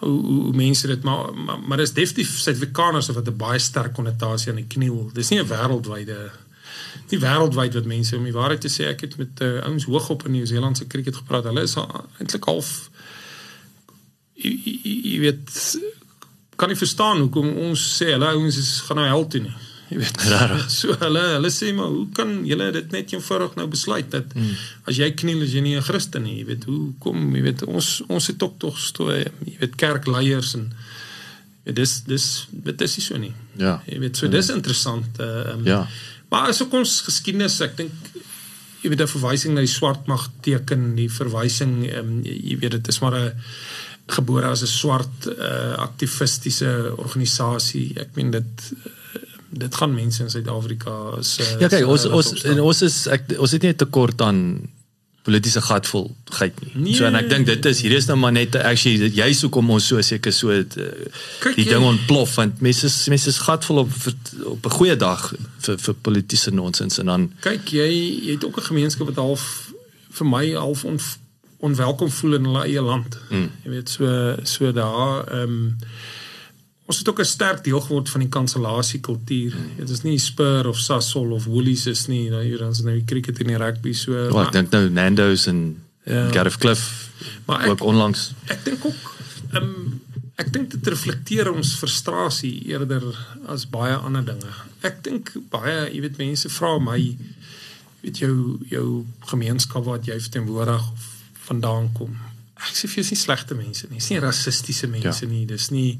hoe, 0.00 0.18
hoe, 0.26 0.52
mense 0.56 0.88
dit 0.88 1.02
maar 1.04 1.32
maar, 1.34 1.58
maar 1.60 1.80
dis 1.82 1.96
definitief 1.96 2.36
Suid-Afrikaners 2.44 3.10
wat 3.16 3.28
'n 3.28 3.36
baie 3.40 3.58
sterk 3.58 3.96
konnotasie 3.96 4.52
aan 4.52 4.62
die 4.62 4.70
kniel. 4.76 5.10
Dis 5.14 5.30
nie 5.30 5.40
'n 5.40 5.48
wêreldwyde 5.48 6.30
nie 7.10 7.22
wêreldwyd 7.22 7.74
wat 7.74 7.88
mense 7.90 8.16
om 8.16 8.24
die 8.24 8.36
waarheid 8.36 8.60
te 8.60 8.72
sê 8.72 8.88
ek 8.90 9.06
het 9.06 9.16
met 9.20 9.40
uh, 9.46 9.60
ouens 9.68 9.84
hoog 9.84 10.10
op 10.10 10.26
in 10.26 10.32
Nieu-Seeland 10.36 10.76
se 10.76 10.86
cricket 10.86 11.16
gepraat 11.16 11.44
hulle 11.44 11.62
is 11.62 11.76
eintlik 11.76 12.44
half 12.44 12.90
jy, 14.40 15.18
weet 15.20 15.56
kan 16.60 16.68
nie 16.68 16.78
verstaan 16.78 17.24
hoekom 17.24 17.50
ons 17.68 17.82
sê 17.96 18.12
hulle 18.14 18.30
ouens 18.34 18.56
is 18.60 18.70
gaan 18.86 19.00
nou 19.00 19.08
hel 19.08 19.26
toe 19.32 19.40
nie. 19.46 19.56
Jy 19.90 19.98
weet. 20.02 20.22
Rarig. 20.32 20.66
So 20.78 20.94
hulle 21.00 21.22
hulle 21.34 21.50
sê 21.54 21.72
maar 21.76 21.90
hoe 21.92 22.06
kan 22.16 22.34
julle 22.48 22.70
dit 22.76 22.92
net 22.94 23.14
eenvoudig 23.14 23.56
nou 23.58 23.66
besluit 23.72 24.10
dat 24.12 24.34
mm. 24.36 24.52
as 24.90 25.00
jy 25.00 25.10
kniel 25.22 25.44
as 25.46 25.56
jy 25.56 25.64
nie 25.64 25.76
'n 25.78 25.86
Christen 25.86 26.26
nie, 26.28 26.38
jy 26.42 26.46
weet 26.52 26.68
hoe 26.70 26.92
kom 27.02 27.34
jy 27.36 27.44
weet 27.48 27.64
ons 27.66 27.90
ons 28.08 28.30
het 28.32 28.42
ook 28.46 28.58
tog 28.62 28.78
stoe 28.78 29.18
jy 29.22 29.56
weet 29.62 29.76
kerkleiers 29.80 30.54
en 30.60 30.70
ja, 31.64 31.72
dis 31.72 32.00
dis 32.04 32.28
dit 32.50 32.86
is 32.86 32.96
nie 32.96 33.06
so 33.08 33.18
nie. 33.18 33.34
Ja. 33.58 33.80
Jy 33.86 33.98
weet 34.04 34.16
so 34.20 34.28
dis 34.28 34.52
interessant 34.54 35.20
uh, 35.20 35.54
um, 35.54 35.66
Ja. 35.66 35.84
Maar 36.30 36.48
as 36.52 36.62
ook 36.62 36.72
ons 36.78 37.00
geskiedenis, 37.06 37.60
ek 37.60 37.76
dink 37.76 37.92
jy 38.80 38.88
weet 38.88 39.02
'n 39.04 39.12
verwysing 39.12 39.54
na 39.54 39.60
die 39.60 39.70
swart 39.70 40.06
mag 40.06 40.30
teken, 40.40 40.94
die 40.96 41.10
verwysing 41.10 41.84
um, 41.98 42.20
jy, 42.24 42.56
weet 42.58 42.78
dit 42.78 42.88
is 42.88 43.00
maar 43.00 43.14
'n 43.14 43.34
gebore 44.06 44.46
as 44.46 44.62
'n 44.62 44.66
swart 44.66 45.26
uh, 45.26 45.76
aktivistiese 45.76 46.94
organisasie. 46.96 47.92
Ek 48.00 48.16
meen 48.16 48.30
dit 48.30 48.72
uh, 48.72 48.96
dit 49.50 49.74
gaan 49.74 49.94
mense 49.94 50.22
in 50.22 50.30
Suid-Afrika 50.30 50.92
uh, 51.18 51.60
Ja 51.60 51.68
kyk 51.68 51.86
ons 51.86 52.06
ons 52.06 52.44
en 52.46 52.60
ons 52.62 52.82
is 52.86 53.06
ek 53.10 53.32
ons 53.36 53.50
het 53.50 53.62
nie 53.66 53.74
tekort 53.74 54.22
aan 54.22 54.70
politieke 55.22 55.60
gatvulheid 55.60 56.60
nie. 56.64 56.72
Nee. 56.74 56.94
So 56.94 57.04
en 57.04 57.14
ek 57.18 57.28
dink 57.28 57.46
dit 57.46 57.66
is 57.68 57.82
hier 57.84 57.92
is 57.92 58.06
nou 58.08 58.16
maar 58.18 58.32
net 58.32 58.56
actually 58.56 59.10
jy 59.14 59.30
soek 59.36 59.58
om 59.60 59.72
ons 59.76 59.86
so 59.92 60.00
seker 60.04 60.32
so 60.32 60.54
uh, 60.54 60.62
die 61.56 61.66
ding 61.68 61.84
ontplof 61.84 62.34
want 62.40 62.62
mense 62.64 62.88
mense 63.12 63.28
is 63.28 63.40
gatvol 63.44 63.84
op 63.84 63.96
op 64.54 64.66
'n 64.66 64.76
goeie 64.78 64.96
dag 64.96 65.32
vir 65.66 65.78
vir 65.78 65.94
politieke 66.08 66.54
nonsens 66.56 66.98
en 66.98 67.12
dan 67.12 67.32
kyk 67.40 67.74
jy 67.76 67.90
jy 67.90 68.38
het 68.38 68.44
ook 68.44 68.56
'n 68.58 68.70
gemeenskap 68.72 69.12
wat 69.12 69.20
half 69.20 69.72
vir 70.10 70.26
my 70.26 70.46
half 70.54 70.84
on, 70.84 70.98
onwelkom 71.60 72.10
voel 72.10 72.34
in 72.34 72.44
hulle 72.44 72.62
eie 72.64 72.82
land. 72.82 73.18
Mm. 73.28 73.50
Jy 73.64 73.70
weet 73.70 73.88
so 73.88 74.36
so 74.42 74.72
daar 74.72 75.28
ehm 75.28 75.42
um, 75.42 75.76
ons 76.90 76.98
het 76.98 77.08
ook 77.08 77.20
'n 77.22 77.24
sterk 77.24 77.64
deel 77.64 77.80
geword 77.80 78.08
van 78.10 78.20
die 78.20 78.28
kansellasie 78.28 79.00
kultuur. 79.00 79.54
Mm. 79.54 79.76
Dit 79.76 79.90
is 79.90 80.02
nie 80.02 80.18
Spur 80.18 80.66
of 80.66 80.78
Sasol 80.78 81.30
of 81.32 81.44
Woolies 81.44 81.86
is 81.86 82.06
nie. 82.06 82.30
Nou 82.30 82.42
hier 82.42 82.60
is 82.68 82.82
nou 82.82 82.94
die 82.94 83.04
cricket 83.04 83.38
en 83.38 83.46
die 83.46 83.56
rugby 83.56 83.92
so. 83.92 84.12
Ja, 84.12 84.42
ek 84.42 84.52
dink 84.52 84.70
nou 84.70 84.88
Nando's 84.90 85.46
en 85.46 85.82
ja. 86.04 86.30
Gareth 86.30 86.56
Cliff 86.58 87.10
maar 87.46 87.60
ek, 87.60 87.68
ook 87.70 87.80
onlangs. 87.80 88.32
Ek 88.46 88.64
dink 88.64 88.84
ook 88.84 89.14
ehm 89.52 89.62
um, 89.62 90.00
ek 90.40 90.52
dink 90.52 90.70
dit 90.70 90.86
reflekteer 90.86 91.50
ons 91.52 91.74
frustrasie 91.76 92.64
eerder 92.64 93.04
as 93.46 93.68
baie 93.68 93.94
ander 93.94 94.24
dinge. 94.24 94.52
Ek 94.80 95.02
dink 95.04 95.32
baie, 95.52 95.90
jy 95.92 96.00
weet 96.00 96.16
mense 96.16 96.48
vra 96.48 96.78
my 96.78 97.16
weet 98.00 98.18
jou 98.18 98.58
jou 98.70 98.86
gemeenskap 99.32 99.84
wat 99.84 100.06
jy 100.08 100.16
verteenwoordig 100.20 100.86
vandaan 101.46 101.92
kom. 101.92 102.16
Ek 102.56 102.76
sê 102.76 102.88
vir 102.88 103.00
jou 103.00 103.04
is 103.04 103.12
nie 103.14 103.20
slegte 103.20 103.54
mense 103.54 103.86
nie. 103.90 104.00
Dis 104.00 104.10
nie 104.12 104.22
rassistiese 104.22 104.88
mense 104.88 105.24
ja. 105.24 105.30
nie. 105.30 105.44
Dis 105.48 105.68
nie 105.70 105.98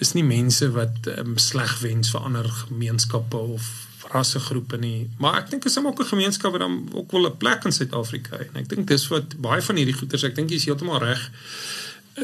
is 0.00 0.12
nie 0.16 0.24
mense 0.24 0.70
wat 0.74 1.06
um, 1.18 1.36
sleg 1.38 1.78
wens 1.84 2.10
vir 2.10 2.26
ander 2.26 2.48
gemeenskappe 2.64 3.36
of 3.36 3.68
rassegroepe 4.10 4.78
nie. 4.80 5.10
Maar 5.22 5.42
ek 5.42 5.50
dink 5.52 5.66
is 5.68 5.76
hom 5.78 5.86
ook 5.90 6.00
'n 6.00 6.12
gemeenskap 6.14 6.52
wat 6.56 6.60
dan 6.60 6.88
ook 6.92 7.10
wel 7.12 7.26
'n 7.28 7.36
plek 7.36 7.64
in 7.64 7.72
Suid-Afrika 7.72 8.38
het. 8.38 8.48
En 8.52 8.60
ek 8.60 8.68
dink 8.68 8.88
dis 8.88 9.08
wat 9.08 9.36
baie 9.36 9.62
van 9.62 9.76
hierdie 9.76 9.94
goeters, 9.94 10.22
ek 10.22 10.34
dink 10.34 10.50
jy 10.50 10.56
is 10.56 10.64
heeltemal 10.64 10.98
reg 10.98 11.30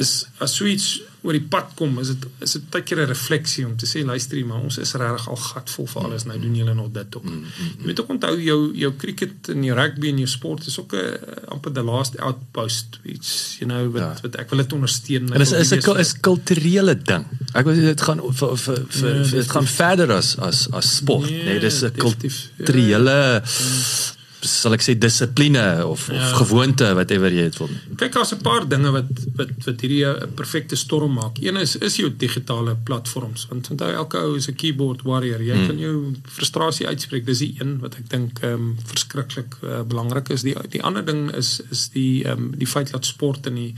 is 0.01 0.27
as 0.43 0.57
suits 0.59 0.97
oor 1.27 1.35
die 1.35 1.43
pad 1.51 1.73
kom, 1.79 1.97
is 1.99 2.13
dit 2.13 2.27
is 2.45 2.55
dit 2.57 2.67
baie 2.71 2.85
keer 2.87 3.01
'n 3.03 3.09
refleksie 3.11 3.65
om 3.67 3.75
te 3.77 3.87
sê 3.87 4.05
luister 4.05 4.39
maar 4.47 4.63
ons 4.63 4.79
is 4.79 4.93
regtig 4.95 5.29
al 5.29 5.37
gatvol 5.37 5.87
vir 5.93 6.03
alles. 6.03 6.25
Nou 6.25 6.39
doen 6.41 6.55
julle 6.55 6.75
nog 6.75 6.91
dit 6.93 7.17
ook. 7.17 7.25
Mm, 7.25 7.33
mm, 7.33 7.43
mm. 7.43 7.79
Jy 7.79 7.87
moet 7.87 8.01
ook 8.01 8.11
onthou 8.15 8.35
jou 8.43 8.61
jou 8.75 8.93
cricket 8.97 9.49
en 9.49 9.65
jou 9.65 9.77
rugby 9.77 10.09
en 10.09 10.19
jou 10.19 10.29
sport 10.29 10.67
is 10.67 10.79
ook 10.79 10.93
'n 10.95 11.19
amper 11.49 11.73
the 11.73 11.83
last 11.83 12.19
outpost 12.19 13.01
iets, 13.03 13.57
you 13.59 13.71
know, 13.71 13.91
wat 13.93 14.03
ja. 14.03 14.15
wat 14.23 14.37
ek 14.37 14.51
wil 14.51 14.59
dit 14.59 14.73
ondersteun. 14.73 15.33
En 15.33 15.39
dit 15.39 15.53
is 15.53 15.73
'n 15.73 15.99
is 15.99 16.21
kulturele 16.21 16.95
ding. 17.03 17.25
Ek 17.55 17.65
wil 17.65 17.75
dit 17.75 18.01
gaan 18.01 18.21
vir 18.21 18.57
vir 18.57 18.85
vir 18.89 19.15
nee, 19.15 19.31
dit 19.31 19.51
gaan 19.51 19.67
verder 19.67 20.13
as 20.13 20.39
as 20.39 20.71
as 20.71 20.97
sport, 20.97 21.31
nee, 21.31 21.45
nee 21.45 21.59
dis 21.61 21.83
'n 21.83 21.93
kulturele 21.97 23.43
ja 23.43 24.16
sal 24.51 24.77
ek 24.77 24.85
sê 24.85 24.95
dissipline 24.99 25.65
of 25.87 26.07
ja. 26.11 26.21
of 26.21 26.41
gewoonte 26.43 26.89
whatever 26.95 27.33
jy 27.33 27.47
het 27.49 27.59
wil. 27.61 27.71
Kyk 27.97 28.13
daar's 28.17 28.33
'n 28.35 28.43
paar 28.43 28.69
dinge 28.69 28.91
wat 28.91 29.11
wat 29.37 29.53
wat 29.65 29.81
hierdie 29.81 30.05
'n 30.07 30.35
perfekte 30.35 30.77
storm 30.77 31.13
maak. 31.21 31.39
Een 31.41 31.57
is 31.57 31.77
is 31.77 31.97
jou 31.97 32.11
digitale 32.17 32.77
platforms 32.85 33.47
want 33.51 33.71
onthou 33.71 33.93
elke 33.93 34.19
ou 34.19 34.37
is 34.37 34.49
'n 34.49 34.55
keyboard 34.55 35.03
warrior. 35.03 35.43
Jy 35.43 35.57
hmm. 35.57 35.67
kan 35.67 35.79
jou 35.79 36.15
frustrasie 36.23 36.87
uitspreek. 36.87 37.27
Dis 37.27 37.39
die 37.39 37.55
een 37.59 37.79
wat 37.79 37.95
ek 37.95 38.11
dink 38.11 38.39
ehm 38.41 38.53
um, 38.53 38.77
verskriklik 38.85 39.57
uh, 39.63 39.83
belangrik 39.83 40.29
is. 40.29 40.43
Die 40.43 40.57
die 40.71 40.83
ander 40.83 41.05
ding 41.05 41.35
is 41.35 41.61
is 41.71 41.89
die 41.89 42.25
ehm 42.25 42.39
um, 42.39 42.53
die 42.59 42.67
feit 42.67 42.91
dat 42.91 43.07
sport 43.07 43.47
in 43.47 43.55
die 43.55 43.75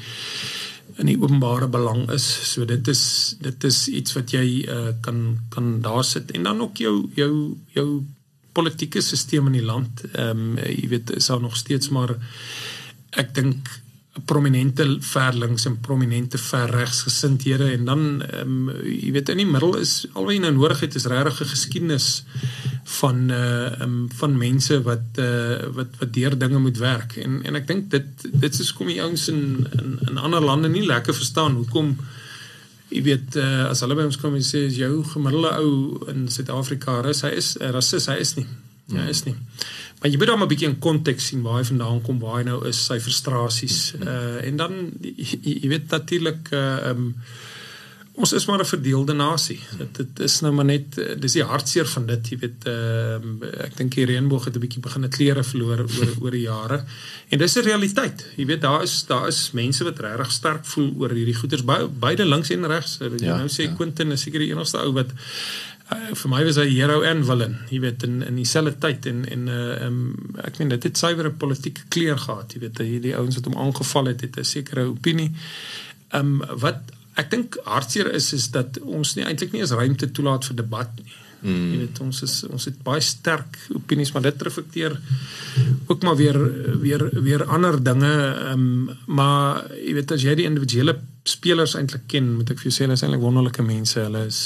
in 0.99 1.07
die 1.07 1.19
openbare 1.21 1.69
belang 1.71 2.11
is. 2.11 2.27
So 2.53 2.65
dit 2.65 2.89
is 2.89 3.37
dit 3.41 3.65
is 3.65 3.89
iets 3.89 4.15
wat 4.19 4.33
jy 4.35 4.47
uh, 4.67 4.93
kan 5.01 5.39
kan 5.55 5.81
daar 5.81 6.05
sit 6.05 6.31
en 6.31 6.43
dan 6.43 6.61
ook 6.61 6.77
jou 6.77 7.11
jou 7.15 7.33
jou 7.75 7.89
politieke 8.53 9.01
stelsel 9.01 9.47
in 9.47 9.59
die 9.61 9.67
land. 9.67 10.05
Ehm 10.13 10.31
um, 10.31 10.57
jy 10.59 10.89
weet 10.89 11.11
is 11.17 11.27
daar 11.27 11.41
nog 11.41 11.57
steeds 11.57 11.89
maar 11.89 12.17
ek 13.11 13.35
dink 13.35 13.69
prominente 14.25 14.85
verlinks 15.01 15.67
en 15.69 15.81
prominente 15.81 16.39
verregsgesindhede 16.39 17.71
en 17.73 17.85
dan 17.85 18.23
ehm 18.23 18.69
um, 18.69 18.71
jy 18.85 19.13
weet 19.13 19.29
in 19.29 19.43
die 19.43 19.47
middel 19.47 19.77
is 19.79 20.07
alweer 20.13 20.41
nou 20.43 20.53
nodig 20.57 20.81
het 20.81 20.95
is 20.99 21.07
regtig 21.11 21.41
'n 21.41 21.53
geskiedenis 21.55 22.09
van 22.99 23.31
uh 23.31 23.67
ehm 23.67 23.83
um, 23.83 24.09
van 24.21 24.37
mense 24.37 24.83
wat 24.83 25.19
uh 25.19 25.67
wat 25.79 25.99
wat 25.99 26.13
deur 26.13 26.39
dinge 26.39 26.59
moet 26.59 26.79
werk 26.79 27.17
en 27.17 27.43
en 27.45 27.55
ek 27.55 27.67
dink 27.67 27.91
dit 27.91 28.29
dit 28.33 28.61
is 28.61 28.73
kom 28.73 28.87
die 28.87 29.03
ouens 29.03 29.29
in, 29.29 29.67
in 29.81 29.99
in 30.09 30.19
ander 30.19 30.41
lande 30.41 30.69
nie 30.69 30.87
lekker 30.87 31.15
verstaan 31.15 31.55
hoekom 31.55 31.97
jy 32.91 33.03
weet 33.05 33.37
uh, 33.37 33.69
as 33.71 33.83
hulle 33.85 33.97
by 33.99 34.07
ons 34.09 34.21
kom 34.21 34.37
en 34.39 34.45
sê 34.45 34.65
is 34.69 34.79
jou 34.81 35.03
gemiddelde 35.13 35.51
ou 35.61 36.09
in 36.13 36.27
Suid-Afrika 36.33 37.01
rus? 37.05 37.25
Hy 37.27 37.35
is 37.37 37.57
'n 37.57 37.69
uh, 37.69 37.73
rasis 37.77 38.09
hy 38.09 38.19
is 38.25 38.35
nie. 38.37 38.47
Ja 38.89 39.05
hy 39.05 39.13
is 39.13 39.25
nie. 39.27 39.37
Maar 40.01 40.11
jy 40.11 40.19
moet 40.19 40.33
hom 40.33 40.43
'n 40.43 40.49
bietjie 40.49 40.69
in 40.69 40.79
konteks 40.79 41.29
sien 41.29 41.43
waar 41.43 41.59
hy 41.61 41.67
vandaan 41.69 42.03
kom 42.03 42.19
waar 42.23 42.39
hy 42.39 42.45
nou 42.49 42.61
is 42.69 42.81
sy 42.87 42.99
frustrasies 43.01 43.95
uh, 44.01 44.39
en 44.47 44.57
dan 44.57 44.73
jy, 45.03 45.39
jy 45.65 45.69
weet 45.69 45.91
natuurlik 45.91 46.53
uh, 46.53 46.91
um, 46.91 47.15
ons 48.19 48.33
is 48.35 48.47
maar 48.47 48.61
'n 48.61 48.67
verdeelde 48.67 49.15
nasie. 49.15 49.61
Dit 49.79 49.97
dit 49.97 50.21
is 50.27 50.41
nou 50.41 50.53
maar 50.53 50.65
net 50.65 50.99
dis 51.21 51.33
die 51.33 51.43
hartseer 51.43 51.87
van 51.87 52.07
dit, 52.07 52.29
jy 52.29 52.39
weet, 52.39 52.67
uh, 52.67 53.15
ek 53.65 53.77
dink 53.77 53.95
die 53.95 54.07
reënboog 54.11 54.45
het 54.45 54.57
'n 54.57 54.61
bietjie 54.61 54.83
begin 54.83 55.03
het 55.03 55.15
kleure 55.15 55.45
verloor 55.45 55.81
oor 55.87 56.11
oor 56.21 56.31
die 56.31 56.47
jare. 56.47 56.85
En 57.29 57.39
dis 57.39 57.57
'n 57.57 57.63
realiteit. 57.63 58.27
Jy 58.37 58.47
weet 58.47 58.61
daar 58.61 58.83
is 58.83 59.05
daar 59.07 59.29
is 59.29 59.51
mense 59.53 59.85
wat 59.85 59.99
regtig 59.99 60.33
sterk 60.33 60.65
voel 60.67 60.95
oor 60.99 61.11
hierdie 61.11 61.35
goeters 61.35 61.65
by, 61.65 61.87
beide 61.99 62.25
links 62.25 62.51
en 62.51 62.67
regs. 62.67 62.99
Jy 63.01 63.11
ja, 63.17 63.37
nou 63.37 63.49
sê 63.49 63.63
ja. 63.63 63.75
Quentin 63.75 64.13
is 64.13 64.23
seker 64.23 64.39
die 64.39 64.51
enigste 64.51 64.79
ou 64.79 64.93
wat 64.93 65.13
uh, 65.93 66.15
vir 66.15 66.31
my 66.31 66.45
was 66.45 66.57
hy 66.57 66.69
hero 66.69 67.01
en 67.03 67.25
villain. 67.25 67.57
Jy 67.71 67.81
weet 67.81 68.03
in 68.03 68.23
in 68.23 68.37
dieselfde 68.41 68.79
tyd 68.79 69.07
en 69.07 69.25
en 69.29 69.49
uh, 69.49 69.87
um, 69.87 70.15
ek 70.45 70.59
meen 70.59 70.69
dit 70.75 70.83
het 70.83 70.99
suiwer 70.99 71.31
'n 71.31 71.37
politieke 71.37 71.89
kleur 71.89 72.19
gehad. 72.19 72.53
Jy 72.53 72.61
weet 72.61 72.79
hierdie 72.79 73.17
ouens 73.17 73.35
wat 73.35 73.45
hom 73.45 73.59
aangeval 73.67 74.13
het, 74.13 74.21
het 74.21 74.39
'n 74.39 74.45
sekere 74.45 74.89
opinie. 74.89 75.33
Ehm 76.09 76.43
um, 76.43 76.59
wat 76.59 76.97
ek 77.19 77.31
dink 77.33 77.57
hartseer 77.67 78.13
is 78.15 78.33
is 78.37 78.51
dat 78.55 78.79
ons 78.83 79.17
nie 79.17 79.27
eintlik 79.27 79.53
nie 79.53 79.65
eens 79.65 79.75
ruimte 79.75 80.11
toelaat 80.15 80.47
vir 80.49 80.61
debat 80.63 81.01
nie. 81.01 81.09
Mm. 81.39 81.67
Jy 81.71 81.81
weet 81.85 81.99
ons 82.03 82.23
is 82.27 82.33
ons 82.51 82.65
het 82.67 82.79
baie 82.83 83.03
sterk 83.05 83.59
opinies 83.77 84.11
maar 84.15 84.25
dit 84.27 84.41
reflekteer 84.43 84.97
ook 85.87 86.03
maar 86.03 86.17
weer 86.19 86.39
weer 86.83 87.05
weer 87.23 87.45
ander 87.47 87.79
dinge 87.83 88.15
ehm 88.15 88.65
um, 88.65 88.97
maar 89.07 89.69
jy 89.79 89.95
weet 90.01 90.17
as 90.17 90.25
jy 90.27 90.35
die 90.41 90.49
individuele 90.51 90.97
spelers 91.23 91.77
eintlik 91.79 92.09
ken 92.11 92.33
moet 92.41 92.51
ek 92.51 92.59
vir 92.59 92.71
jou 92.71 92.75
sê 92.75 92.87
hulle 92.87 92.99
is 92.99 93.05
eintlik 93.07 93.23
wonderlike 93.23 93.63
mense 93.63 94.01
hulle 94.03 94.25
is 94.27 94.41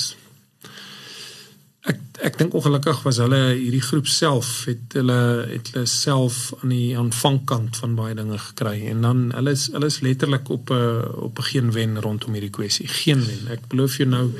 ek 1.82 1.98
ek 2.22 2.36
dink 2.38 2.52
ongelukkig 2.54 3.00
was 3.02 3.18
hulle 3.18 3.38
hierdie 3.56 3.82
groep 3.82 4.06
self 4.06 4.48
het 4.68 4.94
hulle 4.94 5.18
het 5.48 5.72
hulle 5.72 5.88
self 5.90 6.52
aan 6.60 6.70
die 6.70 6.92
aanvangkant 6.98 7.80
van 7.80 7.96
baie 7.98 8.14
dinge 8.14 8.38
gekry. 8.38 8.76
En 8.92 9.02
dan 9.02 9.24
hulle 9.34 9.54
is 9.56 9.64
hulle 9.74 9.88
is 9.90 9.98
letterlik 10.06 10.50
op 10.54 10.70
'n 10.70 11.02
op 11.26 11.38
'n 11.38 11.48
geen 11.48 11.72
wen 11.72 12.00
rondom 12.00 12.36
hierdie 12.38 12.52
kwessie 12.54 12.86
geen 12.86 13.24
wen. 13.26 13.50
Ek 13.50 13.66
beloof 13.68 13.96
jou 13.96 14.08
nou 14.08 14.30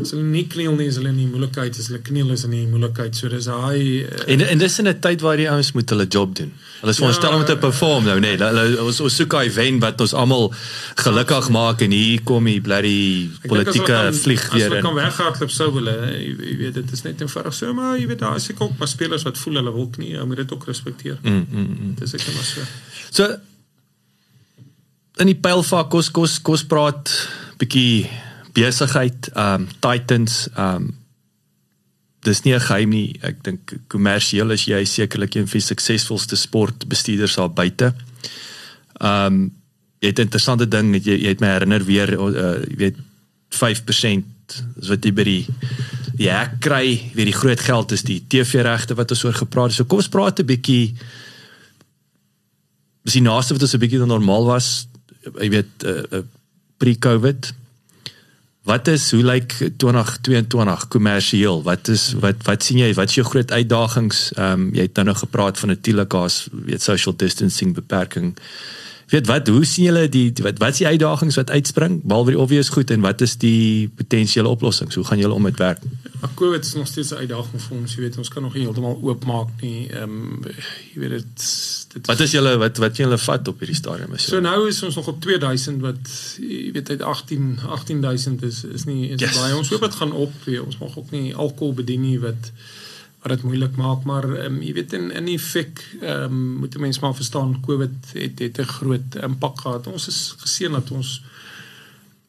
as 0.00 0.10
hulle 0.14 0.22
nie 0.22 0.46
kniel 0.46 0.76
nie 0.78 0.86
is 0.86 0.96
hulle 0.96 1.08
in 1.08 1.16
die 1.16 1.26
moeilikheid. 1.26 1.78
As 1.78 1.88
hulle 1.90 2.02
kniel 2.02 2.30
is 2.30 2.44
in 2.44 2.50
die 2.50 2.66
moeilikheid. 2.66 3.16
So 3.16 3.28
dis 3.28 3.46
hy 3.46 4.06
uh, 4.06 4.32
en 4.32 4.40
en 4.40 4.58
dis 4.58 4.78
in 4.78 4.88
'n 4.88 5.00
tyd 5.00 5.20
waar 5.20 5.36
die 5.36 5.50
ouens 5.50 5.72
moet 5.72 5.90
hulle 5.90 6.06
job 6.06 6.36
doen. 6.36 6.52
Hulle 6.80 6.92
is 6.92 6.96
veronderstel 6.96 7.30
ja, 7.30 7.38
om 7.38 7.44
te 7.44 7.56
perform 7.56 8.04
nou 8.04 8.20
nee. 8.20 8.36
Hulle 8.36 8.82
ons 8.82 9.00
ons 9.00 9.16
soek 9.16 9.32
hy 9.32 9.50
wen 9.50 9.78
wat 9.80 10.00
ons 10.00 10.14
almal 10.14 10.54
gelukkig 10.94 11.48
maak 11.48 11.80
en 11.80 11.90
hier 11.90 12.22
kom 12.22 12.44
die 12.44 12.60
bloody 12.60 13.30
politieke 13.42 14.12
vlieg 14.12 14.52
weer 14.52 14.66
in 14.66 14.66
as 14.66 14.68
hulle 14.68 14.82
kan 14.82 14.94
weghardloop 14.94 15.50
sou 15.50 15.72
hulle 15.74 15.96
jy 16.14 16.56
weet 16.56 16.67
dit 16.74 16.92
is 16.92 17.02
net 17.02 17.20
eenvoudig 17.20 17.54
so 17.54 17.74
maar 17.74 17.98
jy 17.98 18.06
weet 18.06 18.18
daar 18.18 18.36
is 18.36 18.44
seker 18.44 18.68
ook 18.68 18.78
maar 18.78 18.88
spelers 18.88 19.22
wat 19.22 19.38
voel 19.38 19.60
hulle 19.60 19.72
wil 19.72 19.90
nie, 19.96 20.12
jy 20.14 20.24
moet 20.24 20.36
dit 20.36 20.52
ook 20.52 20.64
respekteer. 20.64 21.18
Mm, 21.22 21.46
mm, 21.50 21.68
mm. 21.80 21.94
Dis 21.98 22.14
ek 22.14 22.26
maar 22.34 22.44
so. 22.44 22.60
So 23.10 23.36
in 25.22 25.32
die 25.32 25.40
pylfak 25.42 25.90
kos 25.90 26.10
kos 26.14 26.38
kos 26.44 26.64
praat 26.68 27.12
bietjie 27.58 28.08
besigheid, 28.56 29.30
ehm 29.34 29.66
um, 29.66 29.68
Titans, 29.82 30.46
ehm 30.54 30.88
um, 30.88 30.94
dis 32.26 32.42
nie 32.42 32.54
'n 32.54 32.60
geheim 32.60 32.90
nie. 32.90 33.18
Ek 33.22 33.42
dink 33.44 33.72
kommersieel 33.88 34.50
is 34.50 34.64
jy 34.64 34.84
sekerlik 34.84 35.34
een 35.34 35.48
van 35.48 35.60
die 35.60 35.66
suksesvolste 35.66 36.36
sportbestuurders 36.36 37.34
daar 37.34 37.52
buite. 37.52 37.94
Ehm 39.00 39.26
um, 39.26 39.54
jy 40.00 40.08
het 40.08 40.18
'n 40.18 40.28
interessante 40.28 40.68
ding, 40.68 40.94
jy 40.94 41.16
jy 41.22 41.28
het 41.28 41.40
my 41.40 41.46
herinner 41.46 41.84
weer 41.84 42.08
uh, 42.14 42.62
jy 42.68 42.76
weet 42.76 42.96
5% 43.50 44.24
is 44.80 44.88
wat 44.88 45.04
jy 45.04 45.12
by 45.12 45.24
die 45.24 45.46
ja, 46.18 46.46
kry 46.60 47.10
weer 47.14 47.30
die 47.30 47.36
groot 47.36 47.60
geld 47.60 47.92
is 47.94 48.02
die 48.02 48.20
TV 48.28 48.62
regte 48.66 48.96
wat 48.98 49.10
ons 49.14 49.24
oor 49.24 49.36
gepraat 49.38 49.72
het. 49.72 49.78
So 49.78 49.88
kom 49.88 50.02
ons 50.02 50.10
praat 50.12 50.40
'n 50.40 50.46
bietjie 50.46 50.94
Dis 53.08 53.14
die 53.16 53.24
naaste 53.24 53.54
wat 53.54 53.62
ons 53.62 53.72
'n 53.72 53.80
bietjie 53.80 54.04
normaal 54.04 54.44
was, 54.44 54.86
jy 55.40 55.48
weet, 55.48 55.84
uh, 55.84 56.02
uh, 56.12 56.18
pre-COVID. 56.76 57.54
Wat 58.68 58.88
is 58.88 59.10
hoe 59.10 59.22
lyk 59.24 59.54
2022 59.80 60.88
kommersieel? 60.88 61.62
Wat 61.62 61.88
is 61.88 62.12
wat 62.20 62.44
wat 62.44 62.62
sien 62.62 62.78
jy? 62.78 62.92
Wat 62.94 63.08
is 63.08 63.14
jou 63.14 63.24
groot 63.26 63.50
uitdagings? 63.50 64.32
Ehm 64.36 64.52
um, 64.52 64.74
jy 64.74 64.82
het 64.82 64.94
nou 65.00 65.06
nog 65.06 65.18
gepraat 65.24 65.58
van 65.58 65.68
natuurlik 65.68 66.14
as 66.14 66.48
weet 66.52 66.82
social 66.82 67.16
distancing 67.16 67.72
beperking 67.74 68.36
weet 69.10 69.26
wat 69.26 69.48
hoe 69.48 69.64
sien 69.64 69.88
julle 69.88 70.08
die 70.12 70.32
wat 70.44 70.58
wat 70.58 70.76
is 70.76 70.82
die 70.82 70.86
uitdagings 70.86 71.38
wat 71.40 71.50
uitspring? 71.50 72.00
Behalwe 72.04 72.34
die 72.34 72.40
obvious 72.40 72.68
goed 72.68 72.90
en 72.90 73.00
wat 73.00 73.20
is 73.24 73.36
die 73.40 73.88
potensiële 74.00 74.48
oplossings? 74.48 74.94
Hoe 74.94 75.04
gaan 75.04 75.18
julle 75.18 75.34
om 75.34 75.42
met 75.48 75.58
werk? 75.58 75.80
Ag 76.20 76.34
Covid 76.34 76.64
is 76.64 76.74
nog 76.74 76.86
steeds 76.86 77.10
'n 77.10 77.22
uitdaging 77.24 77.62
vir 77.62 77.76
ons 77.76 77.94
jy 77.94 78.00
weet 78.00 78.18
ons 78.18 78.28
kan 78.28 78.42
nog 78.42 78.54
nie 78.54 78.62
heeltemal 78.62 78.98
oopmaak 79.02 79.48
nie. 79.60 79.88
Ehm 79.88 80.02
um, 80.02 80.44
jy 80.94 81.00
weet 81.00 81.10
dit 81.10 81.46
dit 81.92 82.06
wat 82.06 82.20
is 82.20 82.32
julle 82.32 82.56
wat 82.56 82.76
wat 82.76 82.96
julle 82.96 83.18
vat 83.18 83.48
op 83.48 83.58
hierdie 83.58 83.76
stadium 83.76 84.12
is 84.14 84.26
so 84.28 84.40
nou 84.40 84.68
is 84.68 84.82
ons 84.82 84.94
nog 84.94 85.08
op 85.08 85.20
2000 85.20 85.80
wat 85.80 86.10
jy 86.40 86.72
weet 86.72 86.90
uit 86.90 87.02
18 87.02 87.58
18000 87.66 88.42
is 88.42 88.64
is 88.64 88.84
nie 88.84 89.08
is 89.08 89.20
yes. 89.20 89.36
baie. 89.40 89.56
Ons 89.56 89.68
hoop 89.68 89.80
dit 89.80 89.94
gaan 89.94 90.12
op 90.12 90.32
ons 90.66 90.78
mag 90.78 90.98
ook 90.98 91.10
nie 91.10 91.34
alkohol 91.34 91.74
bedien 91.74 92.00
nie 92.00 92.20
wat 92.20 92.52
wat 93.28 93.36
dit 93.36 93.46
moeilik 93.46 93.76
maak 93.76 94.04
maar 94.08 94.24
um, 94.44 94.60
jy 94.64 94.72
weet 94.80 94.96
in 94.96 95.10
in 95.12 95.28
effek 95.34 95.82
ehm 96.00 96.32
um, 96.32 96.44
moet 96.64 96.78
mense 96.78 97.00
maar 97.00 97.14
verstaan 97.14 97.60
Covid 97.66 98.14
het 98.14 98.38
het 98.38 98.58
'n 98.58 98.72
groot 98.78 99.14
impak 99.22 99.60
gehad. 99.60 99.86
Ons 99.86 100.08
is 100.08 100.34
geseën 100.38 100.72
dat 100.72 100.90
ons 100.90 101.20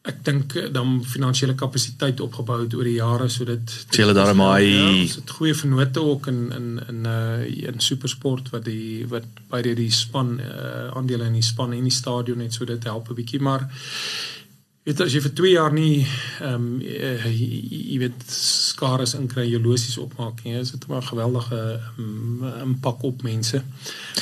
ek 0.02 0.22
dink 0.24 0.54
dan 0.72 1.04
finansiële 1.04 1.54
kapasiteit 1.54 2.20
opgebou 2.24 2.62
het 2.62 2.74
oor 2.74 2.88
die 2.88 2.96
jare 2.96 3.28
sodat 3.28 3.74
hulle 3.96 4.14
daar 4.16 4.32
maar 4.36 4.62
ja, 4.62 4.86
ons 4.88 5.18
het 5.20 5.30
goeie 5.36 5.54
vennote 5.54 6.00
ook 6.00 6.26
in 6.32 6.40
in 6.56 6.68
in 6.88 7.04
uh 7.06 7.68
in 7.72 7.80
supersport 7.84 8.48
wat 8.54 8.64
die 8.64 9.06
wat 9.12 9.28
by 9.52 9.60
die 9.62 9.90
span 9.92 10.38
uh 10.40 10.96
aandele 10.96 11.28
in 11.28 11.36
die 11.36 11.44
span 11.44 11.76
en 11.76 11.84
die 11.84 11.92
stadion 11.92 12.40
net 12.40 12.56
so 12.56 12.64
dit 12.64 12.84
help 12.84 13.10
'n 13.10 13.18
bietjie 13.20 13.40
maar 13.40 13.68
weet 14.90 15.00
as 15.04 15.14
jy 15.14 15.22
vir 15.24 15.32
2 15.38 15.52
jaar 15.54 15.74
nie 15.74 16.02
ehm 16.40 16.54
um, 16.54 16.68
jy 16.82 17.98
weet 18.02 18.24
skares 18.34 19.14
inkry 19.18 19.46
jou 19.50 19.60
losies 19.62 19.98
opmaak 20.02 20.42
nie 20.44 20.56
is 20.60 20.72
dit 20.74 20.86
'n 20.88 21.02
geweldige 21.10 21.60
um, 21.98 22.44
impak 22.62 23.02
op 23.02 23.22
mense. 23.22 23.62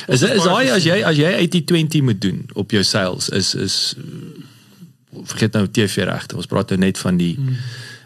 Is 0.07 0.21
is 0.21 0.43
daai 0.43 0.69
as 0.71 0.83
jy 0.83 1.01
as 1.03 1.17
jy 1.17 1.31
80/20 1.47 2.03
moet 2.03 2.21
doen 2.21 2.45
op 2.53 2.71
jou 2.71 2.83
sales 2.83 3.29
is 3.29 3.55
is 3.55 3.95
vergeet 5.23 5.53
nou 5.53 5.67
TV 5.67 6.05
regte. 6.05 6.35
Ons 6.35 6.45
praat 6.49 6.69
nou 6.69 6.79
net 6.79 6.97
van 6.97 7.17
die 7.17 7.35
hmm. 7.35 7.55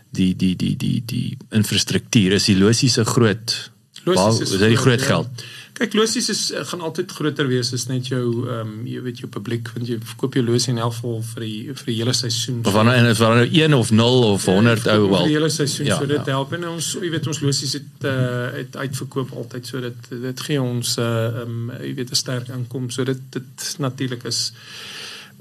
die 0.09 0.35
die 0.35 0.55
die 0.55 0.75
die 0.77 1.03
die 1.05 1.37
infrastruktuur. 1.51 2.39
Is 2.39 2.45
die 2.45 2.57
losies 2.57 2.97
'n 2.97 3.05
groot 3.05 3.71
Losies 4.03 4.39
is, 4.39 4.51
is 4.51 4.59
dit 4.59 4.77
groot 4.77 4.99
ja. 4.99 5.05
geld. 5.05 5.29
Ja. 5.35 5.62
Kyk, 5.73 5.95
losies 5.97 6.27
is 6.29 6.41
eh, 6.53 6.61
gaan 6.69 6.83
altyd 6.85 7.11
groter 7.17 7.47
wees 7.49 7.71
as 7.73 7.87
net 7.89 8.09
jou 8.11 8.25
ehm 8.45 8.59
um, 8.61 8.73
jy 8.85 8.99
weet 9.01 9.23
jou 9.23 9.29
publiek 9.33 9.71
want 9.73 9.87
jy 9.89 9.97
verkoop 10.11 10.35
jou 10.37 10.43
losie 10.45 10.69
in 10.73 10.81
elk 10.85 10.93
geval 10.99 11.23
vir 11.31 11.45
die 11.47 11.73
vir 11.79 11.89
die 11.89 11.95
hele 11.97 12.13
seisoen. 12.13 12.59
Of 12.61 12.75
wanneer 12.75 12.99
en 13.01 13.09
is 13.09 13.21
wanneer 13.23 13.47
nou 13.47 13.63
1 13.63 13.77
of 13.79 13.91
0 13.91 14.27
of 14.27 14.45
100 14.45 14.85
ou 14.93 14.99
wel. 14.99 15.15
Vir 15.15 15.31
die 15.31 15.37
hele 15.39 15.49
seisoen 15.55 15.89
ja, 15.89 15.97
so 15.97 16.09
dit 16.11 16.19
ja. 16.19 16.35
help 16.37 16.53
en 16.53 16.67
ons 16.75 16.91
jy 17.01 17.09
weet 17.15 17.29
ons 17.33 17.41
losies 17.41 17.73
het 17.79 18.05
uh, 18.09 18.51
het 18.59 18.77
uitverkoop 18.77 19.33
altyd 19.41 19.71
so 19.71 19.81
dit 19.81 20.11
dit 20.27 20.45
gee 20.47 20.61
ons 20.61 20.97
eh, 21.01 21.09
ehm 21.09 21.41
uh, 21.41 21.47
um, 21.47 21.73
jy 21.79 21.95
weet 22.01 22.13
'n 22.13 22.21
sterk 22.21 22.53
inkom 22.53 22.91
so 22.93 23.09
dit 23.09 23.25
dit 23.33 23.69
natuurlik 23.81 24.29
is 24.29 24.43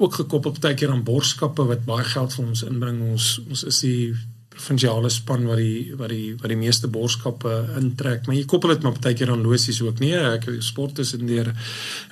ook 0.00 0.14
gekoppel 0.14 0.56
partykeer 0.56 0.90
aan 0.90 1.04
borgskappe 1.04 1.68
wat 1.68 1.84
baie 1.84 2.08
geld 2.08 2.32
vir 2.32 2.46
ons 2.46 2.64
inbring 2.64 3.02
ons 3.12 3.34
ons 3.50 3.68
is 3.68 3.84
die 3.84 4.14
provinsiale 4.62 5.10
span 5.10 5.46
wat 5.48 5.58
die 5.58 5.92
wat 5.98 6.12
die 6.12 6.34
wat 6.38 6.50
die 6.52 6.58
meeste 6.58 6.88
borgskappe 6.92 7.52
intrek. 7.80 8.26
Maar 8.26 8.36
jy 8.36 8.44
koppel 8.46 8.74
dit 8.74 8.84
maar 8.86 8.98
baie 9.02 9.16
keer 9.18 9.32
aan 9.34 9.42
losies 9.42 9.80
ook 9.82 9.98
nie. 10.02 10.12
Ek 10.14 10.46
sport 10.62 11.00
is 11.02 11.14
in 11.18 11.26
deur 11.26 11.52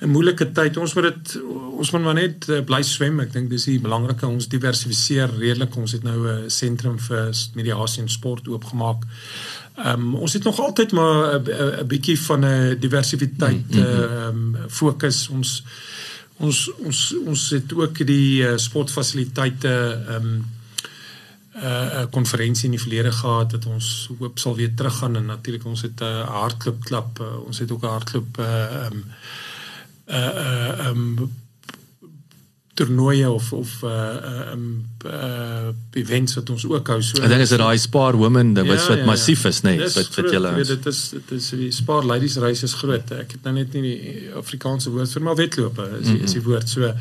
'n 0.01 0.09
moeilike 0.11 0.51
tyd. 0.51 0.77
Ons 0.77 0.93
moet 0.95 1.09
dit 1.09 1.39
ons 1.81 1.91
moet 1.91 2.03
maar 2.03 2.19
net 2.19 2.47
uh, 2.49 2.61
bly 2.61 2.81
swem. 2.83 3.19
Ek 3.19 3.31
dink 3.33 3.49
dis 3.49 3.65
die 3.65 3.79
belangrike 3.79 4.27
ons 4.27 4.47
diversifiseer 4.47 5.29
redelik. 5.37 5.75
Ons 5.77 5.91
het 5.91 6.03
nou 6.03 6.27
'n 6.27 6.49
sentrum 6.49 6.99
vir 6.99 7.31
mediasie 7.55 8.03
en 8.03 8.09
sport 8.09 8.47
oopgemaak. 8.47 9.05
Ehm 9.77 9.99
um, 9.99 10.15
ons 10.15 10.33
het 10.33 10.43
nog 10.43 10.59
altyd 10.59 10.91
maar 10.91 11.39
'n 11.39 11.87
bietjie 11.87 12.19
van 12.19 12.45
'n 12.45 12.79
diversiteit 12.79 13.69
mm, 13.71 13.79
mm, 13.79 13.85
ehm 13.85 14.35
mm, 14.35 14.55
um, 14.55 14.69
fokus 14.69 15.29
ons 15.29 15.63
ons 16.37 16.71
ons 16.83 17.15
ons 17.25 17.49
het 17.49 17.73
ook 17.73 18.05
die 18.05 18.43
uh, 18.43 18.57
sportfasiliteite 18.57 20.03
ehm 20.07 20.25
um, 20.25 20.59
'n 21.51 21.63
uh, 21.63 22.05
konferensie 22.09 22.65
in 22.65 22.71
die 22.71 22.79
verlede 22.79 23.11
gehad 23.11 23.51
wat 23.51 23.65
ons 23.65 24.09
hoop 24.19 24.39
sal 24.39 24.55
weer 24.55 24.71
teruggaan 24.75 25.15
en 25.15 25.25
natuurlik 25.25 25.65
ons 25.65 25.81
het 25.81 25.99
'n 25.99 26.03
uh, 26.03 26.27
hardloop 26.27 26.83
klub 26.83 27.19
uh, 27.19 27.45
ons 27.45 27.59
het 27.59 27.71
ook 27.71 27.83
'n 27.83 27.95
hardloop 27.97 28.37
uh 28.39 28.85
um 28.85 29.03
uh 30.07 30.87
um 30.87 31.31
toernooie 32.73 33.29
of 33.29 33.53
of 33.53 33.83
uh 33.83 34.51
um 34.51 34.85
uh 35.05 35.67
events 35.91 36.33
wat 36.33 36.49
ons 36.49 36.65
ook 36.65 36.87
hou. 36.87 37.01
So 37.01 37.21
Ek 37.23 37.29
dink 37.29 37.41
is 37.41 37.49
dit 37.49 37.59
daai 37.59 37.77
Spar 37.77 38.15
Women 38.17 38.53
ding 38.53 38.67
ja, 38.67 38.73
wat 38.73 38.87
wat 38.87 38.97
ja, 38.97 39.05
massief 39.05 39.43
is 39.45 39.61
nê 39.61 39.75
nee, 39.75 39.91
wat 39.95 40.15
wat 40.15 40.31
julle 40.31 40.53
dit 40.63 40.85
is 40.85 41.01
dit 41.09 41.31
is 41.31 41.49
die 41.49 41.71
Spar 41.71 42.05
Ladies 42.05 42.35
reis 42.35 42.63
is 42.63 42.73
groot. 42.73 43.11
Ek 43.11 43.31
het 43.31 43.43
nou 43.43 43.53
net 43.53 43.73
nie 43.73 43.81
die 43.81 44.31
Afrikaanse 44.43 44.89
woord 44.89 45.11
vir 45.11 45.21
maar 45.21 45.35
wedlope 45.35 45.89
is, 45.99 46.07
mm 46.07 46.15
-hmm. 46.15 46.23
is 46.23 46.31
die 46.31 46.43
woord. 46.47 46.69
So 46.69 46.93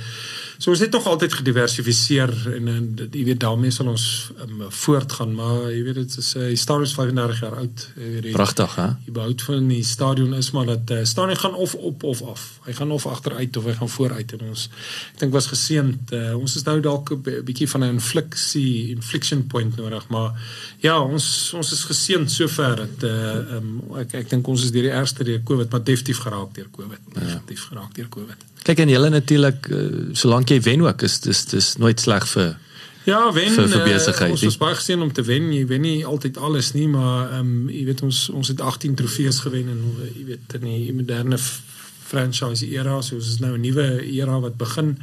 So 0.60 0.74
ons 0.74 0.80
het 0.82 0.92
nog 0.92 1.06
altyd 1.08 1.32
gediversifiseer 1.32 2.30
en 2.52 2.66
en 2.68 2.88
jy 3.00 3.22
weet 3.24 3.38
daarmee 3.40 3.72
sal 3.72 3.88
ons 3.88 4.02
um, 4.44 4.66
voortgaan 4.68 5.30
maar 5.34 5.70
jy 5.72 5.78
weet 5.86 6.00
dit 6.02 6.16
is 6.20 6.28
hy 6.36 6.50
uh, 6.52 6.58
stadion 6.60 6.84
is 6.84 6.92
35 6.98 7.38
jaar 7.40 7.56
oud 7.62 7.84
die, 7.96 8.34
Prachtig 8.34 8.74
hè 8.76 8.88
Die 9.06 9.14
bou 9.16 9.28
van 9.46 9.70
die 9.72 9.80
stadion 9.88 10.34
is 10.36 10.50
maar 10.52 10.68
dat 10.68 10.92
uh, 10.92 10.98
stadion 11.08 11.40
gaan 11.40 11.56
of 11.56 11.72
op 11.74 12.04
of 12.10 12.20
af 12.34 12.42
hy 12.66 12.74
gaan 12.76 12.92
of 12.92 13.06
agteruit 13.08 13.56
of 13.56 13.70
hy 13.70 13.74
gaan 13.78 13.92
vooruit 13.94 14.34
en 14.36 14.44
ons 14.50 14.66
ek 15.14 15.22
dink 15.22 15.32
was 15.38 15.48
geseend 15.48 16.12
uh, 16.18 16.36
ons 16.36 16.58
is 16.60 16.68
nou 16.68 16.76
dalk 16.84 17.14
'n 17.16 17.40
bietjie 17.48 17.70
van 17.72 17.86
'n 17.86 17.96
infliksie 17.96 18.92
inflection 18.92 19.46
point 19.46 19.80
nodig 19.80 20.08
maar 20.12 20.36
ja 20.84 21.00
ons 21.00 21.24
ons 21.56 21.72
is 21.72 21.84
geseend 21.88 22.28
sover 22.30 22.76
dat 22.84 23.08
uh, 23.08 23.56
um, 23.56 23.80
ek 24.04 24.12
ek 24.20 24.30
dink 24.36 24.52
ons 24.52 24.68
is 24.68 24.76
deur 24.76 24.90
die 24.90 24.96
ergste 25.00 25.24
deur 25.24 25.40
Covid 25.40 25.72
maar 25.72 25.84
definitief 25.84 26.20
geraak 26.28 26.52
deur 26.52 26.68
Covid 26.68 27.00
ja. 27.14 27.20
definitief 27.20 27.64
ja. 27.64 27.68
geraak 27.72 27.96
deur 27.96 28.12
Covid 28.12 28.48
Kyk 28.62 28.78
en 28.84 28.88
julle 28.92 29.08
natuurlik 29.08 29.68
uh, 29.72 29.84
solank 30.12 30.50
jy 30.50 30.60
wen 30.60 30.82
ook 30.84 31.02
is 31.02 31.20
dis 31.20 31.44
dis 31.52 31.76
nooit 31.76 32.00
sleg 32.00 32.26
vir 32.34 32.56
Ja, 33.08 33.32
wen 33.32 33.48
vir, 33.48 33.68
vir 33.68 33.86
besigheid. 33.86 34.28
Uh, 34.28 34.36
ons 34.36 34.42
is 34.44 34.58
baie 34.60 34.76
gesien 34.76 35.00
om 35.00 35.12
te 35.12 35.22
wen. 35.24 35.48
Jy 35.54 35.64
wen 35.70 35.80
nie 35.86 36.04
altyd 36.06 36.36
alles 36.38 36.74
nie, 36.76 36.86
maar 36.88 37.30
ehm 37.32 37.40
um, 37.40 37.68
jy 37.72 37.84
weet 37.88 38.02
ons 38.06 38.28
ons 38.28 38.52
het 38.52 38.60
18 38.60 38.94
trofees 39.00 39.40
gewen 39.46 39.72
en 39.72 39.80
jy 40.12 40.24
weet 40.34 40.58
in 40.60 40.66
die 40.68 40.92
moderne 40.92 41.40
franchise 42.10 42.66
era, 42.66 43.00
so 43.02 43.16
is 43.16 43.38
nou 43.40 43.54
'n 43.56 43.60
nuwe 43.60 43.88
era 44.04 44.40
wat 44.40 44.56
begin. 44.56 44.98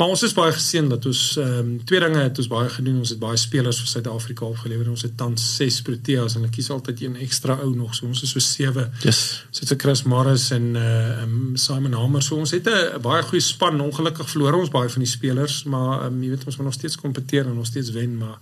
Maar 0.00 0.08
ons 0.08 0.22
is 0.24 0.32
baie 0.32 0.52
geseën 0.56 0.86
dat 0.88 1.04
ons 1.04 1.22
ehm 1.36 1.56
um, 1.60 1.72
twee 1.84 2.00
dinge 2.00 2.22
het 2.22 2.38
ons 2.40 2.46
baie 2.48 2.68
gedoen. 2.72 3.02
Ons 3.02 3.10
het 3.12 3.18
baie 3.20 3.36
spelers 3.36 3.80
vir 3.82 3.88
Suid-Afrika 3.90 4.46
opgelewer. 4.46 4.88
Ons 4.88 5.02
het 5.04 5.12
tans 5.16 5.42
6 5.58 5.82
Proteas 5.84 6.38
en 6.38 6.46
ek 6.46 6.54
kies 6.56 6.70
altyd 6.72 7.02
een 7.02 7.18
ekstra 7.20 7.58
ou 7.66 7.74
nog. 7.74 7.92
So 7.98 8.08
ons 8.08 8.22
is 8.24 8.32
so 8.32 8.40
7. 8.40 8.86
Yes. 9.04 9.20
So 9.50 9.66
dit 9.66 9.74
is 9.74 9.80
Chris 9.82 10.02
Morris 10.08 10.46
en 10.56 10.70
uh 10.80 11.20
um, 11.26 11.34
Simon 11.60 11.98
Hamer. 12.00 12.24
So 12.24 12.40
ons 12.40 12.56
het 12.56 12.70
'n 12.70 13.02
baie 13.04 13.22
goeie 13.28 13.44
span. 13.44 13.80
Ongelukkig 13.80 14.30
verloor 14.30 14.56
ons 14.62 14.72
baie 14.72 14.88
van 14.88 15.04
die 15.04 15.10
spelers, 15.10 15.64
maar 15.64 16.06
ehm 16.06 16.14
um, 16.14 16.22
jy 16.22 16.30
weet 16.30 16.46
ons 16.46 16.56
moet 16.56 16.70
nog 16.70 16.78
steeds 16.80 16.96
kompeteer 16.96 17.44
en 17.44 17.54
nog 17.54 17.66
steeds 17.66 17.90
wen, 17.90 18.16
maar 18.16 18.38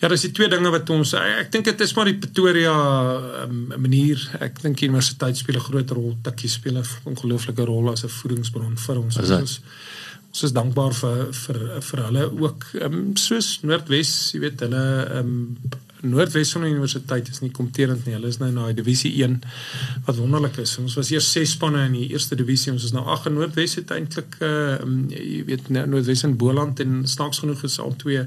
Ja, 0.00 0.08
dis 0.08 0.20
die 0.20 0.32
twee 0.36 0.48
dinge 0.48 0.70
wat 0.70 0.90
ons 0.90 1.12
ek 1.14 1.52
dink 1.52 1.64
dit 1.64 1.80
is 1.80 1.92
maar 1.94 2.04
die 2.04 2.18
Pretoria 2.18 2.74
um, 3.44 3.72
manier. 3.76 4.20
Ek 4.40 4.62
dink 4.62 4.78
die 4.78 4.88
universiteit 4.88 5.36
speel 5.36 5.56
'n 5.56 5.68
groot 5.68 5.90
rol. 5.90 6.16
Tikkie 6.22 6.48
speel 6.48 6.78
'n 6.78 6.86
ongelooflike 7.04 7.64
rol 7.64 7.90
as 7.90 8.04
'n 8.04 8.08
voedingsbron 8.08 8.76
vir 8.76 8.98
ons. 8.98 9.16
Ons 9.18 9.60
ons 10.34 10.48
is 10.48 10.52
dankbaar 10.54 10.94
vir 10.98 11.18
vir 11.30 11.58
vir 11.88 12.00
hulle 12.08 12.22
ook 12.42 12.64
um, 12.82 12.94
soos 13.14 13.60
Noordwes, 13.62 14.08
jy 14.34 14.40
weet 14.42 14.64
hulle 14.66 14.86
um, 15.20 15.34
Noordwes 16.04 16.50
Universiteit 16.58 17.28
is 17.30 17.38
nie 17.40 17.52
kompeterend 17.54 18.02
nie. 18.04 18.16
Hulle 18.16 18.28
is 18.28 18.40
nou 18.40 18.50
na 18.52 18.66
die 18.68 18.80
divisie 18.80 19.12
1 19.22 19.38
wat 20.08 20.18
wonderlik 20.18 20.58
is. 20.60 20.74
Ons 20.82 20.98
was 20.98 21.12
eers 21.14 21.30
6 21.32 21.54
spanne 21.54 21.86
in 21.86 21.94
die 21.96 22.08
eerste 22.10 22.36
divisie. 22.36 22.72
Ons 22.74 22.88
is 22.90 22.92
nou 22.92 23.06
8 23.14 23.30
en 23.30 23.38
Noordwes 23.38 23.78
het 23.78 23.94
eintlik 23.94 24.34
uh, 24.42 24.74
um, 24.82 24.98
jy 25.14 25.44
weet 25.52 25.70
Noordwes 25.70 26.26
en 26.26 26.34
Boland 26.36 26.82
en 26.82 27.04
snaaks 27.08 27.44
genoeg 27.44 27.62
is 27.70 27.78
al 27.78 27.94
twee 28.02 28.26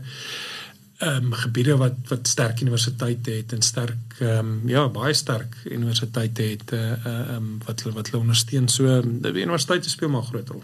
ehm 0.97 1.27
um, 1.27 1.35
gebiede 1.43 1.75
wat 1.77 1.99
wat 2.09 2.25
sterk 2.25 2.63
universiteite 2.63 3.35
het 3.35 3.51
en 3.53 3.61
sterk 3.61 4.15
ehm 4.23 4.55
um, 4.55 4.55
ja 4.71 4.87
baie 4.89 5.13
sterk 5.13 5.59
universiteite 5.67 6.47
het 6.55 6.73
uh, 6.73 6.87
ehm 6.95 7.35
um, 7.35 7.53
wat 7.67 7.83
wat 7.91 8.09
hulle 8.09 8.23
ondersteun 8.23 8.71
so 8.71 9.01
die 9.03 9.43
universiteite 9.43 9.91
speel 9.91 10.15
maar 10.15 10.25
groot 10.31 10.55
rol. 10.55 10.63